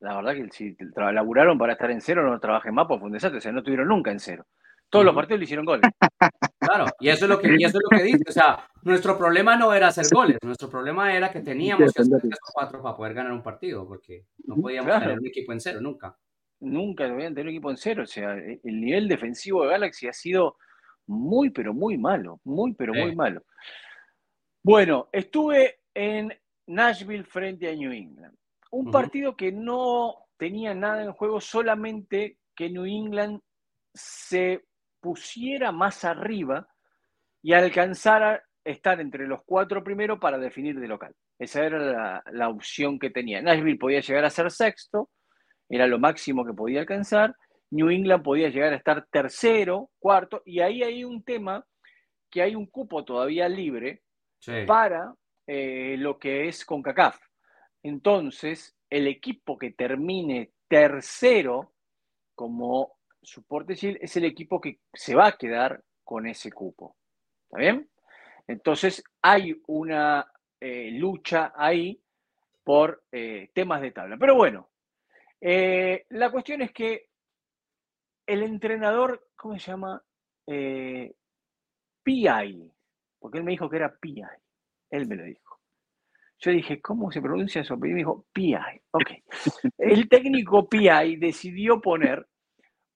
la 0.00 0.16
verdad 0.16 0.34
que 0.34 0.48
si 0.50 0.76
laburaron 0.94 1.56
para 1.56 1.72
estar 1.72 1.90
en 1.90 2.02
cero, 2.02 2.28
no 2.28 2.38
trabajen 2.38 2.74
más, 2.74 2.86
pues 2.86 3.00
fue 3.00 3.06
un 3.06 3.12
desastre, 3.12 3.38
o 3.38 3.40
sea, 3.40 3.52
no 3.52 3.60
estuvieron 3.60 3.88
nunca 3.88 4.10
en 4.10 4.20
cero. 4.20 4.44
Todos 4.90 5.06
los 5.06 5.14
partidos 5.14 5.38
le 5.38 5.44
hicieron 5.44 5.64
goles. 5.64 5.90
Claro, 6.74 6.90
y 7.00 7.08
eso 7.08 7.24
es 7.24 7.28
lo 7.28 7.38
que, 7.38 7.54
y 7.58 7.64
eso 7.64 7.78
es 7.78 7.84
lo 7.90 7.98
que 7.98 8.02
dice. 8.02 8.24
O 8.28 8.32
sea, 8.32 8.66
nuestro 8.82 9.18
problema 9.18 9.56
no 9.56 9.74
era 9.74 9.88
hacer 9.88 10.06
goles, 10.12 10.38
nuestro 10.42 10.70
problema 10.70 11.14
era 11.14 11.30
que 11.30 11.40
teníamos 11.40 11.92
que 11.92 12.02
hacer 12.02 12.20
tres 12.20 12.34
o 12.34 12.52
cuatro 12.52 12.82
para 12.82 12.96
poder 12.96 13.14
ganar 13.14 13.32
un 13.32 13.42
partido, 13.42 13.86
porque 13.86 14.26
no 14.44 14.56
podíamos 14.56 14.98
tener 14.98 15.18
un 15.18 15.26
equipo 15.26 15.52
en 15.52 15.60
cero, 15.60 15.80
nunca. 15.80 16.16
Nunca 16.60 17.04
debían 17.08 17.34
tener 17.34 17.46
un 17.46 17.50
equipo 17.50 17.70
en 17.70 17.76
cero. 17.76 18.04
O 18.04 18.06
sea, 18.06 18.34
el 18.34 18.80
nivel 18.80 19.08
defensivo 19.08 19.64
de 19.64 19.70
Galaxy 19.70 20.08
ha 20.08 20.12
sido 20.12 20.56
muy, 21.06 21.50
pero 21.50 21.74
muy 21.74 21.98
malo. 21.98 22.40
Muy, 22.44 22.72
pero 22.74 22.94
muy 22.94 23.14
malo. 23.14 23.42
Bueno, 24.62 25.08
estuve 25.12 25.80
en 25.92 26.32
Nashville 26.68 27.24
frente 27.24 27.68
a 27.68 27.74
New 27.74 27.92
England. 27.92 28.34
Un 28.70 28.90
partido 28.90 29.36
que 29.36 29.52
no 29.52 30.14
tenía 30.38 30.74
nada 30.74 31.02
en 31.02 31.12
juego, 31.12 31.40
solamente 31.40 32.38
que 32.54 32.70
New 32.70 32.86
England 32.86 33.40
se 33.92 34.64
pusiera 35.02 35.72
más 35.72 36.04
arriba 36.04 36.68
y 37.42 37.52
alcanzara 37.52 38.42
estar 38.64 39.00
entre 39.00 39.26
los 39.26 39.40
cuatro 39.44 39.82
primeros 39.82 40.20
para 40.20 40.38
definir 40.38 40.78
de 40.78 40.86
local. 40.86 41.12
Esa 41.38 41.66
era 41.66 42.22
la, 42.30 42.48
opción 42.48 43.00
que 43.00 43.10
tenía. 43.10 43.42
Nashville 43.42 43.78
podía 43.78 44.00
llegar 44.00 44.24
a 44.24 44.30
ser 44.30 44.50
sexto, 44.52 45.10
era 45.68 45.88
lo 45.88 45.98
máximo 45.98 46.44
que 46.44 46.54
podía 46.54 46.80
alcanzar. 46.80 47.34
New 47.70 47.90
England 47.90 48.22
podía 48.22 48.48
llegar 48.48 48.72
a 48.72 48.76
estar 48.76 49.06
tercero, 49.10 49.90
cuarto, 49.98 50.42
y 50.44 50.60
ahí 50.60 50.84
hay 50.84 51.02
un 51.04 51.24
tema 51.24 51.66
que 52.30 52.42
hay 52.42 52.54
un 52.54 52.66
cupo 52.66 53.04
todavía 53.04 53.48
libre 53.48 54.02
para 54.66 55.14
eh, 55.46 55.96
lo 55.98 56.18
que 56.18 56.46
es 56.46 56.64
CONCACAF. 56.64 57.18
Entonces, 57.82 58.76
el 58.88 59.08
equipo 59.08 59.58
que 59.58 59.72
termine 59.72 60.52
tercero 60.68 61.72
como 62.36 62.98
soporte 63.22 63.74
es 63.74 64.16
el 64.16 64.24
equipo 64.24 64.60
que 64.60 64.80
se 64.92 65.14
va 65.14 65.28
a 65.28 65.36
quedar 65.36 65.82
con 66.04 66.26
ese 66.26 66.50
cupo. 66.52 66.96
¿Está 67.44 67.58
bien? 67.58 67.88
Entonces, 68.46 69.02
hay 69.22 69.60
una 69.66 70.26
eh, 70.60 70.90
lucha 70.92 71.52
ahí 71.56 72.00
por 72.64 73.04
eh, 73.12 73.50
temas 73.54 73.80
de 73.80 73.92
tabla. 73.92 74.16
Pero 74.18 74.34
bueno, 74.34 74.68
la 75.40 76.30
cuestión 76.30 76.62
es 76.62 76.72
que 76.72 77.08
el 78.26 78.42
entrenador, 78.42 79.28
¿cómo 79.34 79.58
se 79.58 79.70
llama? 79.70 80.02
PI, 82.02 82.72
porque 83.18 83.38
él 83.38 83.44
me 83.44 83.52
dijo 83.52 83.68
que 83.70 83.76
era 83.76 83.96
PI. 83.96 84.22
Él 84.90 85.06
me 85.06 85.16
lo 85.16 85.24
dijo. 85.24 85.60
Yo 86.38 86.50
dije, 86.50 86.80
¿cómo 86.80 87.10
se 87.12 87.22
pronuncia 87.22 87.60
eso? 87.60 87.74
Y 87.74 87.78
me 87.78 87.94
dijo, 87.94 88.26
PI. 88.32 88.56
Ok. 88.90 89.10
El 89.78 90.08
técnico 90.08 90.68
PI 90.68 91.16
decidió 91.16 91.80
poner 91.80 92.26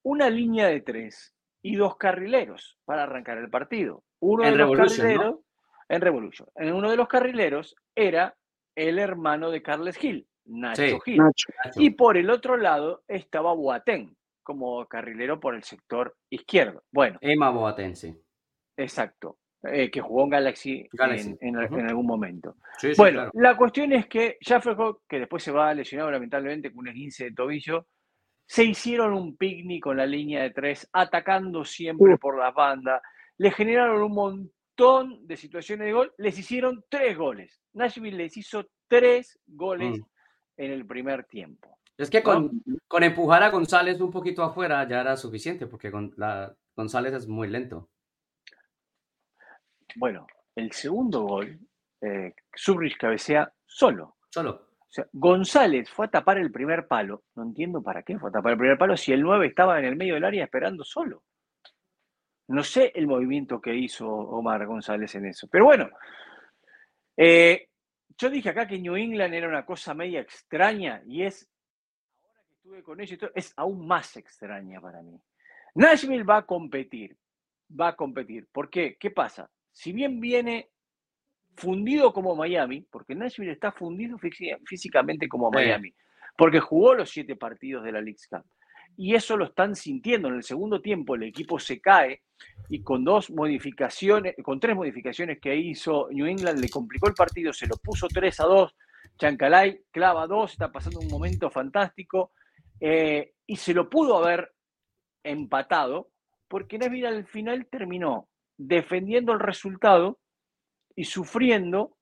una 0.07 0.30
línea 0.30 0.68
de 0.68 0.82
tres 0.82 1.34
y 1.62 1.74
dos 1.74 1.96
carrileros 1.96 2.78
para 2.84 3.02
arrancar 3.02 3.38
el 3.38 3.50
partido. 3.50 4.04
Uno 4.20 4.44
de 4.44 4.52
los 4.52 4.76
carrileros, 4.76 5.40
en 5.88 6.00
Revolution. 6.00 6.48
En 6.54 6.72
uno 6.72 6.90
de 6.90 6.96
los 6.96 7.09
carrileros 7.09 7.74
era 7.92 8.36
el 8.76 9.00
hermano 9.00 9.50
de 9.50 9.62
Carles 9.62 9.96
Gil, 9.96 10.28
Nacho 10.44 11.00
Gil. 11.00 11.20
Y 11.74 11.90
por 11.90 12.16
el 12.16 12.30
otro 12.30 12.57
lado 12.57 13.02
estaba 13.09 13.52
Boateng, 13.52 14.16
como 14.44 14.86
carrilero 14.86 15.40
por 15.40 15.57
el 15.57 15.64
sector 15.64 16.16
izquierdo. 16.30 16.84
Bueno. 16.92 17.18
Emma 17.20 17.50
Boateng, 17.50 17.96
sí. 17.96 18.16
Exacto. 18.76 19.38
Eh, 19.64 19.90
que 19.90 20.00
jugó 20.00 20.22
en 20.22 20.30
Galaxy, 20.30 20.88
En, 21.40 21.57
algún 21.57 22.07
momento. 22.07 22.54
bueno, 22.96 23.28
la 23.34 23.57
cuestión 23.57 23.92
es 23.92 24.07
que 24.07 24.38
Jeffrey 24.40 24.76
que 25.09 25.18
después 25.18 25.42
se 25.42 25.50
va 25.50 25.74
lesionado 25.74 26.12
lamentablemente 26.12 26.70
con 26.70 26.80
un 26.80 26.88
esguince 26.88 27.24
de 27.24 27.32
tobillo, 27.32 27.88
se 28.47 28.64
hicieron 28.64 29.12
un 29.12 29.36
picnic 29.36 29.82
con 29.82 29.97
la 29.97 30.07
línea 30.07 30.42
de 30.42 30.51
tres, 30.51 30.88
atacando 30.92 31.64
siempre 31.64 32.16
por 32.16 32.38
las 32.38 32.55
bandas, 32.55 33.03
le 33.38 33.51
generaron 33.51 34.03
un 34.03 34.14
montón 34.14 35.26
de 35.26 35.36
situaciones 35.36 35.86
de 35.86 35.92
gol, 35.92 36.14
les 36.18 36.38
hicieron 36.38 36.84
tres 36.88 37.16
goles. 37.16 37.61
Nashville 37.72 38.16
les 38.16 38.36
hizo 38.36 38.66
tres 38.88 39.38
goles 39.47 39.99
mm. 39.99 40.05
en 40.59 40.70
el 40.70 40.86
primer 40.86 41.24
tiempo. 41.24 41.78
Es 41.99 42.11
que 42.11 42.22
con, 42.22 42.62
con, 42.86 43.03
empujar 43.03 43.42
a 43.42 43.51
González 43.51 44.01
un 44.01 44.11
poquito 44.11 44.42
afuera 44.42 44.86
ya 44.86 45.01
era 45.01 45.16
suficiente, 45.16 45.66
porque 45.66 45.90
con 45.90 46.12
la, 46.16 46.55
González 46.76 47.14
es 47.14 47.26
muy 47.26 47.49
lento. 47.49 47.88
Bueno, 49.97 50.26
el 50.55 50.72
segundo 50.72 51.22
gol, 51.22 51.59
eh, 52.03 52.34
cabecea 52.99 53.51
solo. 53.64 54.16
Solo. 54.28 54.66
O 54.89 54.93
sea, 54.97 55.07
González 55.12 55.91
fue 55.91 56.07
a 56.07 56.11
tapar 56.11 56.39
el 56.39 56.53
primer 56.53 56.87
palo. 56.87 57.24
No 57.34 57.43
entiendo 57.43 57.82
para 57.82 58.03
qué 58.03 58.18
fue 58.18 58.30
a 58.30 58.32
tapar 58.32 58.53
el 58.53 58.59
primer 58.59 58.78
palo 58.78 58.97
si 58.97 59.12
el 59.12 59.22
9 59.22 59.47
estaba 59.47 59.78
en 59.78 59.84
el 59.84 59.97
medio 59.97 60.14
del 60.14 60.24
área 60.24 60.45
esperando 60.45 60.84
solo. 60.84 61.22
No 62.49 62.62
sé 62.62 62.93
el 62.95 63.07
movimiento 63.07 63.61
que 63.61 63.74
hizo 63.74 64.09
Omar 64.09 64.64
González 64.66 65.14
en 65.16 65.26
eso. 65.26 65.49
Pero 65.51 65.64
bueno, 65.64 65.91
eh, 67.16 67.68
yo 68.16 68.30
dije 68.30 68.51
acá 68.51 68.66
que 68.66 68.78
New 68.78 68.97
England 68.97 69.34
era 69.34 69.49
una 69.49 69.66
cosa 69.66 69.95
media 69.95 70.20
extraña 70.20 71.03
y 71.07 71.24
es, 71.24 71.51
ahora 72.22 72.43
que 72.47 72.55
estuve 72.55 72.82
con 72.82 73.01
ellos, 73.01 73.18
es 73.34 73.53
aún 73.57 73.87
más 73.87 74.16
extraña 74.16 74.80
para 74.80 75.03
mí. 75.03 75.20
Nashville 75.74 76.22
va 76.22 76.39
a 76.39 76.47
competir 76.47 77.16
va 77.68 77.89
a 77.89 77.97
competir. 77.97 78.49
¿Por 78.53 78.70
qué? 78.70 78.97
¿Qué 78.99 79.11
pasa? 79.11 79.51
Si 79.72 79.93
bien 79.93 80.20
viene 80.20 80.70
fundido 81.57 82.12
como 82.12 82.36
Miami, 82.36 82.86
porque 82.90 83.14
Nashville 83.14 83.52
está 83.52 83.72
fundido 83.72 84.18
físicamente 84.64 85.28
como 85.28 85.50
Miami, 85.50 85.92
porque 86.36 86.61
jugó 86.61 86.94
los 86.94 87.11
siete 87.11 87.36
partidos 87.36 87.84
de 87.84 87.92
la 87.92 88.00
League 88.00 88.18
Cup. 88.28 88.44
Y 88.98 89.14
eso 89.14 89.36
lo 89.36 89.46
están 89.46 89.74
sintiendo. 89.74 90.28
En 90.28 90.36
el 90.36 90.42
segundo 90.42 90.80
tiempo 90.80 91.14
el 91.14 91.24
equipo 91.24 91.59
se 91.59 91.80
cae 91.80 92.22
y 92.68 92.82
con 92.82 93.04
dos 93.04 93.30
modificaciones, 93.30 94.34
con 94.42 94.59
tres 94.59 94.74
modificaciones 94.74 95.38
que 95.40 95.54
hizo 95.54 96.09
New 96.11 96.26
England 96.26 96.61
le 96.61 96.68
complicó 96.68 97.09
el 97.09 97.14
partido, 97.14 97.52
se 97.52 97.66
lo 97.66 97.76
puso 97.76 98.09
3 98.09 98.40
a 98.40 98.44
2. 98.44 98.76
Chancalay 99.18 99.80
clava 99.90 100.26
2, 100.26 100.52
está 100.52 100.70
pasando 100.70 101.00
un 101.00 101.09
momento 101.09 101.50
fantástico 101.50 102.32
eh, 102.80 103.32
y 103.46 103.57
se 103.57 103.72
lo 103.72 103.88
pudo 103.88 104.18
haber 104.18 104.52
empatado 105.22 106.11
porque 106.48 106.78
Nashville 106.78 107.09
al 107.09 107.26
final 107.26 107.66
terminó 107.66 108.28
defendiendo 108.57 109.32
el 109.32 109.40
resultado 109.40 110.18
y 110.97 111.05
sufriendo 111.05 111.97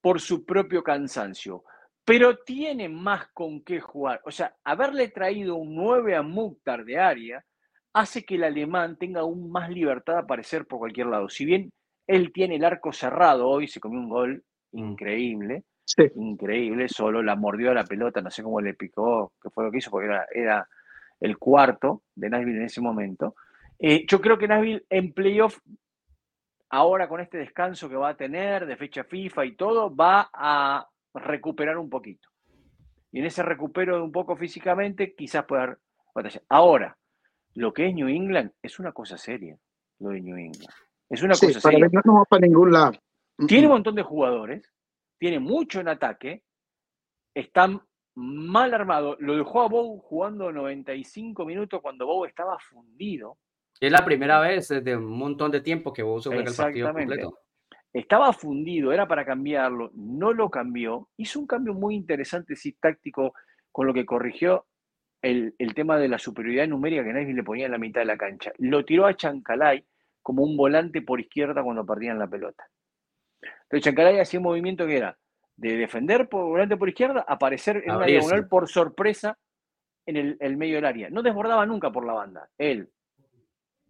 por 0.00 0.20
su 0.20 0.44
propio 0.44 0.82
cansancio. 0.82 1.64
Pero 2.04 2.38
tiene 2.38 2.88
más 2.88 3.28
con 3.32 3.62
qué 3.62 3.80
jugar. 3.80 4.20
O 4.24 4.30
sea, 4.30 4.54
haberle 4.64 5.08
traído 5.08 5.56
un 5.56 5.74
9 5.74 6.14
a 6.14 6.22
Mukhtar 6.22 6.84
de 6.84 6.98
área 6.98 7.44
hace 7.94 8.24
que 8.24 8.34
el 8.34 8.44
alemán 8.44 8.96
tenga 8.98 9.20
aún 9.20 9.50
más 9.50 9.70
libertad 9.70 10.14
de 10.14 10.20
aparecer 10.20 10.66
por 10.66 10.80
cualquier 10.80 11.06
lado. 11.06 11.28
Si 11.28 11.44
bien 11.44 11.70
él 12.06 12.32
tiene 12.32 12.56
el 12.56 12.64
arco 12.64 12.92
cerrado 12.92 13.48
hoy, 13.48 13.68
se 13.68 13.80
comió 13.80 14.00
un 14.00 14.08
gol 14.08 14.44
mm. 14.72 14.78
increíble, 14.78 15.64
increíble, 16.16 16.88
solo 16.88 17.22
la 17.22 17.36
mordió 17.36 17.70
a 17.70 17.74
la 17.74 17.84
pelota, 17.84 18.20
no 18.20 18.30
sé 18.30 18.42
cómo 18.42 18.60
le 18.60 18.74
picó, 18.74 19.32
qué 19.40 19.48
fue 19.50 19.64
lo 19.64 19.70
que 19.70 19.78
hizo, 19.78 19.90
porque 19.90 20.08
era, 20.34 20.68
el 21.20 21.38
cuarto 21.38 22.02
de 22.14 22.28
Nashville 22.28 22.58
en 22.58 22.64
ese 22.64 22.80
momento. 22.80 23.34
Eh, 23.78 24.04
yo 24.06 24.20
creo 24.20 24.36
que 24.36 24.48
Nashville 24.48 24.84
en 24.90 25.12
playoff, 25.12 25.58
ahora 26.74 27.08
con 27.08 27.20
este 27.20 27.38
descanso 27.38 27.88
que 27.88 27.94
va 27.94 28.10
a 28.10 28.16
tener 28.16 28.66
de 28.66 28.76
fecha 28.76 29.04
FIFA 29.04 29.44
y 29.44 29.54
todo, 29.54 29.94
va 29.94 30.28
a 30.32 30.88
recuperar 31.14 31.78
un 31.78 31.88
poquito. 31.88 32.28
Y 33.12 33.20
en 33.20 33.26
ese 33.26 33.44
recupero 33.44 33.96
de 33.96 34.02
un 34.02 34.10
poco 34.10 34.36
físicamente, 34.36 35.14
quizás 35.14 35.44
pueda 35.44 35.78
batallar. 36.12 36.42
Ahora, 36.48 36.98
lo 37.54 37.72
que 37.72 37.86
es 37.86 37.94
New 37.94 38.08
England 38.08 38.50
es 38.60 38.80
una 38.80 38.90
cosa 38.90 39.16
seria, 39.16 39.56
lo 40.00 40.08
de 40.08 40.20
New 40.20 40.36
England. 40.36 40.68
Es 41.08 41.22
una 41.22 41.34
cosa 41.34 41.60
seria. 41.60 41.88
no 42.04 42.14
va 42.14 42.24
para 42.24 42.44
ningún 42.44 42.72
lado. 42.72 42.98
Tiene 43.46 43.68
un 43.68 43.74
montón 43.74 43.94
de 43.94 44.02
jugadores, 44.02 44.68
tiene 45.16 45.38
mucho 45.38 45.80
en 45.80 45.88
ataque, 45.88 46.42
están 47.34 47.80
mal 48.16 48.74
armados. 48.74 49.16
Lo 49.20 49.36
dejó 49.36 49.62
a 49.62 49.68
Bow 49.68 50.00
jugando 50.00 50.50
95 50.50 51.44
minutos 51.44 51.80
cuando 51.80 52.06
Bow 52.06 52.24
estaba 52.24 52.58
fundido. 52.58 53.38
Es 53.80 53.92
la 53.92 54.04
primera 54.04 54.40
vez 54.40 54.68
desde 54.68 54.96
un 54.96 55.18
montón 55.18 55.50
de 55.50 55.60
tiempo 55.60 55.92
que 55.92 56.02
se 56.02 56.28
juega 56.28 56.50
el 56.50 56.56
partido 56.56 56.92
completo. 56.92 57.38
Estaba 57.92 58.32
fundido, 58.32 58.92
era 58.92 59.06
para 59.06 59.24
cambiarlo, 59.24 59.90
no 59.94 60.32
lo 60.32 60.50
cambió. 60.50 61.08
Hizo 61.16 61.38
un 61.38 61.46
cambio 61.46 61.74
muy 61.74 61.94
interesante, 61.94 62.56
sí, 62.56 62.72
táctico, 62.72 63.34
con 63.70 63.86
lo 63.86 63.94
que 63.94 64.04
corrigió 64.04 64.66
el, 65.24 65.74
tema 65.74 65.96
de 65.98 66.08
la 66.08 66.18
superioridad 66.18 66.66
numérica 66.66 67.04
que 67.04 67.12
nadie 67.12 67.32
le 67.32 67.42
ponía 67.42 67.66
en 67.66 67.72
la 67.72 67.78
mitad 67.78 68.00
de 68.00 68.06
la 68.06 68.16
cancha. 68.16 68.52
Lo 68.58 68.84
tiró 68.84 69.06
a 69.06 69.14
Chancalay 69.14 69.84
como 70.22 70.42
un 70.42 70.56
volante 70.56 71.02
por 71.02 71.20
izquierda 71.20 71.62
cuando 71.62 71.86
perdían 71.86 72.18
la 72.18 72.26
pelota. 72.26 72.66
Entonces 73.42 73.84
Chancalay 73.84 74.18
hacía 74.18 74.40
un 74.40 74.44
movimiento 74.44 74.86
que 74.86 74.96
era 74.96 75.16
de 75.56 75.76
defender 75.76 76.28
por 76.28 76.44
volante 76.44 76.76
por 76.76 76.88
izquierda, 76.88 77.24
aparecer 77.26 77.82
en 77.84 77.94
una 77.94 78.06
diagonal 78.06 78.48
por 78.48 78.68
sorpresa 78.68 79.38
en 80.06 80.36
el, 80.38 80.56
medio 80.56 80.76
del 80.76 80.84
área. 80.84 81.10
No 81.10 81.22
desbordaba 81.22 81.64
nunca 81.64 81.90
por 81.90 82.04
la 82.04 82.12
banda. 82.12 82.50
Él 82.58 82.90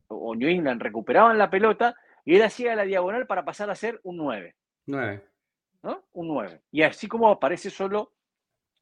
o 0.08 0.34
New 0.34 0.48
England 0.48 0.82
recuperaban 0.82 1.38
la 1.38 1.50
pelota 1.50 1.96
y 2.24 2.36
él 2.36 2.42
hacía 2.42 2.74
la 2.74 2.84
diagonal 2.84 3.26
para 3.26 3.44
pasar 3.44 3.70
a 3.70 3.74
ser 3.74 4.00
un 4.02 4.16
9. 4.16 4.54
9. 4.86 5.24
¿no? 5.82 6.04
Un 6.12 6.28
9. 6.28 6.62
Y 6.70 6.82
así 6.82 7.08
como 7.08 7.28
aparece 7.28 7.70
solo 7.70 8.12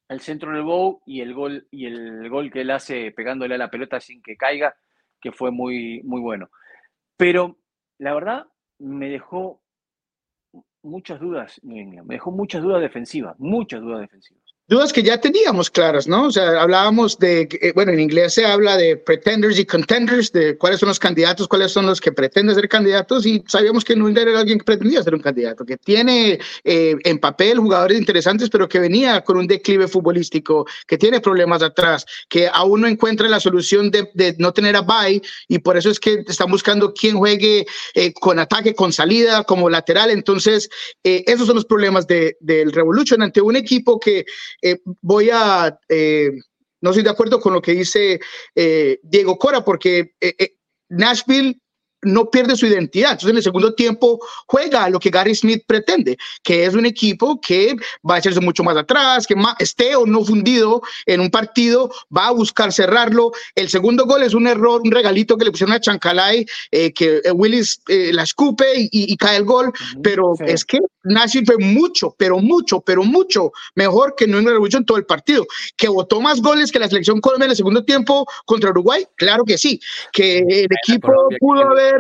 el 0.09 0.21
centro 0.21 0.53
del 0.53 0.63
bow 0.63 1.03
y 1.07 1.21
el 1.21 1.35
gol 1.35 1.67
y 1.71 1.87
el 1.87 2.29
gol 2.29 2.51
que 2.51 2.61
él 2.61 2.71
hace 2.71 3.11
pegándole 3.13 3.55
a 3.55 3.59
la 3.59 3.71
pelota 3.71 4.01
sin 4.01 4.23
que 4.23 4.37
caiga, 4.37 4.77
que 5.21 5.33
fue 5.33 5.51
muy, 5.51 6.03
muy 6.05 6.21
bueno. 6.21 6.51
Pero 7.17 7.59
la 7.99 8.15
verdad 8.15 8.47
me 8.79 9.09
dejó 9.09 9.63
muchas 10.83 11.21
dudas, 11.21 11.61
me 11.63 12.03
dejó 12.07 12.31
muchas 12.31 12.63
dudas 12.63 12.81
defensivas, 12.81 13.39
muchas 13.39 13.81
dudas 13.81 14.01
defensivas 14.01 14.42
dudas 14.73 14.93
que 14.93 15.03
ya 15.03 15.21
teníamos 15.21 15.71
claras, 15.71 16.09
¿no? 16.09 16.29
O 16.29 16.31
sea, 16.31 16.63
hablábamos 16.63 17.19
de, 17.19 17.47
eh, 17.61 17.73
bueno, 17.75 17.93
en 17.93 18.01
inglés 18.01 18.33
se 18.33 18.47
habla 18.47 18.79
de 18.79 18.97
pretenders 18.97 19.59
y 19.59 19.67
contenders, 19.67 20.33
de 20.33 20.57
cuáles 20.57 20.81
son 20.81 20.89
los 20.89 20.99
candidatos, 20.99 21.47
cuáles 21.47 21.73
son 21.73 21.85
los 21.85 22.01
que 22.01 22.11
pretenden 22.11 22.55
ser 22.55 22.71
candidatos, 22.71 23.27
y 23.27 23.45
sabíamos 23.47 23.85
que 23.85 23.95
Nuinder 23.95 24.29
era 24.29 24.41
alguien 24.41 24.59
que 24.59 24.65
pretendía 24.65 25.03
ser 25.03 25.15
un 25.15 25.21
candidato, 25.21 25.67
que 25.67 25.77
tiene 25.77 26.39
eh, 26.65 26.97
en 27.05 27.19
papel 27.19 27.59
jugadores 27.59 27.99
interesantes, 27.99 28.49
pero 28.49 28.67
que 28.67 28.79
venía 28.79 29.21
con 29.21 29.37
un 29.37 29.47
declive 29.47 29.89
futbolístico, 29.89 30.67
que 30.87 30.97
tiene 30.97 31.21
problemas 31.21 31.63
atrás, 31.63 32.07
que 32.31 32.49
aún 32.51 32.81
no 32.81 32.87
encuentra 32.87 33.29
la 33.29 33.41
solución 33.41 33.91
de, 33.91 34.35
no 34.39 34.53
tener 34.53 34.75
a 34.77 34.81
Bay, 34.81 35.21
y 35.49 35.59
por 35.59 35.77
eso 35.77 35.91
es 35.91 36.01
que 36.01 36.25
están 36.27 36.51
buscando 36.51 36.95
quién 36.95 37.19
juegue 37.19 37.67
eh, 37.95 38.13
con 38.15 38.39
ataque, 38.39 38.75
con 38.75 38.91
salida, 38.91 39.45
como 39.45 39.69
lateral. 39.69 40.11
Entonces, 40.11 40.71
esos 41.03 41.47
son 41.47 41.57
los 41.57 41.67
problemas 41.67 42.07
de, 42.07 42.39
del 42.41 42.73
Revolution 42.73 43.21
ante 43.21 43.43
un 43.43 43.57
equipo 43.57 44.01
que 44.01 44.25
eh, 44.63 44.81
voy 45.01 45.29
a, 45.33 45.79
eh, 45.89 46.31
no 46.81 46.91
estoy 46.91 47.03
de 47.03 47.11
acuerdo 47.11 47.41
con 47.41 47.53
lo 47.53 47.61
que 47.61 47.73
dice 47.73 48.21
eh, 48.55 49.01
Diego 49.03 49.37
Cora, 49.37 49.65
porque 49.65 50.13
Nashville 50.89 51.61
no 52.03 52.31
pierde 52.31 52.57
su 52.57 52.67
identidad. 52.67 53.13
Entonces, 53.13 53.31
en 53.31 53.37
el 53.37 53.43
segundo 53.43 53.75
tiempo 53.75 54.19
juega 54.47 54.89
lo 54.89 54.99
que 54.99 55.11
Gary 55.11 55.35
Smith 55.35 55.65
pretende, 55.67 56.17
que 56.43 56.65
es 56.65 56.75
un 56.75 56.87
equipo 56.87 57.41
que 57.41 57.77
va 58.09 58.17
a 58.17 58.19
echarse 58.19 58.41
mucho 58.41 58.65
más 58.65 58.77
atrás, 58.77 59.27
que 59.27 59.35
esté 59.59 59.97
o 59.97 60.07
no 60.07 60.25
fundido 60.25 60.83
en 61.07 61.21
un 61.21 61.31
partido, 61.31 61.91
va 62.15 62.29
a 62.29 62.33
buscar 62.33 62.73
cerrarlo. 62.73 63.33
El 63.55 63.69
segundo 63.69 64.05
gol 64.07 64.23
es 64.23 64.35
un 64.35 64.47
error, 64.47 64.81
un 64.85 64.91
regalito 64.91 65.37
que 65.37 65.45
le 65.45 65.51
pusieron 65.51 65.75
a 65.75 65.81
Chancalay, 65.81 66.47
eh, 66.71 66.93
que 66.93 67.21
eh, 67.25 67.31
Willis 67.33 67.81
eh, 67.89 68.13
la 68.13 68.25
escupe 68.25 68.65
y, 68.75 69.17
cae 69.17 69.37
el 69.37 69.45
gol, 69.45 69.73
pero 70.03 70.33
es 70.45 70.65
que 70.65 70.81
Nashville 71.05 71.47
fue 71.47 71.59
mucho, 71.59 72.15
pero 72.19 72.39
mucho, 72.39 72.81
pero 72.81 73.05
mucho 73.05 73.53
mejor 73.75 74.15
que 74.17 74.27
no 74.27 74.39
en 74.39 74.47
la 74.47 74.53
revolución 74.53 74.85
todo 74.85 74.99
el 74.99 75.05
partido. 75.05 75.47
Que 75.77 75.89
votó 75.89 76.21
más 76.21 76.41
goles 76.41 76.73
que 76.73 76.79
la 76.79 76.89
selección 76.89 77.21
Colombia 77.21 77.47
en 77.47 77.51
el 77.51 77.57
segundo 77.57 77.85
tiempo 77.85 78.27
contra 78.47 78.71
Uruguay, 78.71 79.07
claro 79.17 79.45
que 79.45 79.59
sí. 79.59 79.81
Que 80.13 80.39
el 80.39 80.69
equipo 80.83 81.13
pudo 81.39 81.63
haber 81.63 81.92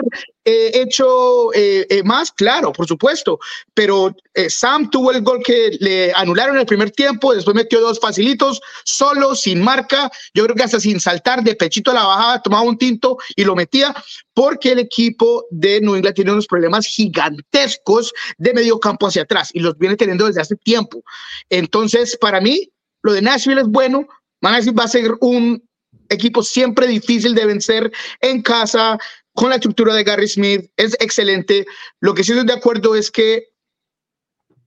eh, 0.45 0.71
hecho 0.75 1.55
eh, 1.55 1.87
eh, 1.89 2.03
más, 2.03 2.33
claro, 2.33 2.73
por 2.73 2.87
supuesto, 2.87 3.39
pero 3.75 4.15
Sam 4.49 4.91
tuvo 4.91 5.13
el 5.13 5.23
gol 5.23 5.41
que 5.45 5.77
le 5.79 6.13
anularon 6.15 6.59
el 6.59 6.67
primer 6.67 6.91
tiempo, 6.91 7.35
después 7.35 7.55
metió 7.55 7.81
dos 7.81 8.01
facilitos, 8.01 8.61
solo, 8.85 9.37
sin 9.37 9.63
marca, 9.63 10.11
yo 10.35 10.45
creo 10.45 10.57
que 10.57 10.65
hasta 10.65 10.81
sin 10.81 10.99
saltar 10.99 11.45
de 11.45 11.55
pechito 11.55 11.93
a 11.93 11.95
la 11.95 12.07
bajada, 12.07 12.43
tomaba 12.43 12.63
un 12.63 12.77
tinto 12.77 13.19
y 13.37 13.45
lo 13.45 13.55
metía, 13.55 13.95
porque 14.35 14.73
el 14.73 14.81
equipo 14.81 15.45
de 15.51 15.81
New 15.81 15.95
England 15.95 16.17
tiene 16.17 16.33
unos 16.33 16.47
problemas 16.47 16.87
gigantescos 16.87 18.13
de 18.39 18.55
medio 18.55 18.81
campo 18.81 19.07
hacia 19.07 19.23
atrás 19.23 19.51
y 19.53 19.61
los 19.61 19.79
viene 19.79 19.97
teniendo 19.97 20.27
desde 20.27 20.41
hace 20.41 20.57
tiempo. 20.57 21.05
Entonces, 21.51 22.17
para 22.21 22.41
mí, 22.41 22.69
lo 23.03 23.13
de 23.13 23.23
Nashville 23.23 23.61
es 23.61 23.69
bueno, 23.69 24.07
Nashville 24.41 24.77
va 24.77 24.85
a 24.85 24.89
ser 24.89 25.13
un 25.21 25.63
equipo 26.09 26.43
siempre 26.43 26.87
difícil 26.87 27.35
de 27.35 27.47
vencer 27.47 27.93
en 28.21 28.43
casa, 28.43 28.99
con 29.35 29.51
la 29.51 29.57
estructura 29.57 29.95
de 29.95 30.05
Gary 30.05 30.29
Smith, 30.29 30.71
es 30.77 30.95
excelente. 31.01 31.67
Lo 32.01 32.15
que 32.15 32.25
sí 32.25 32.33
estoy 32.33 32.47
de 32.47 32.53
acuerdo 32.53 32.95
es 32.95 33.11
que 33.11 33.49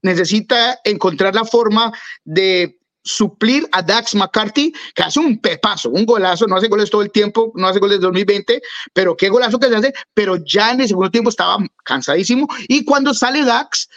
necesita 0.01 0.79
encontrar 0.83 1.33
la 1.35 1.45
forma 1.45 1.91
de 2.23 2.79
suplir 3.05 3.67
a 3.71 3.83
Dax 3.83 4.15
McCarthy, 4.15 4.73
que 4.95 5.03
hace 5.03 5.19
un 5.19 5.39
pepazo, 5.39 5.89
un 5.91 6.05
golazo, 6.05 6.47
no 6.47 6.55
hace 6.55 6.67
goles 6.67 6.89
todo 6.89 7.03
el 7.03 7.11
tiempo, 7.11 7.51
no 7.55 7.67
hace 7.67 7.79
goles 7.79 7.99
de 7.99 8.05
2020, 8.05 8.61
pero 8.93 9.15
qué 9.15 9.29
golazo 9.29 9.59
que 9.59 9.67
se 9.67 9.75
hace, 9.75 9.93
pero 10.13 10.37
ya 10.43 10.71
en 10.71 10.81
el 10.81 10.87
segundo 10.87 11.11
tiempo 11.11 11.29
estaba 11.29 11.57
cansadísimo 11.83 12.47
y 12.67 12.83
cuando 12.83 13.13
sale 13.13 13.45
Dax, 13.45 13.87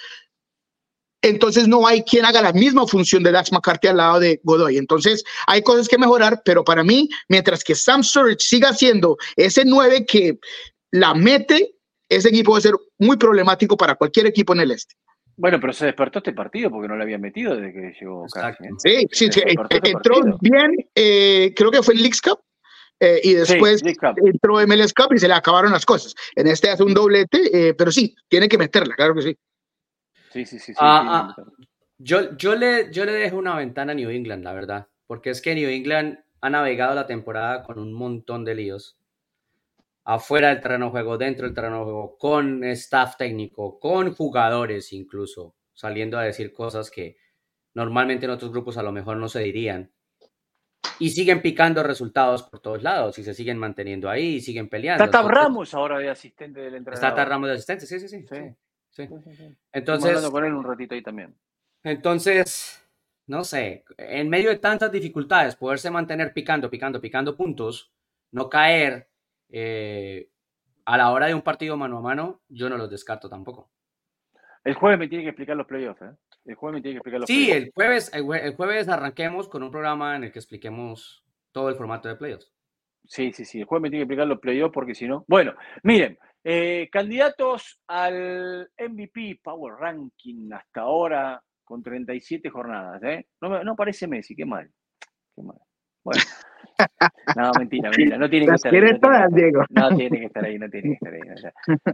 entonces 1.22 1.66
no 1.66 1.86
hay 1.86 2.02
quien 2.02 2.24
haga 2.24 2.42
la 2.42 2.52
misma 2.52 2.86
función 2.86 3.22
de 3.22 3.32
Dax 3.32 3.52
McCarthy 3.52 3.88
al 3.88 3.96
lado 3.96 4.20
de 4.20 4.40
Godoy. 4.44 4.76
Entonces 4.76 5.24
hay 5.46 5.62
cosas 5.62 5.88
que 5.88 5.98
mejorar, 5.98 6.42
pero 6.44 6.64
para 6.64 6.84
mí, 6.84 7.08
mientras 7.28 7.64
que 7.64 7.74
Sam 7.74 8.02
Surridge 8.02 8.42
siga 8.42 8.72
siendo 8.72 9.16
ese 9.36 9.64
9 9.64 10.06
que 10.06 10.38
la 10.92 11.14
mete, 11.14 11.74
ese 12.08 12.28
equipo 12.28 12.52
va 12.52 12.58
a 12.58 12.62
ser 12.62 12.74
muy 12.98 13.16
problemático 13.16 13.76
para 13.76 13.96
cualquier 13.96 14.26
equipo 14.26 14.52
en 14.54 14.60
el 14.60 14.70
este. 14.70 14.94
Bueno, 15.36 15.60
pero 15.60 15.72
se 15.72 15.86
despertó 15.86 16.18
este 16.18 16.32
partido 16.32 16.70
porque 16.70 16.88
no 16.88 16.96
lo 16.96 17.02
había 17.02 17.18
metido 17.18 17.54
desde 17.54 17.72
que 17.72 17.92
llegó 18.00 18.24
¿eh? 18.24 18.68
Sí, 18.78 19.06
sí, 19.12 19.28
sí 19.32 19.40
este 19.44 19.90
entró 19.90 20.20
bien, 20.40 20.72
eh, 20.94 21.52
creo 21.54 21.70
que 21.70 21.82
fue 21.82 21.94
el 21.94 22.00
Leagues 22.00 22.20
Cup. 22.20 22.40
Eh, 23.00 23.20
y 23.22 23.34
después 23.34 23.80
entró 23.84 24.54
MLS 24.66 24.92
Cup 24.92 25.14
y 25.14 25.18
se 25.18 25.28
le 25.28 25.34
acabaron 25.34 25.70
las 25.70 25.86
cosas. 25.86 26.16
En 26.34 26.48
este 26.48 26.68
hace 26.68 26.82
un 26.82 26.94
doblete, 26.94 27.72
pero 27.78 27.92
sí, 27.92 28.16
tiene 28.26 28.48
que 28.48 28.58
meterla, 28.58 28.96
claro 28.96 29.14
que 29.14 29.22
sí. 29.22 29.38
Sí, 30.30 30.44
sí, 30.44 30.58
sí. 30.58 30.72
Ah, 30.78 31.34
ah, 31.36 31.42
yo, 31.98 32.36
yo, 32.36 32.54
le, 32.54 32.92
yo 32.92 33.04
le 33.04 33.12
dejo 33.12 33.36
una 33.36 33.56
ventana 33.56 33.92
a 33.92 33.94
New 33.94 34.10
England, 34.10 34.44
la 34.44 34.52
verdad, 34.52 34.88
porque 35.06 35.30
es 35.30 35.40
que 35.42 35.54
New 35.54 35.68
England 35.68 36.18
ha 36.40 36.50
navegado 36.50 36.94
la 36.94 37.06
temporada 37.06 37.62
con 37.62 37.78
un 37.78 37.92
montón 37.92 38.44
de 38.44 38.54
líos. 38.54 38.96
afuera 40.04 40.48
del 40.48 40.60
terreno 40.60 40.86
de 40.86 40.90
juego, 40.92 41.18
dentro 41.18 41.46
del 41.46 41.54
terreno 41.54 41.78
de 41.78 41.84
juego, 41.84 42.16
con 42.18 42.64
staff 42.64 43.16
técnico, 43.16 43.78
con 43.78 44.14
jugadores 44.14 44.92
incluso, 44.92 45.54
saliendo 45.74 46.18
a 46.18 46.22
decir 46.22 46.52
cosas 46.52 46.90
que 46.90 47.16
normalmente 47.74 48.24
en 48.24 48.30
otros 48.32 48.50
grupos 48.50 48.78
a 48.78 48.82
lo 48.82 48.90
mejor 48.92 49.18
no 49.18 49.28
se 49.28 49.40
dirían. 49.40 49.92
Y 51.00 51.10
siguen 51.10 51.42
picando 51.42 51.82
resultados 51.82 52.42
por 52.42 52.60
todos 52.60 52.82
lados 52.82 53.18
y 53.18 53.24
se 53.24 53.34
siguen 53.34 53.58
manteniendo 53.58 54.08
ahí 54.08 54.36
y 54.36 54.40
siguen 54.40 54.68
peleando. 54.68 55.04
Está 55.04 55.22
Ramos 55.22 55.74
ahora 55.74 55.98
de 55.98 56.08
asistente 56.08 56.60
del 56.60 56.74
entrenador. 56.74 57.10
Está 57.10 57.24
Ramos 57.24 57.48
de 57.48 57.54
asistente, 57.54 57.86
sí, 57.86 58.00
sí, 58.00 58.08
sí. 58.08 58.26
sí. 58.26 58.36
Entonces, 59.72 60.30
con 60.30 60.44
él 60.44 60.54
un 60.54 60.64
ratito 60.64 60.94
ahí 60.94 61.02
también. 61.02 61.34
Entonces, 61.82 62.84
no 63.26 63.44
sé, 63.44 63.84
en 63.96 64.28
medio 64.28 64.50
de 64.50 64.58
tantas 64.58 64.90
dificultades, 64.90 65.56
poderse 65.56 65.90
mantener 65.90 66.32
picando, 66.32 66.70
picando, 66.70 67.00
picando 67.00 67.36
puntos, 67.36 67.92
no 68.32 68.48
caer 68.48 69.08
eh, 69.50 70.30
a 70.84 70.96
la 70.96 71.10
hora 71.10 71.26
de 71.26 71.34
un 71.34 71.42
partido 71.42 71.76
mano 71.76 71.98
a 71.98 72.00
mano, 72.00 72.40
yo 72.48 72.68
no 72.68 72.76
los 72.76 72.90
descarto 72.90 73.28
tampoco. 73.28 73.70
El 74.64 74.74
jueves 74.74 74.98
me 74.98 75.08
tiene 75.08 75.24
que 75.24 75.30
explicar 75.30 75.56
los 75.56 75.66
playoffs, 75.66 76.02
¿eh? 76.02 76.10
El 76.44 76.54
jueves 76.54 76.78
me 76.78 76.82
tiene 76.82 76.94
que 76.94 76.98
explicar 76.98 77.20
los 77.20 77.26
sí, 77.26 77.50
el 77.50 77.70
jueves, 77.74 78.10
el, 78.14 78.54
jueves 78.54 78.88
arranquemos 78.88 79.48
con 79.48 79.62
un 79.62 79.70
programa 79.70 80.16
en 80.16 80.24
el 80.24 80.32
que 80.32 80.38
expliquemos 80.38 81.24
todo 81.52 81.68
el 81.68 81.74
formato 81.74 82.08
de 82.08 82.16
playoffs. 82.16 82.50
Sí, 83.04 83.32
sí, 83.32 83.44
sí. 83.44 83.60
El 83.60 83.66
jueves 83.66 83.82
me 83.82 83.90
tiene 83.90 84.00
que 84.00 84.04
explicar 84.04 84.26
los 84.26 84.40
playoffs 84.40 84.72
porque 84.72 84.94
si 84.94 85.06
no. 85.06 85.24
Bueno, 85.28 85.54
miren, 85.82 86.18
eh, 86.50 86.88
candidatos 86.90 87.78
al 87.86 88.70
MVP 88.78 89.40
Power 89.42 89.74
Ranking 89.74 90.50
hasta 90.50 90.80
ahora 90.80 91.42
con 91.62 91.82
37 91.82 92.48
jornadas, 92.48 93.02
¿eh? 93.02 93.26
No, 93.42 93.62
no 93.62 93.76
parece 93.76 94.06
Messi, 94.06 94.34
qué 94.34 94.46
mal. 94.46 94.66
Qué 95.36 95.42
mal. 95.42 95.58
Bueno. 96.02 96.22
No, 97.36 97.50
mentira, 97.58 97.90
mentira. 97.90 98.16
No 98.16 98.30
tiene 98.30 98.46
que 98.46 98.54
estar 98.54 98.74
ahí. 98.74 98.80
No, 98.80 98.98
todas, 98.98 99.34
Diego. 99.34 99.64
no 99.68 99.96
tiene 99.96 100.20
que 100.20 100.24
estar 100.24 100.44
ahí, 100.44 100.58
no 100.58 100.70
tiene 100.70 100.88
que 100.88 100.94
estar 100.94 101.12
ahí. 101.12 101.20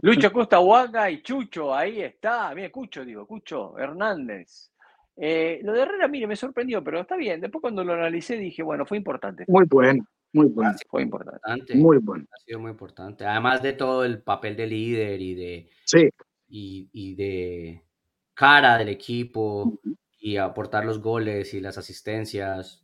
Lucho 0.01 0.31
Costa 0.31 0.59
Huaca 0.61 1.11
y 1.11 1.21
Chucho, 1.21 1.75
ahí 1.75 2.01
está. 2.01 2.55
Mira, 2.55 2.69
Cucho, 2.69 3.03
digo, 3.03 3.27
Cucho 3.27 3.77
Hernández. 3.77 4.71
Eh, 5.17 5.59
lo 5.63 5.73
de 5.73 5.81
Herrera, 5.81 6.07
mire, 6.07 6.27
me 6.27 6.35
sorprendió, 6.37 6.81
pero 6.81 7.01
está 7.01 7.17
bien. 7.17 7.41
Después 7.41 7.61
cuando 7.61 7.83
lo 7.83 7.93
analicé 7.93 8.37
dije, 8.37 8.63
bueno, 8.63 8.85
fue 8.85 8.97
importante. 8.97 9.43
Muy 9.47 9.65
bueno, 9.69 10.05
muy 10.35 10.47
bueno. 10.47 10.75
Fue 10.89 11.01
importante. 11.01 11.75
Muy 11.75 11.97
bueno. 11.97 12.25
Ha 12.31 12.39
sido 12.45 12.59
muy 12.59 12.71
importante. 12.71 13.25
Además 13.25 13.63
de 13.63 13.73
todo 13.73 14.03
el 14.03 14.21
papel 14.21 14.55
de 14.57 14.67
líder 14.67 15.21
y 15.21 15.33
de, 15.33 15.69
sí. 15.85 16.09
y, 16.49 16.89
y 16.91 17.15
de 17.15 17.83
cara 18.33 18.77
del 18.77 18.89
equipo 18.89 19.79
y 20.19 20.37
aportar 20.37 20.85
los 20.85 20.99
goles 20.99 21.53
y 21.53 21.61
las 21.61 21.77
asistencias. 21.77 22.83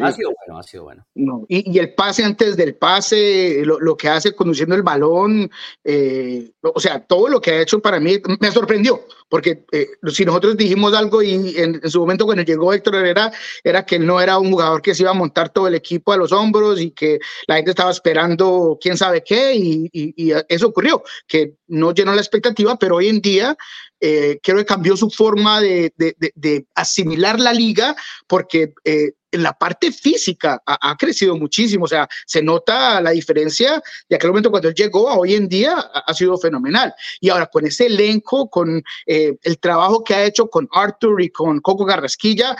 Ha 0.00 0.12
sido 0.12 0.32
bueno, 0.38 0.60
ha 0.60 0.62
sido 0.62 0.84
bueno. 0.84 1.04
No. 1.16 1.44
Y, 1.48 1.76
el 1.76 1.92
pase 1.94 2.22
antes 2.22 2.56
del 2.56 2.76
pase, 2.76 3.64
lo, 3.64 3.96
que 3.96 4.08
hace 4.08 4.32
conduciendo 4.32 4.76
el 4.76 4.84
balón, 4.84 5.50
eh, 5.82 6.52
o 6.62 6.78
sea, 6.78 7.04
todo 7.04 7.28
lo 7.28 7.40
que 7.40 7.50
ha 7.50 7.62
hecho 7.62 7.82
para 7.82 7.98
mí 7.98 8.16
me 8.40 8.52
sorprendió, 8.52 9.00
porque 9.32 9.64
eh, 9.72 9.88
si 10.12 10.26
nosotros 10.26 10.58
dijimos 10.58 10.92
algo 10.92 11.22
y 11.22 11.54
en, 11.56 11.80
su 11.88 12.00
momento 12.00 12.26
cuando 12.26 12.42
llegó 12.42 12.74
Héctor 12.74 12.96
Herrera, 12.96 13.32
era 13.64 13.86
que 13.86 13.98
no 13.98 14.20
era 14.20 14.36
un 14.36 14.50
jugador 14.50 14.82
que 14.82 14.94
se 14.94 15.04
iba 15.04 15.10
a 15.10 15.14
montar 15.14 15.48
todo 15.48 15.68
el 15.68 15.74
equipo 15.74 16.12
a 16.12 16.18
los 16.18 16.32
hombros 16.32 16.78
y 16.78 16.90
que 16.90 17.18
la 17.46 17.56
gente 17.56 17.70
estaba 17.70 17.90
esperando 17.90 18.76
quién 18.78 18.98
sabe 18.98 19.24
qué, 19.24 19.54
y, 19.54 19.88
y 19.90 20.32
eso 20.50 20.66
ocurrió, 20.66 21.02
que 21.26 21.54
no 21.66 21.94
llenó 21.94 22.14
la 22.14 22.20
expectativa, 22.20 22.76
pero 22.78 22.96
hoy 22.96 23.08
en 23.08 23.22
día 23.22 23.56
eh, 24.04 24.40
creo 24.42 24.56
que 24.56 24.64
cambió 24.64 24.96
su 24.96 25.08
forma 25.08 25.60
de, 25.60 25.94
de, 25.96 26.66
asimilar 26.74 27.38
la 27.38 27.52
liga 27.52 27.94
porque 28.26 28.74
eh, 28.82 29.12
la 29.30 29.52
parte 29.52 29.92
física 29.92 30.60
ha, 30.66 30.96
crecido 30.96 31.36
muchísimo, 31.36 31.84
o 31.84 31.88
sea, 31.88 32.08
se 32.26 32.42
nota 32.42 33.00
la 33.00 33.12
diferencia 33.12 33.80
de 34.08 34.16
aquel 34.16 34.30
momento 34.30 34.50
cuando 34.50 34.68
él 34.68 34.74
llegó 34.74 35.08
a 35.08 35.16
hoy 35.16 35.34
en 35.34 35.48
día 35.48 35.76
ha, 35.78 36.12
sido 36.14 36.36
fenomenal. 36.36 36.92
Y 37.20 37.30
ahora 37.30 37.46
con 37.46 37.64
ese 37.64 37.86
elenco, 37.86 38.50
con 38.50 38.82
eh, 39.06 39.21
el 39.42 39.58
trabajo 39.58 40.04
que 40.04 40.14
ha 40.14 40.24
hecho 40.24 40.48
con 40.48 40.68
Arthur 40.72 41.22
y 41.22 41.30
con 41.30 41.60
Coco 41.60 41.84
Garrasquilla, 41.84 42.56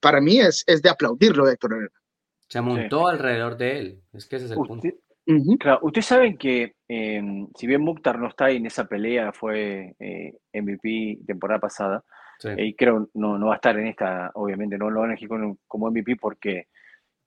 para 0.00 0.20
mí 0.20 0.38
es, 0.38 0.64
es 0.66 0.82
de 0.82 0.90
aplaudirlo, 0.90 1.48
Héctor 1.48 1.74
Herrera. 1.74 2.00
Se 2.48 2.60
montó 2.60 3.06
alrededor 3.06 3.56
de 3.56 3.78
él, 3.78 4.00
es 4.12 4.26
que 4.26 4.36
ese 4.36 4.46
es 4.46 4.50
el 4.50 4.56
punto. 4.56 4.88
Claro, 5.58 5.78
ustedes 5.82 6.06
saben 6.06 6.36
que 6.36 6.74
em, 6.88 7.46
si 7.54 7.66
bien 7.66 7.82
Mukhtar 7.82 8.18
no 8.18 8.28
está 8.28 8.46
ahí 8.46 8.56
en 8.56 8.66
esa 8.66 8.86
pelea, 8.86 9.32
fue 9.32 9.94
eh, 9.98 10.34
MVP 10.52 11.20
temporada 11.26 11.60
pasada, 11.60 12.04
eh, 12.42 12.66
y 12.66 12.74
creo 12.74 13.08
no, 13.14 13.38
no 13.38 13.46
va 13.46 13.52
a 13.52 13.56
estar 13.56 13.78
en 13.78 13.86
esta, 13.86 14.30
obviamente 14.34 14.78
no 14.78 14.90
lo 14.90 15.00
van 15.00 15.10
a 15.10 15.12
elegir 15.12 15.28
como, 15.28 15.90
MVP 15.90 16.16
porque 16.16 16.66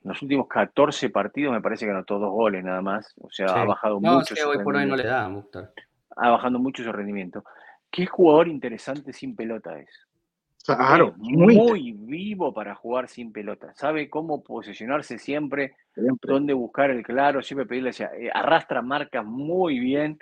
en 0.04 0.10
los 0.10 0.22
últimos 0.22 0.48
14 0.48 1.10
partidos 1.12 1.54
me 1.54 1.62
parece 1.62 1.86
que 1.86 1.92
anotó 1.92 2.20
dos 2.20 2.32
goles 2.32 2.64
nada 2.64 2.82
más, 2.82 3.14
o 3.22 3.30
sea, 3.32 3.48
ha 3.48 3.66
bajado 3.66 4.02
mucho. 4.02 4.36
hoy 4.48 4.58
por 4.64 4.76
hoy 4.76 4.86
no 4.86 4.96
le 4.96 5.04
da 5.04 5.26
a 5.26 5.30
Mukhtar. 5.30 5.72
Ha 6.16 6.30
bajado 6.30 6.60
mucho 6.60 6.84
su 6.84 6.92
rendimiento. 6.92 7.44
¿Qué 7.94 8.08
jugador 8.08 8.48
interesante 8.48 9.14
sin 9.14 9.36
pelota 9.36 9.78
es? 9.78 10.08
Claro, 10.66 11.14
muy, 11.18 11.92
vivo 11.92 12.52
para 12.52 12.74
jugar 12.74 13.08
sin 13.08 13.32
pelota. 13.32 13.72
Sabe 13.76 14.10
cómo 14.10 14.42
posicionarse 14.42 15.20
siempre, 15.20 15.76
dónde 16.24 16.54
buscar 16.54 16.90
el 16.90 17.04
claro, 17.04 17.44
siempre 17.44 17.68
pedirle, 17.68 17.92
eh, 17.92 18.32
arrastra 18.34 18.82
marcas 18.82 19.24
muy 19.24 19.78
bien. 19.78 20.18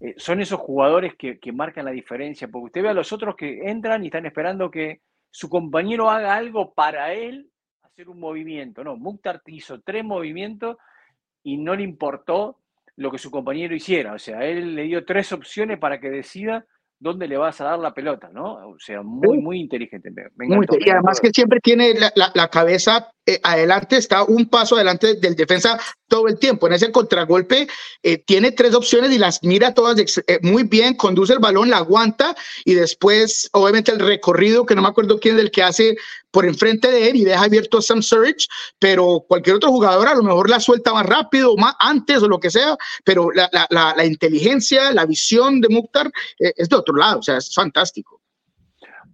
Eh, 0.00 0.14
son 0.16 0.40
esos 0.40 0.58
jugadores 0.58 1.14
que, 1.14 1.38
marcan 1.52 1.84
la 1.84 1.92
diferencia, 1.92 2.48
porque 2.48 2.66
usted 2.66 2.82
ve 2.82 2.88
a 2.88 2.94
los 2.94 3.12
otros 3.12 3.36
que 3.36 3.70
entran 3.70 4.02
y 4.02 4.08
están 4.08 4.26
esperando 4.26 4.68
que 4.68 5.02
su 5.30 5.48
compañero 5.48 6.10
haga 6.10 6.34
algo 6.34 6.74
para 6.74 7.12
él, 7.12 7.48
hacer 7.82 8.08
un 8.08 8.18
movimiento. 8.18 8.82
No, 8.82 8.96
Mukhtar 8.96 9.40
hizo 9.46 9.80
tres 9.82 10.04
movimientos 10.04 10.78
y 11.44 11.58
no 11.58 11.76
le 11.76 11.84
importó 11.84 12.58
lo 12.96 13.12
que 13.12 13.18
su 13.18 13.30
compañero 13.30 13.72
hiciera. 13.72 14.14
O 14.14 14.18
sea, 14.18 14.44
él 14.44 14.74
le 14.74 14.82
dio 14.82 15.04
tres 15.04 15.30
opciones 15.30 15.78
para 15.78 16.00
que 16.00 16.10
decida 16.10 16.66
dónde 16.98 17.28
le 17.28 17.36
vas 17.36 17.60
a 17.60 17.64
dar 17.64 17.78
la 17.78 17.92
pelota, 17.92 18.30
¿no? 18.32 18.68
O 18.68 18.78
sea, 18.78 19.02
muy, 19.02 19.38
muy 19.38 19.60
inteligente. 19.60 20.10
y 20.10 20.90
además 20.90 21.20
que 21.20 21.30
siempre 21.30 21.60
tiene 21.60 21.94
la, 22.14 22.48
cabeza 22.48 23.10
eh, 23.26 23.40
adelante, 23.42 23.96
está 23.96 24.22
un 24.22 24.50
paso 24.50 24.74
adelante 24.74 25.14
del 25.14 25.34
defensa 25.34 25.80
todo 26.08 26.28
el 26.28 26.38
tiempo. 26.38 26.66
En 26.66 26.74
ese 26.74 26.92
contragolpe 26.92 27.66
eh, 28.02 28.18
tiene 28.18 28.52
tres 28.52 28.74
opciones 28.74 29.12
y 29.12 29.18
las 29.18 29.42
mira 29.42 29.72
todas 29.72 29.98
eh, 29.98 30.38
muy 30.42 30.64
bien, 30.64 30.94
conduce 30.94 31.32
el 31.32 31.38
balón, 31.38 31.70
la 31.70 31.78
aguanta 31.78 32.36
y 32.66 32.74
después, 32.74 33.48
obviamente, 33.52 33.92
el 33.92 34.00
recorrido, 34.00 34.66
que 34.66 34.74
no 34.74 34.82
me 34.82 34.88
acuerdo 34.88 35.18
quién 35.18 35.36
es 35.36 35.42
el 35.42 35.50
que 35.50 35.62
hace 35.62 35.96
por 36.30 36.44
enfrente 36.44 36.90
de 36.90 37.08
él 37.08 37.16
y 37.16 37.24
deja 37.24 37.44
abierto 37.44 37.78
a 37.78 37.82
Sam 37.82 38.02
Surridge, 38.02 38.46
pero 38.78 39.24
cualquier 39.26 39.56
otro 39.56 39.70
jugador 39.70 40.08
a 40.08 40.14
lo 40.14 40.22
mejor 40.22 40.50
la 40.50 40.60
suelta 40.60 40.92
más 40.92 41.06
rápido, 41.06 41.56
más 41.56 41.74
antes 41.78 42.22
o 42.22 42.28
lo 42.28 42.38
que 42.38 42.50
sea, 42.50 42.76
pero 43.04 43.30
la, 43.30 43.48
la, 43.70 43.94
la, 43.96 44.04
inteligencia, 44.04 44.92
la 44.92 45.06
visión 45.06 45.62
de 45.62 45.70
Mukhtar 45.70 46.10
es 46.38 46.68
de 46.68 46.76
otro 46.76 46.94
lado, 46.96 47.20
o 47.20 47.22
sea, 47.22 47.38
es 47.38 47.54
fantástico. 47.54 48.23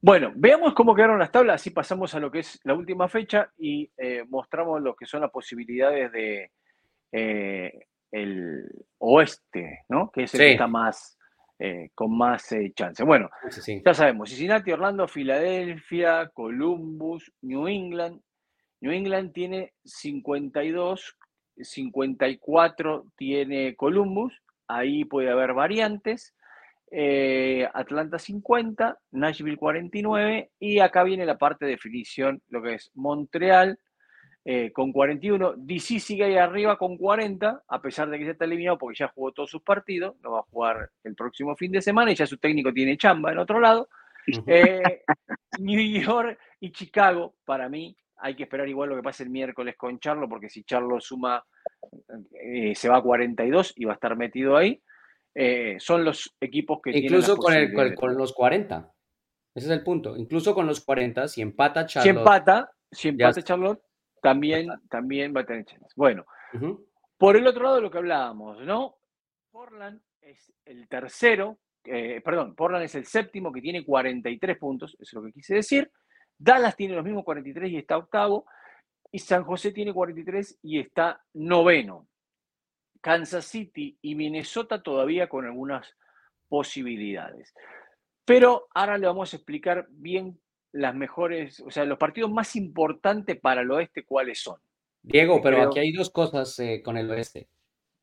Bueno, 0.03 0.33
veamos 0.35 0.73
cómo 0.73 0.95
quedaron 0.95 1.19
las 1.19 1.31
tablas, 1.31 1.57
así 1.57 1.71
pasamos 1.71 2.15
a 2.15 2.21
lo 2.21 2.31
que 2.31 2.39
es 2.39 2.59
la 2.65 2.75
última 2.75 3.07
fecha 3.09 3.53
y 3.59 3.91
eh, 3.99 4.25
mostramos 4.29 4.81
lo 4.81 4.95
que 4.95 5.05
son 5.05 5.21
las 5.21 5.31
posibilidades 5.31 6.11
de 6.11 6.51
eh, 7.13 7.87
el 8.11 8.65
oeste, 8.99 9.81
¿no? 9.91 10.11
Que 10.11 10.23
es 10.23 10.35
el 10.35 10.41
que 10.41 10.53
está 10.53 10.67
más, 10.67 11.19
eh, 11.59 11.91
con 11.95 12.17
más 12.17 12.49
chance. 12.75 13.05
Bueno, 13.05 13.29
ya 13.85 13.93
sabemos, 13.93 14.31
Cincinnati, 14.31 14.73
Orlando, 14.73 15.07
Filadelfia, 15.07 16.31
Columbus, 16.33 17.31
New 17.43 17.69
England. 17.69 18.23
New 18.81 18.93
England 18.93 19.33
tiene 19.35 19.75
52, 19.85 21.19
54 21.57 23.05
tiene 23.17 23.77
Columbus, 23.77 24.41
ahí 24.67 25.05
puede 25.05 25.29
haber 25.29 25.53
variantes. 25.53 26.35
Eh, 26.93 27.69
Atlanta 27.73 28.19
50, 28.19 28.99
Nashville 29.13 29.57
49 29.57 30.51
y 30.59 30.81
acá 30.81 31.05
viene 31.05 31.25
la 31.25 31.39
parte 31.39 31.65
de 31.65 31.73
definición, 31.73 32.43
lo 32.49 32.61
que 32.61 32.75
es 32.75 32.91
Montreal, 32.95 33.79
eh, 34.45 34.73
con 34.73 34.91
41. 34.91 35.55
DC 35.57 36.01
sigue 36.01 36.25
ahí 36.25 36.37
arriba 36.37 36.77
con 36.77 36.97
40, 36.97 37.63
a 37.69 37.81
pesar 37.81 38.11
de 38.11 38.19
que 38.19 38.25
ya 38.25 38.33
está 38.33 38.45
eliminado 38.45 38.77
porque 38.79 38.99
ya 38.99 39.09
jugó 39.09 39.31
todos 39.31 39.51
sus 39.51 39.63
partidos. 39.63 40.17
Lo 40.21 40.33
va 40.33 40.41
a 40.41 40.51
jugar 40.51 40.91
el 41.05 41.15
próximo 41.15 41.55
fin 41.55 41.71
de 41.71 41.81
semana 41.81 42.11
y 42.11 42.17
ya 42.17 42.27
su 42.27 42.39
técnico 42.39 42.73
tiene 42.73 42.97
chamba 42.97 43.31
en 43.31 43.39
otro 43.39 43.61
lado. 43.61 43.89
Eh, 44.47 45.03
New 45.61 45.81
York 46.01 46.39
y 46.59 46.73
Chicago, 46.73 47.37
para 47.45 47.69
mí, 47.69 47.97
hay 48.17 48.35
que 48.35 48.43
esperar 48.43 48.69
igual 48.69 48.89
lo 48.89 48.97
que 48.97 49.03
pase 49.03 49.23
el 49.23 49.31
miércoles 49.31 49.77
con 49.77 50.01
Charlo, 50.01 50.29
porque 50.29 50.49
si 50.49 50.65
Charlo 50.65 51.01
suma, 51.01 51.45
se 52.75 52.89
va 52.89 52.99
a 52.99 53.03
42 53.03 53.75
y 53.77 53.85
va 53.85 53.93
a 53.93 53.95
estar 53.95 54.17
metido 54.17 54.57
ahí. 54.57 54.83
Son 55.79 56.05
los 56.05 56.35
equipos 56.41 56.81
que 56.83 56.91
Incluso 56.91 57.37
con, 57.37 57.55
con, 57.95 58.17
los 58.17 58.33
40. 58.33 58.93
Ese 59.55 59.67
es 59.67 59.73
el 59.73 59.83
punto. 59.83 60.17
Incluso 60.17 60.55
con 60.55 60.67
los 60.67 60.81
40, 60.81 61.29
si 61.29 61.43
empata 61.43 61.87
Charlotte. 61.87 62.13
Si 62.13 62.19
empata, 62.19 62.73
si 62.91 63.09
empata 63.09 63.43
Charlotte, 63.43 63.83
también, 64.23 64.69
también 64.89 65.35
va 65.35 65.41
a 65.41 65.47
tener 65.47 65.65
chances. 65.65 65.93
Bueno, 65.97 66.25
por 67.17 67.37
el 67.37 67.47
otro 67.47 67.65
lado 67.65 67.81
lo 67.81 67.91
que 67.91 67.99
hablábamos, 67.99 68.61
¿no? 68.65 68.97
Portland 69.51 70.01
es 70.21 70.53
el 70.65 70.89
tercero, 70.89 71.59
eh, 71.85 72.21
perdón, 72.25 72.55
Portland 72.55 72.85
es 72.85 72.95
el 72.95 73.07
séptimo 73.07 73.53
que 73.53 73.61
tiene 73.61 73.85
43 73.85 74.59
puntos, 74.59 74.95
eso 74.95 75.03
es 75.03 75.13
lo 75.13 75.23
que 75.23 75.33
quise 75.33 75.55
decir. 75.55 75.91
Dallas 76.39 76.77
tiene 76.77 76.95
los 76.95 77.05
mismos 77.05 77.25
43 77.25 77.71
y 77.71 77.77
está 77.77 77.99
octavo. 77.99 78.47
Y 79.13 79.19
San 79.19 79.45
José 79.45 79.73
tiene 79.73 79.93
43 79.93 80.61
y 80.63 80.79
está 80.79 81.21
noveno. 81.35 82.07
Kansas 83.01 83.47
City 83.47 83.99
y 84.03 84.15
Minnesota 84.15 84.83
todavía 84.83 85.29
con 85.29 85.47
algunas 85.47 85.87
posibilidades. 86.49 87.55
Pero 88.25 88.69
ahora 88.75 88.99
le 88.99 89.07
vamos 89.07 89.33
a 89.33 89.37
explicar 89.37 89.87
bien 89.91 90.39
las 90.73 90.95
mejores, 90.95 91.61
o 91.61 91.71
sea, 91.71 91.85
los 91.85 91.99
partidos 91.99 92.31
más 92.31 92.55
importantes 92.57 93.39
para 93.41 93.63
el 93.63 93.71
oeste, 93.71 94.05
cuáles 94.05 94.41
son. 94.41 94.59
Diego, 95.03 95.41
pero 95.43 95.63
aquí 95.63 95.79
hay 95.79 95.93
dos 95.93 96.11
cosas 96.11 96.59
eh, 96.59 96.83
con 96.85 96.97
el 96.97 97.11
oeste. 97.11 97.49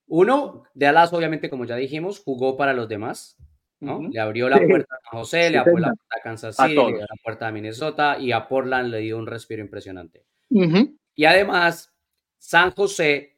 Uno, 0.08 0.64
Dallas, 0.74 1.14
obviamente, 1.14 1.50
como 1.50 1.66
ya 1.66 1.76
dijimos, 1.76 2.20
jugó 2.20 2.58
para 2.58 2.74
los 2.74 2.88
demás. 2.88 3.38
¿no? 3.80 4.08
Le 4.10 4.20
abrió 4.20 4.50
la 4.50 4.58
puerta 4.58 4.96
a 4.96 5.18
José, 5.18 5.52
le 5.52 5.60
abrió 5.60 5.78
la 5.78 5.90
puerta 5.90 6.16
a 6.20 6.24
Kansas 6.24 6.56
City, 6.56 6.74
le 6.74 6.82
abrió 6.82 7.00
la 7.00 7.24
puerta 7.24 7.48
a 7.48 7.52
Minnesota 7.52 8.18
y 8.20 8.32
a 8.32 8.48
Portland 8.48 8.90
le 8.90 9.00
dio 9.00 9.18
un 9.18 9.28
respiro 9.28 9.62
impresionante. 9.62 10.26
Y 10.50 11.26
además, 11.26 11.94
San 12.40 12.72
José, 12.72 13.37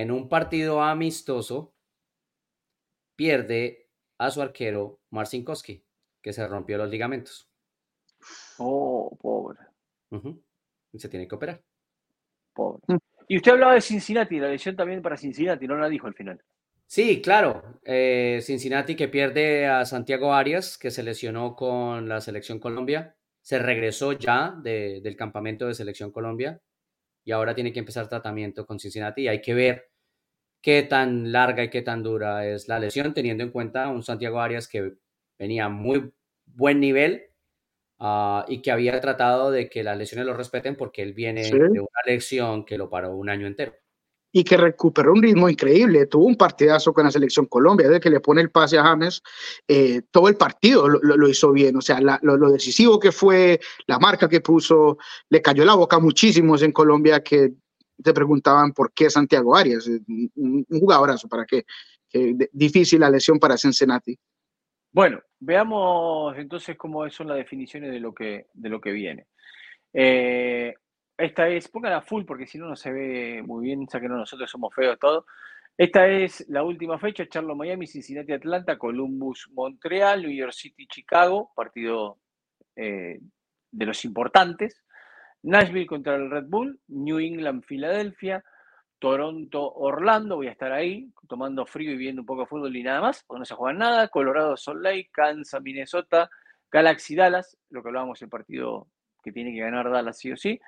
en 0.00 0.10
un 0.10 0.28
partido 0.28 0.82
amistoso, 0.82 1.74
pierde 3.16 3.88
a 4.18 4.30
su 4.30 4.42
arquero 4.42 5.00
Marcinkowski, 5.10 5.84
que 6.20 6.34
se 6.34 6.46
rompió 6.46 6.76
los 6.76 6.90
ligamentos. 6.90 7.50
Oh, 8.58 9.16
pobre. 9.18 9.58
Se 10.94 11.08
tiene 11.08 11.26
que 11.26 11.34
operar. 11.34 11.62
Pobre. 12.52 12.82
Mm. 12.88 12.96
Y 13.28 13.36
usted 13.38 13.52
hablaba 13.52 13.74
de 13.74 13.80
Cincinnati, 13.80 14.38
la 14.38 14.48
lesión 14.48 14.76
también 14.76 15.00
para 15.00 15.16
Cincinnati, 15.16 15.66
no 15.66 15.76
la 15.76 15.88
dijo 15.88 16.06
al 16.06 16.14
final. 16.14 16.42
Sí, 16.86 17.22
claro. 17.22 17.80
Eh, 17.82 18.40
Cincinnati 18.42 18.96
que 18.96 19.08
pierde 19.08 19.66
a 19.66 19.86
Santiago 19.86 20.34
Arias, 20.34 20.76
que 20.76 20.90
se 20.90 21.02
lesionó 21.02 21.56
con 21.56 22.06
la 22.08 22.20
Selección 22.20 22.60
Colombia. 22.60 23.16
Se 23.40 23.58
regresó 23.58 24.12
ya 24.12 24.54
del 24.62 25.16
campamento 25.16 25.66
de 25.66 25.74
Selección 25.74 26.12
Colombia 26.12 26.60
y 27.26 27.32
ahora 27.32 27.54
tiene 27.54 27.74
que 27.74 27.80
empezar 27.80 28.08
tratamiento 28.08 28.64
con 28.64 28.80
Cincinnati. 28.80 29.24
Y 29.24 29.28
hay 29.28 29.42
que 29.42 29.52
ver 29.52 29.90
qué 30.62 30.82
tan 30.82 31.32
larga 31.32 31.64
y 31.64 31.70
qué 31.70 31.82
tan 31.82 32.02
dura 32.02 32.46
es 32.46 32.68
la 32.68 32.78
lesión, 32.78 33.12
teniendo 33.12 33.44
en 33.44 33.50
cuenta 33.50 33.88
un 33.88 34.02
Santiago 34.02 34.40
Arias 34.40 34.68
que 34.68 34.94
venía 35.38 35.68
muy 35.68 36.12
buen 36.46 36.80
nivel 36.80 37.26
Ah, 37.98 38.44
y 38.46 38.60
que 38.60 38.70
había 38.70 39.00
tratado 39.00 39.50
de 39.50 39.70
que 39.70 39.82
las 39.82 39.96
lesiones 39.96 40.26
lo 40.26 40.34
respeten 40.34 40.76
porque 40.76 41.02
él 41.02 41.14
viene 41.14 41.50
de 41.50 41.80
una 41.80 42.02
lesión 42.04 42.66
que 42.66 42.76
lo 42.76 42.90
paró 42.90 43.16
un 43.16 43.30
año 43.30 43.46
entero. 43.46 43.74
Y 44.36 44.44
que 44.44 44.58
recuperó 44.58 45.14
un 45.14 45.22
ritmo 45.22 45.48
increíble, 45.48 46.04
tuvo 46.04 46.26
un 46.26 46.36
partidazo 46.36 46.92
con 46.92 47.04
la 47.04 47.10
selección 47.10 47.46
Colombia, 47.46 47.86
desde 47.86 48.00
que 48.00 48.10
le 48.10 48.20
pone 48.20 48.42
el 48.42 48.50
pase 48.50 48.76
a 48.76 48.82
James, 48.82 49.22
eh, 49.66 50.02
todo 50.10 50.28
el 50.28 50.36
partido 50.36 50.86
lo, 50.88 51.26
hizo 51.26 51.52
bien, 51.52 51.74
o 51.76 51.80
sea, 51.80 52.00
lo, 52.20 52.50
decisivo 52.50 53.00
que 53.00 53.12
fue, 53.12 53.58
la 53.86 53.98
marca 53.98 54.28
que 54.28 54.42
puso, 54.42 54.98
le 55.30 55.40
cayó 55.40 55.64
la 55.64 55.74
boca 55.74 55.96
a 55.96 56.00
muchísimos 56.00 56.60
en 56.60 56.72
Colombia 56.72 57.22
que 57.22 57.54
te 58.02 58.12
preguntaban 58.12 58.74
por 58.74 58.92
qué 58.92 59.08
Santiago 59.08 59.56
Arias, 59.56 59.86
un, 59.86 60.30
un 60.68 60.80
jugadorazo, 60.80 61.28
para 61.28 61.46
qué, 61.46 61.64
difícil 62.52 63.00
la 63.00 63.08
lesión 63.08 63.38
para 63.38 63.56
Cincinnati. 63.56 64.18
Bueno, 64.92 65.20
veamos 65.40 66.36
entonces 66.36 66.76
cómo 66.76 67.08
son 67.08 67.28
las 67.28 67.38
definiciones 67.38 67.90
de 67.90 68.00
lo 68.00 68.14
que, 68.14 68.48
de 68.52 68.68
lo 68.68 68.82
que 68.82 68.92
viene. 68.92 69.26
Eh, 69.92 70.74
esta 71.18 71.48
es, 71.48 71.68
póngala 71.68 72.02
full 72.02 72.24
porque 72.24 72.46
si 72.46 72.58
no, 72.58 72.68
no 72.68 72.76
se 72.76 72.92
ve 72.92 73.42
muy 73.44 73.64
bien, 73.64 73.86
ya 73.90 74.00
que 74.00 74.08
no 74.08 74.16
nosotros 74.16 74.50
somos 74.50 74.74
feos 74.74 74.98
todo. 74.98 75.26
Esta 75.76 76.08
es 76.08 76.46
la 76.48 76.62
última 76.62 76.98
fecha, 76.98 77.26
Charlotte 77.28 77.56
Miami, 77.56 77.86
Cincinnati 77.86 78.32
Atlanta, 78.32 78.78
Columbus 78.78 79.48
Montreal, 79.52 80.22
New 80.22 80.30
York 80.30 80.52
City 80.52 80.86
Chicago, 80.86 81.52
partido 81.54 82.18
eh, 82.74 83.20
de 83.70 83.86
los 83.86 84.04
importantes, 84.04 84.82
Nashville 85.42 85.86
contra 85.86 86.16
el 86.16 86.30
Red 86.30 86.46
Bull, 86.48 86.80
New 86.88 87.18
England 87.18 87.62
Filadelfia, 87.64 88.42
Toronto, 88.98 89.70
Orlando, 89.74 90.36
voy 90.36 90.46
a 90.48 90.52
estar 90.52 90.72
ahí 90.72 91.12
tomando 91.28 91.66
frío 91.66 91.92
y 91.92 91.96
viendo 91.96 92.22
un 92.22 92.26
poco 92.26 92.42
de 92.42 92.46
fútbol 92.46 92.74
y 92.74 92.82
nada 92.82 93.02
más, 93.02 93.22
porque 93.26 93.40
no 93.40 93.44
se 93.44 93.54
juega 93.54 93.78
nada. 93.78 94.08
Colorado, 94.08 94.56
Salt 94.56 94.80
Lake, 94.80 95.10
Kansas, 95.12 95.62
Minnesota, 95.62 96.30
Galaxy, 96.70 97.14
Dallas, 97.14 97.58
lo 97.68 97.82
que 97.82 97.90
hablábamos 97.90 98.20
el 98.22 98.30
partido 98.30 98.88
que 99.22 99.32
tiene 99.32 99.52
que 99.52 99.60
ganar 99.60 99.90
Dallas 99.90 100.18
sí 100.18 100.32
o 100.32 100.36
sí. 100.36 100.58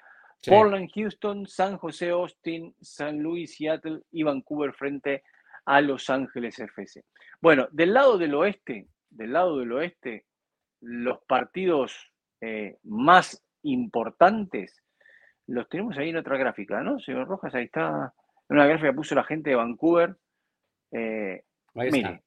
Portland, 0.46 0.90
Houston, 0.94 1.46
San 1.46 1.76
José, 1.78 2.10
Austin, 2.10 2.74
San 2.80 3.18
Luis, 3.18 3.56
Seattle 3.56 4.02
y 4.10 4.22
Vancouver 4.22 4.72
frente 4.72 5.24
a 5.64 5.80
Los 5.80 6.08
Ángeles 6.10 6.58
FC. 6.58 7.04
Bueno, 7.40 7.68
del 7.72 7.92
lado 7.92 8.18
del 8.18 8.34
oeste, 8.34 8.88
del 9.10 9.32
lado 9.32 9.58
del 9.58 9.72
oeste, 9.72 10.26
los 10.80 11.18
partidos 11.26 12.12
eh, 12.40 12.78
más 12.84 13.44
importantes 13.62 14.82
los 15.48 15.68
tenemos 15.68 15.96
ahí 15.96 16.10
en 16.10 16.18
otra 16.18 16.36
gráfica, 16.36 16.82
¿no? 16.82 17.00
Señor 17.00 17.26
Rojas, 17.26 17.54
ahí 17.54 17.64
está. 17.64 18.12
En 18.48 18.56
una 18.56 18.66
gráfica 18.66 18.92
puso 18.92 19.14
la 19.14 19.24
gente 19.24 19.50
de 19.50 19.56
Vancouver. 19.56 20.14
Eh, 20.92 21.42
ahí 21.74 21.90
mire, 21.90 22.10
está. 22.10 22.22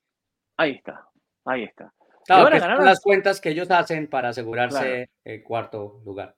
ahí 0.58 0.72
está. 0.72 1.08
Ahí 1.46 1.64
está. 1.64 1.94
Claro, 2.26 2.50
que 2.52 2.60
son 2.60 2.86
las 2.86 3.00
cuentas 3.02 3.40
que 3.40 3.50
ellos 3.50 3.70
hacen 3.70 4.08
para 4.08 4.30
asegurarse 4.30 5.12
el 5.24 5.44
cuarto 5.44 6.02
lugar. 6.04 6.36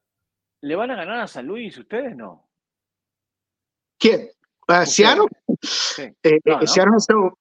¿Le 0.63 0.77
van 0.77 0.91
a 0.91 0.95
ganar 0.95 1.19
a 1.19 1.27
San 1.27 1.45
Luis 1.45 1.77
ustedes 1.77 2.15
no? 2.15 2.47
¿Quién? 3.99 4.29
¿A 4.69 4.85
Seattle? 4.85 5.27
Sí. 5.61 6.03
Eh, 6.23 6.39
no, 6.45 6.61
no. 6.61 7.37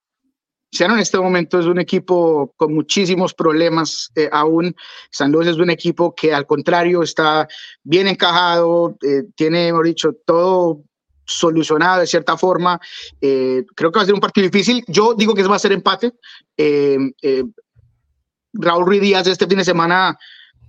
Seattle 0.72 0.96
en 0.96 0.98
este 0.98 1.18
momento 1.18 1.60
es 1.60 1.66
un 1.66 1.78
equipo 1.78 2.52
con 2.56 2.74
muchísimos 2.74 3.32
problemas 3.32 4.10
eh, 4.16 4.28
aún. 4.32 4.74
San 5.10 5.30
Luis 5.30 5.46
es 5.46 5.58
un 5.58 5.70
equipo 5.70 6.12
que 6.16 6.34
al 6.34 6.48
contrario 6.48 7.04
está 7.04 7.46
bien 7.84 8.08
encajado, 8.08 8.96
eh, 9.02 9.22
tiene, 9.36 9.68
hemos 9.68 9.84
dicho, 9.84 10.14
todo 10.26 10.82
solucionado 11.24 12.00
de 12.00 12.08
cierta 12.08 12.36
forma. 12.36 12.80
Eh, 13.20 13.64
creo 13.76 13.92
que 13.92 13.98
va 14.00 14.02
a 14.02 14.06
ser 14.06 14.14
un 14.14 14.20
partido 14.20 14.48
difícil. 14.48 14.82
Yo 14.88 15.14
digo 15.14 15.32
que 15.32 15.44
va 15.44 15.56
a 15.56 15.60
ser 15.60 15.70
empate. 15.70 16.12
Raúl 18.54 18.84
Ruiz 18.84 19.00
Díaz 19.00 19.28
este 19.28 19.46
fin 19.46 19.58
de 19.58 19.64
semana 19.64 20.18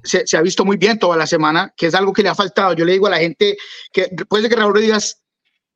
se, 0.03 0.37
ha 0.37 0.41
visto 0.41 0.65
muy 0.65 0.77
bien 0.77 0.99
toda 0.99 1.17
la 1.17 1.27
semana, 1.27 1.73
que 1.75 1.87
es 1.87 1.95
algo 1.95 2.13
que 2.13 2.23
le 2.23 2.29
ha 2.29 2.35
faltado. 2.35 2.73
Yo 2.73 2.85
le 2.85 2.93
digo 2.93 3.07
a 3.07 3.11
la 3.11 3.17
gente 3.17 3.57
que 3.91 4.09
puede 4.27 4.43
ser 4.43 4.49
que 4.49 4.57
Raúl 4.57 4.79
Díaz 4.79 5.23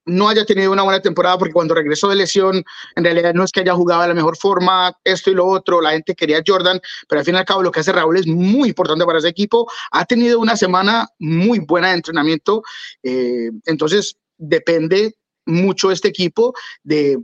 no 0.05 0.29
haya 0.29 0.45
tenido 0.45 0.71
una 0.71 0.83
buena 0.83 1.01
temporada 1.01 1.37
porque 1.37 1.53
cuando 1.53 1.75
regresó 1.75 2.07
de 2.07 2.15
lesión, 2.15 2.63
en 2.95 3.03
realidad 3.03 3.33
no 3.33 3.43
es 3.43 3.51
que 3.51 3.59
haya 3.59 3.75
jugado 3.75 4.03
de 4.03 4.07
la 4.07 4.13
mejor 4.13 4.37
forma, 4.37 4.97
esto 5.03 5.29
y 5.31 5.35
lo 5.35 5.45
otro, 5.45 5.81
la 5.81 5.91
gente 5.91 6.15
quería 6.15 6.41
Jordan, 6.45 6.79
pero 7.07 7.19
al 7.19 7.25
fin 7.25 7.35
y 7.35 7.37
al 7.37 7.45
cabo 7.45 7.61
lo 7.61 7.71
que 7.71 7.81
hace 7.81 7.91
Raúl 7.91 8.17
es 8.17 8.25
muy 8.25 8.69
importante 8.69 9.05
para 9.05 9.19
ese 9.19 9.27
equipo. 9.27 9.69
Ha 9.91 10.05
tenido 10.05 10.39
una 10.39 10.55
semana 10.55 11.09
muy 11.19 11.59
buena 11.59 11.89
de 11.89 11.95
entrenamiento, 11.95 12.63
eh, 13.03 13.51
entonces 13.65 14.17
depende 14.37 15.15
mucho 15.45 15.91
este 15.91 16.07
equipo 16.07 16.53
de 16.83 17.17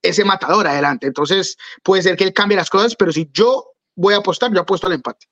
ese 0.00 0.24
matador 0.24 0.66
adelante. 0.66 1.08
Entonces 1.08 1.56
puede 1.82 2.02
ser 2.02 2.16
que 2.16 2.24
él 2.24 2.32
cambie 2.32 2.56
las 2.56 2.70
cosas, 2.70 2.94
pero 2.94 3.10
si 3.12 3.28
yo 3.32 3.72
voy 3.96 4.14
a 4.14 4.18
apostar, 4.18 4.52
yo 4.52 4.60
apuesto 4.60 4.86
al 4.86 4.92
empate. 4.92 5.26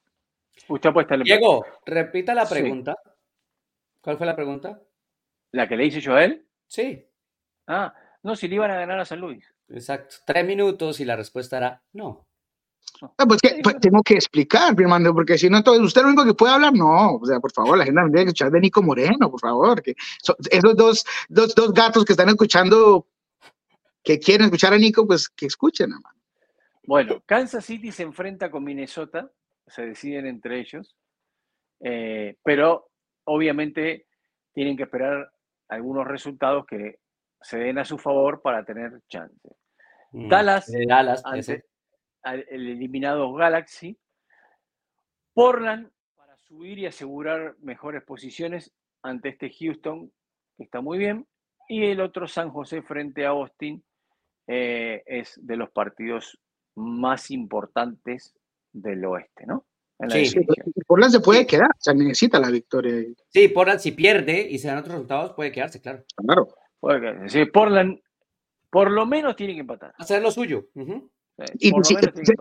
Usted 0.72 0.88
apuesta. 0.88 1.16
Diego, 1.18 1.66
repita 1.84 2.34
la 2.34 2.48
pregunta. 2.48 2.96
¿Cuál 4.00 4.16
fue 4.16 4.26
la 4.26 4.34
pregunta? 4.34 4.80
¿La 5.52 5.68
que 5.68 5.76
le 5.76 5.84
hice 5.84 6.00
yo 6.00 6.14
a 6.14 6.24
él? 6.24 6.46
Sí. 6.66 7.06
Ah, 7.66 7.94
no, 8.22 8.34
si 8.34 8.48
le 8.48 8.54
iban 8.54 8.70
a 8.70 8.76
ganar 8.76 8.98
a 8.98 9.04
San 9.04 9.20
Luis. 9.20 9.54
Exacto. 9.68 10.16
Tres 10.26 10.46
minutos 10.46 10.98
y 11.00 11.04
la 11.04 11.14
respuesta 11.14 11.58
era 11.58 11.82
no. 11.92 12.26
Ah, 13.18 13.26
pues, 13.26 13.40
que, 13.40 13.60
pues, 13.62 13.80
tengo 13.80 14.02
que 14.02 14.14
explicar, 14.14 14.74
mi 14.76 14.84
hermano, 14.84 15.12
porque 15.12 15.36
si 15.36 15.50
no, 15.50 15.58
usted 15.58 16.00
es 16.00 16.02
lo 16.02 16.08
único 16.08 16.24
que 16.24 16.34
puede 16.34 16.54
hablar, 16.54 16.72
no, 16.72 17.16
o 17.16 17.26
sea, 17.26 17.38
por 17.38 17.52
favor, 17.52 17.76
la 17.76 17.84
gente 17.84 18.00
no 18.00 18.06
tiene 18.06 18.24
que 18.24 18.28
escuchar 18.28 18.50
de 18.50 18.60
Nico 18.60 18.82
Moreno, 18.82 19.30
por 19.30 19.40
favor, 19.40 19.82
que 19.82 19.94
esos 20.50 20.76
dos, 20.76 21.04
dos, 21.28 21.54
dos, 21.54 21.72
gatos 21.72 22.04
que 22.04 22.12
están 22.12 22.28
escuchando, 22.28 23.06
que 24.02 24.18
quieren 24.18 24.46
escuchar 24.46 24.72
a 24.72 24.78
Nico, 24.78 25.06
pues 25.06 25.28
que 25.28 25.46
escuchen, 25.46 25.90
hermano. 25.90 26.20
Bueno, 26.84 27.22
Kansas 27.26 27.64
City 27.64 27.92
se 27.92 28.02
enfrenta 28.02 28.50
con 28.50 28.64
Minnesota, 28.64 29.30
se 29.66 29.86
deciden 29.86 30.26
entre 30.26 30.60
ellos, 30.60 30.96
eh, 31.80 32.36
pero 32.42 32.90
obviamente 33.24 34.06
tienen 34.52 34.76
que 34.76 34.84
esperar 34.84 35.32
algunos 35.68 36.06
resultados 36.06 36.66
que 36.66 36.98
se 37.40 37.58
den 37.58 37.78
a 37.78 37.84
su 37.84 37.98
favor 37.98 38.42
para 38.42 38.64
tener 38.64 39.00
chance. 39.08 39.48
Mm, 40.12 40.28
Dallas, 40.28 40.72
Dallas 40.86 41.22
el 42.24 42.68
eliminado 42.68 43.32
Galaxy. 43.32 43.98
Portland 45.34 45.90
para 46.14 46.36
subir 46.36 46.78
y 46.78 46.86
asegurar 46.86 47.56
mejores 47.60 48.04
posiciones 48.04 48.72
ante 49.02 49.30
este 49.30 49.50
Houston, 49.50 50.12
que 50.56 50.64
está 50.64 50.80
muy 50.80 50.98
bien. 50.98 51.26
Y 51.68 51.86
el 51.86 52.00
otro 52.00 52.28
San 52.28 52.50
José 52.50 52.82
frente 52.82 53.24
a 53.24 53.30
Austin 53.30 53.82
eh, 54.46 55.02
es 55.06 55.40
de 55.42 55.56
los 55.56 55.70
partidos 55.70 56.38
más 56.74 57.30
importantes 57.30 58.34
del 58.72 59.04
oeste, 59.04 59.46
¿no? 59.46 59.66
sí, 60.08 60.34
Portland 60.86 61.12
se 61.12 61.20
puede 61.20 61.46
quedar, 61.46 61.68
o 61.68 61.80
sea, 61.80 61.94
necesita 61.94 62.40
la 62.40 62.50
victoria. 62.50 63.04
Sí, 63.28 63.48
Portland 63.48 63.78
si 63.78 63.92
pierde 63.92 64.48
y 64.50 64.58
se 64.58 64.68
dan 64.68 64.78
otros 64.78 64.94
resultados 64.94 65.32
puede 65.34 65.52
quedarse, 65.52 65.80
claro. 65.80 66.04
Claro. 66.16 66.48
Puede 66.80 67.28
Sí, 67.28 67.44
Portland 67.46 68.00
por 68.70 68.90
lo 68.90 69.06
menos 69.06 69.36
tiene 69.36 69.54
que 69.54 69.60
empatar. 69.60 69.94
Hacer 69.98 70.22
lo 70.22 70.30
suyo. 70.30 70.66
y 71.54 71.72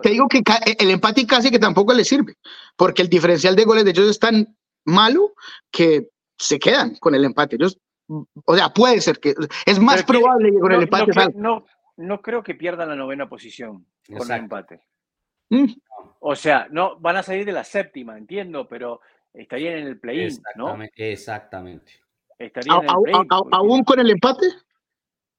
te, 0.02 0.10
digo 0.10 0.26
que 0.28 0.42
el 0.78 0.90
empate 0.90 1.26
casi 1.26 1.50
que 1.50 1.58
tampoco 1.58 1.92
le 1.92 2.04
sirve, 2.04 2.34
porque 2.76 3.02
el 3.02 3.08
diferencial 3.08 3.54
de 3.54 3.64
goles 3.64 3.84
de 3.84 3.90
ellos 3.90 4.08
es 4.08 4.18
tan 4.18 4.56
malo 4.84 5.34
que 5.70 6.08
se 6.38 6.58
quedan 6.58 6.96
con 6.96 7.14
el 7.14 7.24
empate. 7.24 7.56
Ellos 7.56 7.78
o 8.44 8.56
sea, 8.56 8.70
puede 8.70 9.00
ser 9.00 9.18
que 9.20 9.34
es 9.66 9.78
más 9.78 10.02
probable 10.04 10.50
que, 10.50 10.58
con 10.58 10.72
el 10.72 10.82
empate 10.82 11.12
no, 11.34 11.64
no, 11.96 12.20
creo 12.20 12.42
que 12.42 12.54
pierdan 12.54 12.88
la 12.88 12.96
novena 12.96 13.28
posición 13.28 13.86
con 14.16 14.30
el 14.30 14.38
empate. 14.38 14.82
Mm. 15.52 15.66
O 16.20 16.34
sea, 16.34 16.66
no 16.70 16.98
van 16.98 17.16
a 17.16 17.22
salir 17.22 17.44
de 17.44 17.52
la 17.52 17.64
séptima, 17.64 18.16
entiendo, 18.16 18.66
pero 18.66 19.00
estarían 19.34 19.78
en 19.78 19.86
el 19.86 20.00
play-in, 20.00 20.38
¿no? 20.56 20.78
Exactamente. 20.96 21.92
Estarían 22.38 22.78
en 22.78 22.90
el 22.90 23.02
play 23.02 23.14
¿Aún 23.52 23.84
con 23.84 24.00
el 24.00 24.10
empate? 24.10 24.46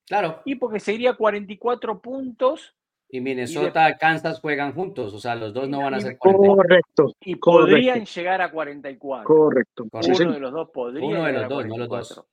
Claro. 0.06 0.42
Y 0.46 0.56
porque 0.56 0.80
sería 0.80 1.14
44 1.14 2.00
puntos 2.00 2.76
y 3.10 3.22
Minnesota, 3.22 3.90
y 3.92 3.98
Kansas 3.98 4.40
juegan 4.40 4.74
juntos, 4.74 5.14
o 5.14 5.20
sea, 5.20 5.36
los 5.36 5.54
dos 5.54 5.70
no 5.70 5.84
van 5.84 5.94
a 5.94 6.00
ser 6.00 6.18
44. 6.18 6.56
Correcto. 6.56 7.16
Y 7.22 7.36
podrían 7.36 8.06
llegar 8.06 8.42
a 8.42 8.52
44. 8.52 9.28
Correcto. 9.28 9.86
Uno 9.92 10.34
de 10.34 10.40
los 10.40 10.52
dos 10.52 10.70
podría. 10.72 11.06
Uno 11.06 11.24
de 11.26 11.34
los 11.34 11.50
dos, 11.50 11.66
no 11.68 11.78
los 11.78 11.90
dos. 11.90 12.26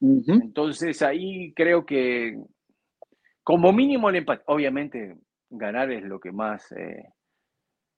Entonces 0.00 1.00
ahí 1.02 1.54
creo 1.54 1.86
que 1.86 2.38
como 3.42 3.72
mínimo 3.72 4.10
el 4.10 4.16
empate, 4.16 4.42
obviamente 4.46 5.16
ganar 5.50 5.90
es 5.90 6.02
lo 6.02 6.18
que 6.18 6.32
más 6.32 6.70
eh, 6.72 7.12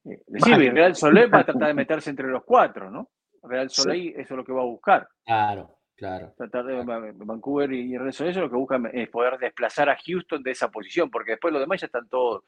eh 0.04 0.22
Real 0.70 0.96
Soleil 0.96 1.32
va 1.32 1.40
a 1.40 1.44
tratar 1.44 1.68
de 1.68 1.74
meterse 1.82 2.10
entre 2.10 2.28
los 2.28 2.44
cuatro, 2.44 2.90
¿no? 2.90 3.10
Real 3.42 3.70
Soleil 3.70 4.14
eso 4.16 4.34
es 4.34 4.36
lo 4.38 4.44
que 4.44 4.52
va 4.52 4.62
a 4.62 4.66
buscar. 4.66 5.08
Claro. 5.24 5.78
Claro. 5.94 6.32
Tratar 6.36 6.64
de 6.64 6.82
Vancouver 7.14 7.72
y 7.72 7.96
resto 7.96 8.24
de 8.24 8.30
eso 8.30 8.40
lo 8.40 8.50
que 8.50 8.56
buscan 8.56 8.90
es 8.92 9.08
poder 9.08 9.38
desplazar 9.38 9.88
a 9.88 9.96
Houston 10.04 10.42
de 10.42 10.50
esa 10.50 10.68
posición, 10.68 11.08
porque 11.10 11.32
después 11.32 11.52
los 11.52 11.62
demás 11.62 11.80
ya 11.80 11.86
están 11.86 12.08
todos 12.08 12.42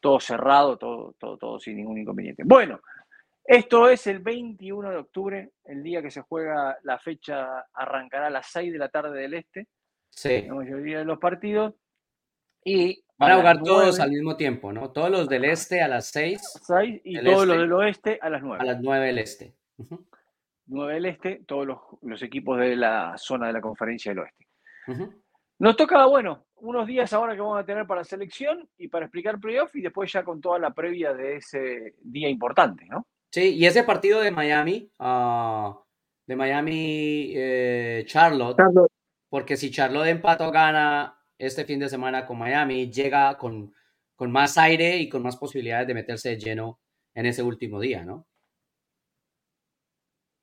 todo 0.00 0.20
cerrados, 0.20 0.78
todo, 0.78 1.14
todo, 1.18 1.36
todo 1.36 1.58
sin 1.58 1.76
ningún 1.76 1.98
inconveniente. 1.98 2.42
Bueno, 2.44 2.80
esto 3.44 3.88
es 3.88 4.06
el 4.06 4.20
21 4.20 4.90
de 4.90 4.96
octubre, 4.96 5.50
el 5.64 5.82
día 5.82 6.02
que 6.02 6.10
se 6.10 6.22
juega 6.22 6.78
la 6.82 6.98
fecha, 6.98 7.66
arrancará 7.72 8.26
a 8.26 8.30
las 8.30 8.46
6 8.48 8.72
de 8.72 8.78
la 8.78 8.88
tarde 8.88 9.18
del 9.18 9.34
este. 9.34 9.66
Sí. 10.10 10.42
La 10.42 10.54
mayoría 10.54 10.98
de 10.98 11.04
los 11.04 11.18
partidos. 11.18 11.74
Y 12.64 13.04
Van 13.18 13.32
a 13.32 13.36
jugar 13.36 13.62
todos 13.62 13.98
al 13.98 14.10
mismo 14.10 14.36
tiempo, 14.36 14.72
¿no? 14.72 14.90
Todos 14.90 15.10
los 15.10 15.28
del 15.28 15.46
este 15.46 15.80
a 15.80 15.88
las 15.88 16.08
6. 16.08 16.60
6 16.66 17.00
y 17.04 17.24
todos 17.24 17.46
los 17.46 17.56
este 17.56 17.62
del 17.62 17.72
oeste 17.72 18.18
a 18.20 18.30
las 18.30 18.42
9. 18.42 18.62
A 18.62 18.64
las 18.66 18.80
9 18.80 19.06
del 19.06 19.18
este. 19.18 19.54
9 20.66 20.94
del 20.94 21.06
Este, 21.06 21.42
todos 21.46 21.66
los, 22.02 22.22
equipos 22.22 22.58
de 22.58 22.76
la 22.76 23.16
zona 23.16 23.46
de 23.46 23.52
la 23.52 23.60
Conferencia 23.60 24.10
del 24.10 24.20
Oeste. 24.20 24.46
Nos 25.58 25.76
toca, 25.76 26.04
bueno, 26.06 26.46
unos 26.56 26.86
días 26.86 27.12
ahora 27.12 27.34
que 27.34 27.40
vamos 27.40 27.58
a 27.58 27.64
tener 27.64 27.86
para 27.86 28.04
selección 28.04 28.68
y 28.76 28.88
para 28.88 29.06
explicar 29.06 29.40
playoff 29.40 29.74
y 29.74 29.82
después 29.82 30.12
ya 30.12 30.24
con 30.24 30.40
toda 30.40 30.58
la 30.58 30.74
previa 30.74 31.14
de 31.14 31.36
ese 31.36 31.94
día 32.02 32.28
importante, 32.28 32.84
¿no? 32.86 33.06
Sí, 33.30 33.54
y 33.54 33.66
ese 33.66 33.84
partido 33.84 34.20
de 34.20 34.30
Miami, 34.30 34.90
ah, 34.98 35.78
de 36.26 36.36
Miami 36.36 37.32
eh, 37.34 38.04
Charlotte, 38.06 38.58
porque 39.28 39.56
si 39.56 39.70
Charlotte 39.70 40.08
empata 40.08 40.48
o 40.48 40.52
gana 40.52 41.15
este 41.38 41.64
fin 41.64 41.78
de 41.78 41.88
semana 41.88 42.26
con 42.26 42.38
Miami, 42.38 42.90
llega 42.90 43.36
con, 43.36 43.74
con 44.14 44.30
más 44.32 44.56
aire 44.58 44.96
y 44.96 45.08
con 45.08 45.22
más 45.22 45.36
posibilidades 45.36 45.86
de 45.86 45.94
meterse 45.94 46.30
de 46.30 46.38
lleno 46.38 46.80
en 47.14 47.26
ese 47.26 47.42
último 47.42 47.80
día, 47.80 48.04
¿no? 48.04 48.26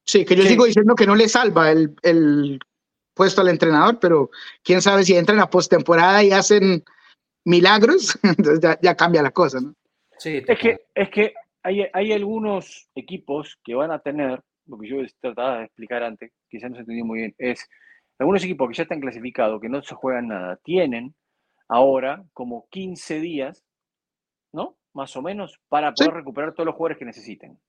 Sí, 0.06 0.26
que 0.26 0.36
yo 0.36 0.44
sigo 0.44 0.66
diciendo 0.66 0.96
que 0.96 1.08
no 1.08 1.16
le 1.16 1.30
salva 1.30 1.72
el, 1.72 2.60
puesto 3.14 3.42
al 3.42 3.50
entrenador, 3.50 4.00
pero 4.00 4.32
quién 4.64 4.82
sabe 4.82 5.04
si 5.04 5.16
entran 5.16 5.40
a 5.40 5.50
postemporada 5.50 6.24
y 6.24 6.32
hacen 6.32 6.84
milagros, 7.46 8.20
entonces 8.24 8.78
ya, 8.82 8.96
cambia 8.96 9.22
la 9.22 9.32
cosa, 9.32 9.62
¿no? 9.62 9.74
Sí, 10.18 10.42
es 10.48 10.60
que, 10.60 10.86
es 10.94 11.10
que 11.10 11.34
hay, 11.64 11.86
hay, 11.94 12.12
algunos 12.12 12.90
equipos 12.96 13.58
que 13.64 13.76
van 13.76 13.92
a 13.92 14.00
tener, 14.00 14.42
lo 14.66 14.78
que 14.78 14.90
yo 14.90 14.98
trataba 15.20 15.60
de 15.60 15.66
explicar 15.66 16.04
antes, 16.04 16.32
quizás 16.50 16.70
no 16.70 16.76
se 16.76 16.82
entendió 16.82 17.06
muy 17.06 17.20
bien, 17.20 17.36
es 17.38 17.68
algunos 18.20 18.44
equipos 18.44 18.68
que 18.70 18.76
ya 18.76 18.84
están 18.84 19.02
clasificados, 19.02 19.62
que 19.62 19.70
no 19.70 19.82
se 19.82 19.96
juegan 19.96 20.28
nada, 20.28 20.58
tienen 20.58 21.16
ahora 21.68 22.24
como 22.34 22.68
15 22.70 23.20
días, 23.20 23.64
¿no? 24.52 24.78
Más 24.94 25.16
o 25.16 25.22
menos, 25.22 25.60
para 25.70 25.94
poder 25.94 26.14
recuperar 26.14 26.54
todos 26.54 26.68
los 26.68 26.76
jugadores 26.76 26.98
que 26.98 27.06
necesiten 27.06 27.60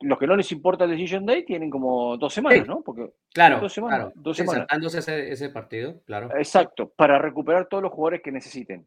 los 0.00 0.18
que 0.18 0.26
no 0.26 0.36
les 0.36 0.50
importa 0.52 0.84
el 0.84 0.90
Decision 0.90 1.26
Day 1.26 1.44
tienen 1.44 1.70
como 1.70 2.16
dos 2.16 2.32
semanas, 2.32 2.66
¿no? 2.66 2.82
Porque 2.82 3.10
claro, 3.32 3.60
dos 3.60 3.72
semanas, 3.72 4.12
Dos 4.14 4.36
semanas. 4.36 4.66
Ese, 4.94 5.32
ese, 5.32 5.50
partido, 5.50 6.00
claro. 6.04 6.30
Exacto, 6.36 6.90
para 6.90 7.18
recuperar 7.18 7.66
todos 7.68 7.82
los 7.82 7.92
jugadores 7.92 8.22
que 8.22 8.30
necesiten. 8.30 8.86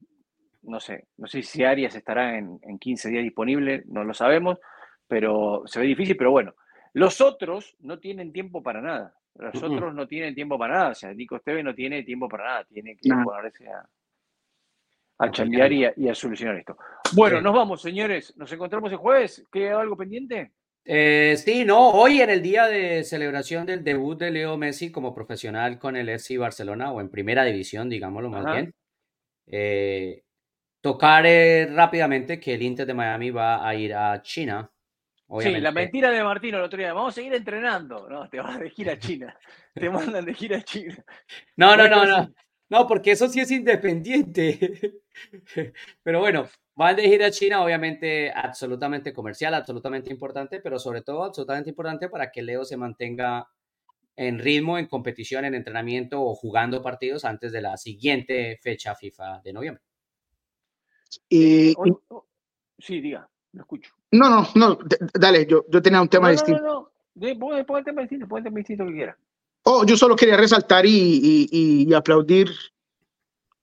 No 0.64 0.80
sé, 0.80 1.08
no 1.18 1.28
sé 1.28 1.42
si 1.42 1.64
Arias 1.64 1.96
estará 1.96 2.38
en, 2.38 2.60
en 2.62 2.80
15 2.80 3.10
días 3.10 3.24
disponible, 3.24 3.84
no 3.88 4.04
lo 4.04 4.14
sabemos, 4.14 4.60
pero 5.08 5.64
se 5.66 5.80
ve 5.80 5.88
difícil, 5.88 6.16
pero 6.16 6.32
bueno. 6.32 6.54
Los 6.94 7.20
otros 7.22 7.76
no 7.80 8.00
tienen 8.00 8.32
tiempo 8.32 8.62
para 8.62 8.82
nada. 8.82 9.16
Los 9.36 9.64
otros 9.64 9.94
no 9.94 10.08
tienen 10.08 10.36
tiempo 10.36 10.58
para 10.58 10.78
nada. 10.78 10.90
O 10.90 10.96
sea, 10.96 11.14
Nico 11.14 11.38
Esteve 11.38 11.64
no 11.64 11.74
tiene 11.74 12.04
tiempo 12.04 12.28
para 12.28 12.46
nada. 12.46 12.66
Tiene 12.66 12.96
que 12.96 13.10
ponerse 13.24 13.68
a, 13.68 13.88
a 15.22 15.32
chambear 15.32 15.72
y 15.72 15.86
a, 15.86 16.16
solucionar 16.16 16.58
esto. 16.58 16.78
Bueno, 17.14 17.42
nos 17.42 17.54
vamos, 17.54 17.82
señores. 17.82 18.36
Nos 18.38 18.52
encontramos 18.52 18.92
el 18.92 18.98
jueves. 18.98 19.46
¿Queda 19.52 19.80
algo 19.80 19.96
pendiente? 19.96 20.52
Eh, 20.84 21.36
sí, 21.38 21.64
no, 21.64 21.92
hoy 21.92 22.22
en 22.22 22.32
el 22.32 22.42
día 22.42 22.66
de 22.66 23.04
celebración 23.04 23.68
del 23.68 23.84
debut 23.84 24.20
de 24.20 24.32
Leo 24.32 24.58
Messi 24.58 24.92
como 24.92 25.14
profesional 25.14 25.78
con 25.78 25.96
el 25.96 26.10
FC 26.10 26.40
Barcelona 26.40 26.92
o 26.92 27.00
en 27.02 27.10
primera 27.10 27.44
división, 27.44 27.88
digámoslo 27.88 28.32
más 28.32 28.52
bien, 28.52 28.74
eh, 29.46 30.24
tocar 30.82 31.24
rápidamente 31.70 32.40
que 32.40 32.56
el 32.56 32.64
Inter 32.64 32.88
de 32.88 32.96
Miami 32.96 33.30
va 33.30 33.68
a 33.68 33.76
ir 33.76 33.94
a 33.94 34.20
China. 34.24 34.72
Sí, 35.40 35.52
la 35.60 35.72
mentira 35.72 36.12
de 36.12 36.24
Martino 36.24 36.58
el 36.58 36.64
otro 36.64 36.78
día, 36.78 36.94
vamos 36.94 37.14
a 37.14 37.16
seguir 37.16 37.34
entrenando, 37.34 38.10
no, 38.10 38.28
te 38.28 38.40
vas 38.40 38.60
de 38.60 38.70
gira 38.70 38.94
a 38.94 39.00
China, 39.00 39.38
te 39.74 39.90
mandan 39.90 40.26
de 40.26 40.34
gira 40.34 40.58
a 40.58 40.62
China. 40.62 41.04
No, 41.56 41.78
no, 41.78 41.88
no, 41.88 42.06
no, 42.06 42.34
no, 42.70 42.88
porque 42.88 43.12
eso 43.12 43.30
sí 43.30 43.40
es 43.40 43.52
independiente. 43.52 45.00
Pero 46.04 46.20
bueno, 46.20 46.50
Van 46.82 46.96
de 46.96 47.04
gira 47.04 47.28
a 47.28 47.32
China, 47.32 47.64
obviamente, 47.64 48.32
absolutamente 48.32 49.14
comercial, 49.14 49.54
absolutamente 49.54 50.10
importante, 50.10 50.62
pero 50.62 50.80
sobre 50.80 51.02
todo 51.02 51.26
absolutamente 51.26 51.70
importante 51.70 52.10
para 52.10 52.32
que 52.32 52.42
Leo 52.42 52.64
se 52.64 52.78
mantenga 52.78 53.48
en 54.16 54.40
ritmo, 54.40 54.78
en 54.78 54.88
competición, 54.88 55.46
en 55.46 55.54
entrenamiento 55.54 56.24
o 56.24 56.34
jugando 56.34 56.82
partidos 56.82 57.26
antes 57.26 57.52
de 57.52 57.62
la 57.62 57.76
siguiente 57.78 58.58
fecha 58.64 58.96
FIFA 58.96 59.42
de 59.44 59.54
noviembre. 59.54 59.84
Y, 61.28 61.74
oh, 61.78 62.26
sí, 62.80 63.02
diga, 63.02 63.30
lo 63.52 63.62
escucho. 63.62 63.94
No, 64.12 64.30
no, 64.30 64.48
no, 64.56 64.80
dale, 65.14 65.46
yo, 65.46 65.66
yo 65.70 65.82
tenía 65.82 66.02
un 66.02 66.10
tema 66.10 66.32
distinto. 66.32 66.62
No, 66.62 66.92
no, 67.16 67.58
no, 67.58 67.66
pon 67.66 67.78
el 67.78 67.86
tema 67.86 68.02
distinto, 68.02 68.28
pon 68.28 68.40
el 68.40 68.44
tema 68.44 68.58
distinto 68.58 68.86
que 68.86 68.94
quiera. 68.94 69.18
Oh, 69.64 69.86
yo 69.86 69.96
solo 69.96 70.16
quería 70.16 70.38
resaltar 70.38 70.86
y, 70.86 71.48
y, 71.52 71.94
aplaudir 71.94 72.50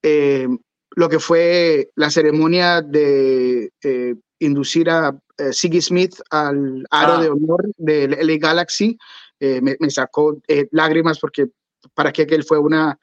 eh, 0.02 0.46
lo 0.94 1.08
que 1.08 1.18
fue 1.18 1.90
la 1.96 2.08
ceremonia 2.08 2.80
de 2.82 3.72
eh, 3.82 4.14
inducir 4.38 4.88
a 4.90 5.18
eh, 5.36 5.52
Siggy 5.52 5.82
Smith 5.82 6.14
al 6.30 6.86
aro 6.90 7.14
ah. 7.14 7.22
de 7.22 7.28
honor 7.28 7.66
del 7.76 8.10
LA 8.12 8.38
Galaxy. 8.38 8.96
Eh, 9.40 9.60
me, 9.60 9.90
sacó 9.90 10.40
lágrimas 10.70 11.18
porque 11.18 11.46
para 11.94 12.12
que 12.12 12.22
él 12.22 12.44
fue 12.44 12.58
una 12.58 12.98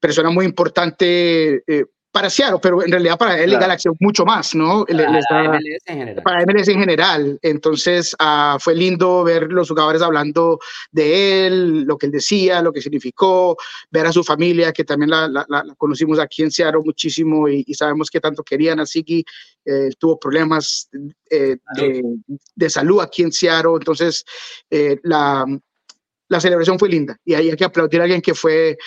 persona 0.00 0.30
muy 0.30 0.44
importante 0.44 1.62
para 2.12 2.28
Seattle, 2.28 2.58
pero 2.60 2.82
en 2.82 2.90
realidad 2.90 3.16
para 3.16 3.38
él 3.38 3.52
Galaxy 3.52 3.88
mucho 4.00 4.24
más, 4.24 4.54
¿no? 4.54 4.84
Para, 4.84 5.10
MLS 5.10 5.80
en 5.86 5.98
general. 5.98 6.22
para 6.24 6.44
MLS 6.44 6.68
en 6.68 6.80
general. 6.80 7.38
Entonces 7.42 8.16
uh, 8.20 8.58
fue 8.58 8.74
lindo 8.74 9.22
ver 9.22 9.52
los 9.52 9.68
jugadores 9.68 10.02
hablando 10.02 10.58
de 10.90 11.46
él, 11.46 11.82
lo 11.82 11.96
que 11.96 12.06
él 12.06 12.12
decía, 12.12 12.62
lo 12.62 12.72
que 12.72 12.82
significó, 12.82 13.56
ver 13.90 14.06
a 14.06 14.12
su 14.12 14.24
familia, 14.24 14.72
que 14.72 14.84
también 14.84 15.10
la, 15.10 15.28
la, 15.28 15.46
la 15.48 15.64
conocimos 15.76 16.18
aquí 16.18 16.42
en 16.42 16.50
Seattle 16.50 16.82
muchísimo 16.84 17.48
y, 17.48 17.64
y, 17.66 17.74
sabemos 17.74 18.10
que 18.10 18.20
tanto 18.20 18.42
querían 18.42 18.80
a 18.80 18.86
Siki. 18.86 19.24
Eh, 19.64 19.90
tuvo 19.98 20.18
problemas 20.18 20.88
eh, 21.30 21.58
de, 21.76 22.02
de, 22.54 22.70
salud 22.70 23.00
aquí 23.00 23.22
en 23.22 23.30
Seattle, 23.30 23.74
entonces 23.74 24.24
eh, 24.70 24.98
la, 25.02 25.44
la 26.28 26.40
celebración 26.40 26.78
fue 26.78 26.88
linda 26.88 27.16
y 27.24 27.34
hay 27.34 27.54
que 27.54 27.64
aplaudir 27.64 28.00
a 28.00 28.04
alguien 28.04 28.22
que 28.22 28.34
fue 28.34 28.78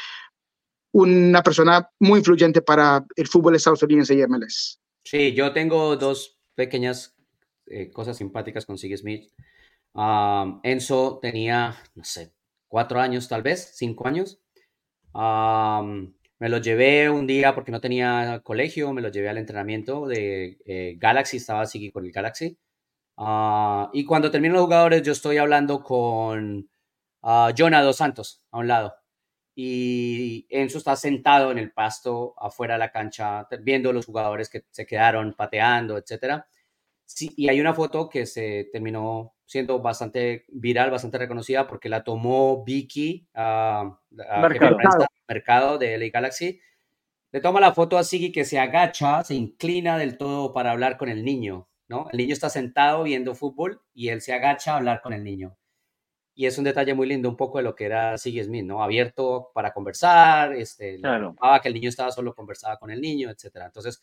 una 0.94 1.41
persona 1.41 1.89
muy 2.00 2.20
influyente 2.20 2.62
para 2.62 3.06
el 3.16 3.28
fútbol 3.28 3.56
estadounidense 3.56 4.14
y 4.14 4.28
MLS. 4.28 4.80
Sí, 5.04 5.34
yo 5.34 5.52
tengo 5.52 5.98
dos 5.98 6.39
pequeñas 6.56 7.16
eh, 7.66 7.91
cosas 7.91 8.18
simpáticas 8.18 8.66
con 8.66 8.78
Sig 8.78 8.96
Smith. 8.98 9.32
Enzo 10.64 11.20
tenía, 11.22 11.76
no 11.96 12.04
sé, 12.04 12.34
cuatro 12.68 13.00
años 13.00 13.28
tal 13.28 13.41
vez, 13.41 13.74
cinco 13.76 14.08
años. 14.08 14.39
me 15.14 16.50
lo 16.50 16.58
llevé 16.60 17.10
un 17.10 17.26
día 17.26 17.56
porque 17.56 17.72
no 17.72 17.82
tenía 17.82 18.41
colegio, 18.44 18.94
me 18.94 19.02
lo 19.02 19.10
llevé 19.10 19.30
al 19.30 19.39
entrenamiento 19.39 20.08
de 20.08 20.60
eh, 20.66 20.96
Galaxy, 21.00 21.38
estaba 21.38 21.66
Sig 21.66 21.91
con 21.91 22.06
el 22.06 22.12
Galaxy. 22.12 22.58
Ah, 23.18 23.89
y 23.94 24.06
cuando 24.06 24.30
terminan 24.32 24.56
los 24.56 24.66
jugadores, 24.66 25.02
yo 25.04 25.12
estoy 25.12 25.38
hablando 25.38 25.84
con 25.84 26.70
uh, 27.22 27.52
Dos 27.56 27.96
Santos 27.98 28.44
a 28.52 28.60
un 28.60 28.68
lado 28.68 29.03
y 29.56 30.47
Enzo 30.49 30.80
está 30.80 30.95
sentado 30.95 31.51
en 31.51 31.60
el 31.60 31.72
pasto 31.72 32.34
afuera 32.38 32.74
de 32.76 32.80
la 32.80 32.91
cancha 32.91 33.47
viendo 33.62 33.93
los 33.93 34.06
jugadores 34.06 34.49
que 34.49 34.66
se 34.72 34.86
quedaron 34.86 35.34
pateando, 35.34 35.97
etcétera. 35.97 36.47
Sí, 37.06 37.32
y 37.36 37.49
hay 37.49 37.62
una 37.62 37.74
foto 37.74 38.10
que 38.10 38.26
se 38.26 38.70
terminó 38.72 39.36
siendo 39.45 39.80
bastante 39.80 40.45
viral, 40.49 40.89
bastante 40.89 41.20
reconocida, 41.20 41.68
porque 41.68 41.89
la 41.89 42.04
tomó 42.04 42.64
Vicky, 42.64 43.28
a 43.36 43.99
mercado. 44.10 45.06
mercado 45.28 45.78
de 45.78 45.97
LA 45.97 46.10
Galaxy. 46.12 46.60
Le 47.32 47.41
toma 47.41 47.60
la 47.60 47.74
foto 47.74 47.97
a 47.97 48.04
Siggy 48.04 48.32
que 48.32 48.45
se 48.45 48.60
agacha, 48.60 49.24
se 49.24 49.36
inclina 49.36 49.97
del 49.97 50.18
todo 50.18 50.54
para 50.54 50.72
hablar 50.72 50.97
con 50.97 51.10
el 51.10 51.24
niño, 51.24 51.68
¿no? 51.88 52.08
El 52.12 52.18
niño 52.18 52.34
está 52.34 52.49
sentado 52.49 53.04
viendo 53.04 53.36
fútbol 53.36 53.82
y 53.93 54.10
él 54.10 54.22
se 54.22 54.34
agacha 54.34 54.74
a 54.74 54.78
hablar 54.78 55.01
con 55.01 55.14
el 55.14 55.24
niño. 55.24 55.56
Y 56.36 56.47
es 56.47 56.57
un 56.57 56.63
detalle 56.63 56.93
muy 56.93 57.07
lindo, 57.07 57.29
un 57.29 57.38
poco 57.38 57.59
de 57.59 57.63
lo 57.63 57.75
que 57.75 57.86
era 57.86 58.17
Siggy 58.17 58.43
Smith, 58.43 58.65
¿no? 58.65 58.81
Abierto 58.81 59.51
para 59.53 59.71
conversar, 59.71 60.53
este, 60.53 60.97
claro. 60.97 61.36
que 61.61 61.67
el 61.67 61.73
niño 61.75 61.89
estaba 61.89 62.11
solo, 62.11 62.34
conversaba 62.34 62.77
con 62.77 62.89
el 62.89 62.99
niño, 62.99 63.29
etcétera. 63.29 63.67
Entonces, 63.67 64.01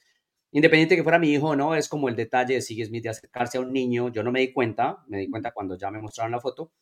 independiente 0.52 0.94
que 0.94 1.02
fuera 1.02 1.18
mi 1.18 1.32
hijo 1.32 1.56
no, 1.56 1.74
es 1.74 1.88
como 1.88 2.08
el 2.08 2.14
detalle 2.14 2.54
de 2.54 2.62
Siggy 2.62 2.84
Smith 2.84 3.02
de 3.02 3.08
acercarse 3.08 3.58
a 3.58 3.60
un 3.60 3.72
niño. 3.72 4.10
Yo 4.10 4.22
no 4.22 4.30
me 4.30 4.40
di 4.40 4.52
cuenta, 4.52 5.04
me 5.08 5.18
di 5.18 5.28
cuenta 5.28 5.50
cuando 5.52 5.76
ya 5.76 5.90
me 5.90 6.00
mostraron 6.00 6.30
la 6.32 6.40
foto. 6.40 6.72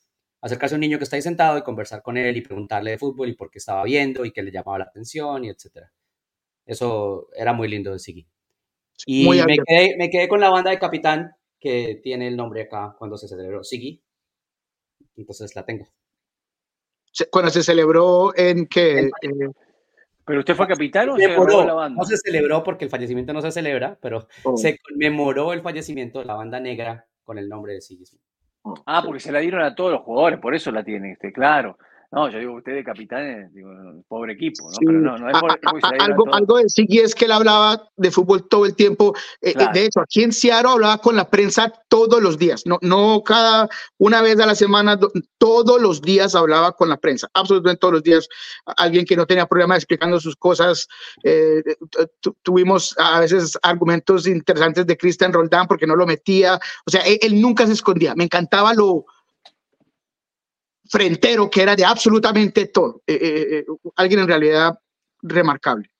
Acercarse 0.40 0.74
a 0.74 0.76
un 0.76 0.80
niño 0.80 0.98
que 0.98 1.04
está 1.04 1.16
ahí 1.16 1.22
sentado 1.22 1.56
y 1.58 1.62
conversar 1.62 2.02
con 2.02 2.16
él 2.16 2.36
y 2.36 2.42
preguntarle 2.42 2.92
de 2.92 2.98
fútbol 2.98 3.30
y 3.30 3.34
por 3.34 3.50
qué 3.50 3.58
estaba 3.58 3.82
viendo 3.84 4.24
y 4.24 4.32
qué 4.32 4.42
le 4.42 4.52
llamaba 4.52 4.78
la 4.78 4.84
atención 4.84 5.44
y 5.44 5.48
etcétera. 5.48 5.90
Eso 6.66 7.28
era 7.34 7.54
muy 7.54 7.68
lindo 7.68 7.90
de 7.92 7.98
Siggy. 7.98 8.28
Y 9.06 9.28
me 9.28 9.56
quedé, 9.66 9.96
me 9.96 10.10
quedé, 10.10 10.28
con 10.28 10.40
la 10.40 10.50
banda 10.50 10.70
de 10.70 10.78
Capitán 10.78 11.32
que 11.58 12.00
tiene 12.02 12.28
el 12.28 12.36
nombre 12.36 12.62
acá 12.62 12.94
cuando 12.98 13.16
se 13.16 13.26
celebró, 13.26 13.64
Siggy. 13.64 14.02
Entonces 15.18 15.54
la 15.54 15.64
tengo. 15.64 15.86
Cuando 17.30 17.50
se 17.50 17.62
celebró 17.62 18.32
en 18.36 18.66
que... 18.66 19.10
¿Pero 20.24 20.40
usted 20.40 20.54
fue 20.54 20.68
capitán 20.68 21.08
o 21.08 21.16
se 21.16 21.22
celebró 21.22 21.64
la 21.64 21.74
banda? 21.74 22.02
No 22.02 22.06
se 22.06 22.16
celebró 22.18 22.62
porque 22.62 22.84
el 22.84 22.90
fallecimiento 22.90 23.32
no 23.32 23.40
se 23.40 23.50
celebra, 23.50 23.98
pero 24.00 24.28
oh. 24.44 24.56
se 24.56 24.78
conmemoró 24.78 25.52
el 25.52 25.62
fallecimiento 25.62 26.18
de 26.18 26.26
la 26.26 26.34
banda 26.34 26.60
negra 26.60 27.06
con 27.24 27.38
el 27.38 27.48
nombre 27.48 27.74
de 27.74 27.80
Siggy 27.80 28.04
Ah, 28.84 29.02
porque 29.04 29.20
se 29.20 29.32
la 29.32 29.38
dieron 29.38 29.62
a 29.62 29.74
todos 29.74 29.92
los 29.92 30.02
jugadores, 30.02 30.38
por 30.38 30.54
eso 30.54 30.70
la 30.70 30.84
tiene 30.84 31.12
este, 31.12 31.32
claro. 31.32 31.78
No, 32.10 32.30
yo 32.30 32.38
digo, 32.38 32.54
usted 32.54 32.72
de 32.72 32.84
capitán, 32.84 33.50
digo, 33.52 33.70
pobre 34.08 34.32
equipo, 34.32 34.70
¿no? 34.70 34.78
Pero 34.80 34.98
no, 34.98 35.18
no 35.18 35.28
es 35.28 35.38
por, 35.38 35.60
algo, 36.00 36.24
algo 36.32 36.56
de 36.56 36.66
Siggy 36.66 37.00
es 37.00 37.14
que 37.14 37.26
él 37.26 37.32
hablaba 37.32 37.86
de 37.96 38.10
fútbol 38.10 38.48
todo 38.48 38.64
el 38.64 38.74
tiempo. 38.74 39.14
Eh, 39.42 39.52
eh, 39.54 39.66
de 39.74 39.84
hecho, 39.84 40.00
aquí 40.00 40.22
en 40.22 40.32
Seattle 40.32 40.70
hablaba 40.70 40.98
con 40.98 41.16
la 41.16 41.28
prensa 41.28 41.70
todos 41.88 42.22
los 42.22 42.38
días, 42.38 42.64
no, 42.64 42.78
no 42.80 43.22
cada 43.22 43.68
una 43.98 44.22
vez 44.22 44.40
a 44.40 44.46
la 44.46 44.54
semana, 44.54 44.98
todos 45.36 45.82
los 45.82 46.00
días 46.00 46.34
hablaba 46.34 46.72
con 46.72 46.88
la 46.88 46.96
prensa, 46.96 47.28
absolutamente 47.34 47.80
todos 47.80 47.94
los 47.94 48.02
días. 48.02 48.26
Alguien 48.78 49.04
que 49.04 49.16
no 49.16 49.26
tenía 49.26 49.46
problema 49.46 49.76
explicando 49.76 50.18
sus 50.18 50.34
cosas. 50.34 50.88
Eh, 51.24 51.62
tuvimos 52.42 52.94
a 52.98 53.20
veces 53.20 53.58
argumentos 53.62 54.26
interesantes 54.26 54.86
de 54.86 54.96
Cristian 54.96 55.32
Roldán 55.32 55.66
porque 55.66 55.86
no 55.86 55.94
lo 55.94 56.06
metía. 56.06 56.58
O 56.86 56.90
sea, 56.90 57.02
él 57.02 57.38
nunca 57.38 57.66
se 57.66 57.74
escondía. 57.74 58.14
Me 58.14 58.24
encantaba 58.24 58.72
lo 58.72 59.04
frentero 60.88 61.48
que 61.50 61.62
era 61.62 61.76
de 61.76 61.84
absolutamente 61.84 62.66
todo. 62.68 63.02
Eh, 63.06 63.14
eh, 63.14 63.58
eh, 63.58 63.64
alguien 63.96 64.20
en 64.20 64.28
realidad 64.28 64.78
remarcable. 65.22 65.90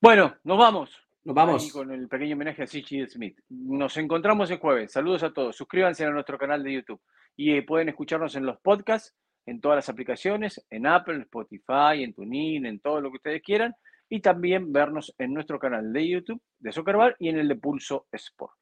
Bueno, 0.00 0.36
nos 0.44 0.58
vamos. 0.58 0.96
Nos 1.22 1.34
vamos. 1.34 1.70
con 1.70 1.92
el 1.92 2.08
pequeño 2.08 2.34
homenaje 2.34 2.62
a 2.62 2.66
C.G. 2.66 3.06
Smith. 3.06 3.38
Nos 3.50 3.96
encontramos 3.98 4.50
el 4.50 4.58
jueves. 4.58 4.92
Saludos 4.92 5.22
a 5.22 5.32
todos. 5.32 5.54
Suscríbanse 5.54 6.04
a 6.04 6.10
nuestro 6.10 6.38
canal 6.38 6.64
de 6.64 6.72
YouTube. 6.72 7.00
Y 7.36 7.60
pueden 7.60 7.90
escucharnos 7.90 8.34
en 8.36 8.46
los 8.46 8.58
podcasts, 8.60 9.14
en 9.44 9.60
todas 9.60 9.76
las 9.76 9.88
aplicaciones, 9.90 10.64
en 10.70 10.86
Apple, 10.86 11.16
en 11.16 11.22
Spotify, 11.22 12.02
en 12.02 12.14
TuneIn, 12.14 12.64
en 12.64 12.80
todo 12.80 13.00
lo 13.02 13.10
que 13.10 13.16
ustedes 13.16 13.42
quieran. 13.42 13.74
Y 14.08 14.20
también 14.20 14.72
vernos 14.72 15.14
en 15.18 15.34
nuestro 15.34 15.58
canal 15.58 15.92
de 15.92 16.08
YouTube 16.08 16.42
de 16.58 16.72
Soccer 16.72 17.16
y 17.18 17.28
en 17.28 17.38
el 17.38 17.48
de 17.48 17.56
Pulso 17.56 18.06
Sport. 18.10 18.54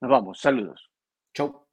Nos 0.00 0.10
vamos. 0.10 0.40
Saludos. 0.40 0.90
Chau. 1.34 1.69